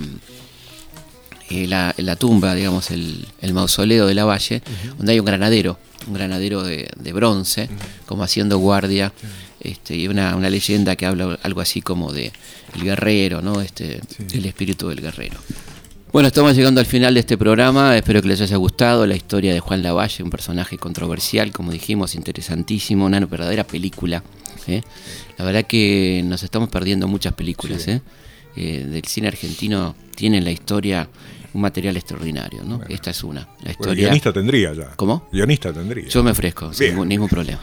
eh, 1.51 1.67
la, 1.67 2.17
tumba, 2.17 2.55
digamos, 2.55 2.91
el, 2.91 3.27
mausoleo 3.53 4.07
de 4.07 4.15
la 4.15 4.25
Valle, 4.25 4.63
donde 4.97 5.13
hay 5.13 5.21
un 5.21 5.27
granadero, 5.27 5.79
un 6.07 6.15
granadero 6.15 6.63
de, 6.63 7.13
bronce, 7.13 7.69
como 8.07 8.23
haciendo 8.23 8.59
guardia, 8.59 9.13
este, 9.61 9.97
y 9.97 10.09
una, 10.09 10.37
leyenda 10.51 10.97
que 10.97 11.07
habla 11.07 11.39
algo 11.43 11.61
así 11.61 11.81
como 11.81 12.13
de 12.13 12.33
el 12.75 12.83
guerrero, 12.83 13.41
¿no? 13.43 13.61
Este, 13.61 14.01
el 14.33 14.47
espíritu 14.47 14.89
del 14.89 15.01
guerrero. 15.01 15.39
Bueno, 16.15 16.29
estamos 16.29 16.55
llegando 16.55 16.81
al 16.81 16.87
final 16.87 17.13
de 17.15 17.21
este 17.21 17.37
programa. 17.37 17.97
Espero 17.97 18.23
que 18.23 18.29
les 18.29 18.41
haya 18.41 18.57
gustado 18.57 19.05
la 19.05 19.17
historia 19.17 19.53
de 19.53 19.59
Juan 19.59 19.83
Lavalle, 19.83 20.23
un 20.23 20.31
personaje 20.31 20.79
controversial, 20.79 21.51
como 21.51 21.73
dijimos, 21.73 22.15
interesantísimo, 22.15 23.05
una 23.05 23.19
verdadera 23.19 23.65
película. 23.65 24.23
¿eh? 24.69 24.83
La 25.37 25.45
verdad 25.45 25.65
que 25.65 26.23
nos 26.25 26.45
estamos 26.45 26.69
perdiendo 26.69 27.09
muchas 27.09 27.33
películas. 27.33 27.89
¿eh? 27.89 28.01
Eh, 28.57 28.85
del 28.85 29.05
cine 29.05 29.29
argentino 29.29 29.97
tienen 30.15 30.45
la 30.45 30.51
historia 30.51 31.09
un 31.55 31.61
material 31.61 31.97
extraordinario, 31.97 32.65
¿no? 32.65 32.81
Esta 32.89 33.11
es 33.11 33.25
una. 33.25 33.49
La 33.63 33.71
historia... 33.71 34.07
guionista 34.07 34.33
tendría 34.33 34.73
ya. 34.75 34.91
¿Cómo? 34.97 35.29
Guionista 35.33 35.73
tendría. 35.73 36.09
Yo 36.09 36.23
me 36.23 36.33
ofrezco, 36.33 36.73
sin 36.73 37.09
ningún, 37.09 37.29
problema. 37.29 37.61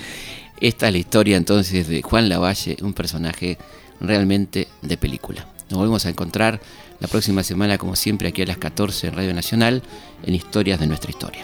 Esta 0.60 0.86
es 0.86 0.92
la 0.92 0.98
historia 0.98 1.36
entonces 1.36 1.88
de 1.88 2.00
Juan 2.02 2.28
Lavalle, 2.28 2.76
un 2.82 2.94
personaje 2.94 3.58
realmente 4.00 4.68
de 4.82 4.96
película. 4.96 5.46
Nos 5.68 5.78
volvemos 5.78 6.06
a 6.06 6.10
encontrar 6.10 6.60
la 7.00 7.08
próxima 7.08 7.42
semana, 7.42 7.76
como 7.76 7.96
siempre, 7.96 8.28
aquí 8.28 8.42
a 8.42 8.46
las 8.46 8.58
14 8.58 9.08
en 9.08 9.14
Radio 9.14 9.34
Nacional, 9.34 9.82
en 10.24 10.34
Historias 10.34 10.78
de 10.78 10.86
nuestra 10.86 11.10
historia. 11.10 11.42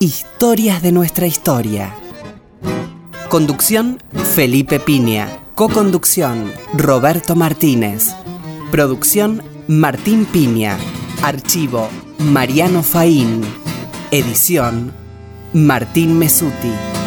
Historias 0.00 0.82
de 0.82 0.92
nuestra 0.92 1.26
historia. 1.26 1.94
Conducción, 3.28 3.98
Felipe 4.34 4.78
Piña. 4.78 5.28
Co-conducción, 5.54 6.52
Roberto 6.74 7.34
Martínez. 7.34 8.14
Producción, 8.70 9.42
Martín 9.66 10.24
Piña. 10.26 10.78
Archivo, 11.22 11.88
Mariano 12.18 12.82
Faín. 12.82 13.40
Edición, 14.10 14.92
Martín 15.52 16.18
Mesuti. 16.18 17.03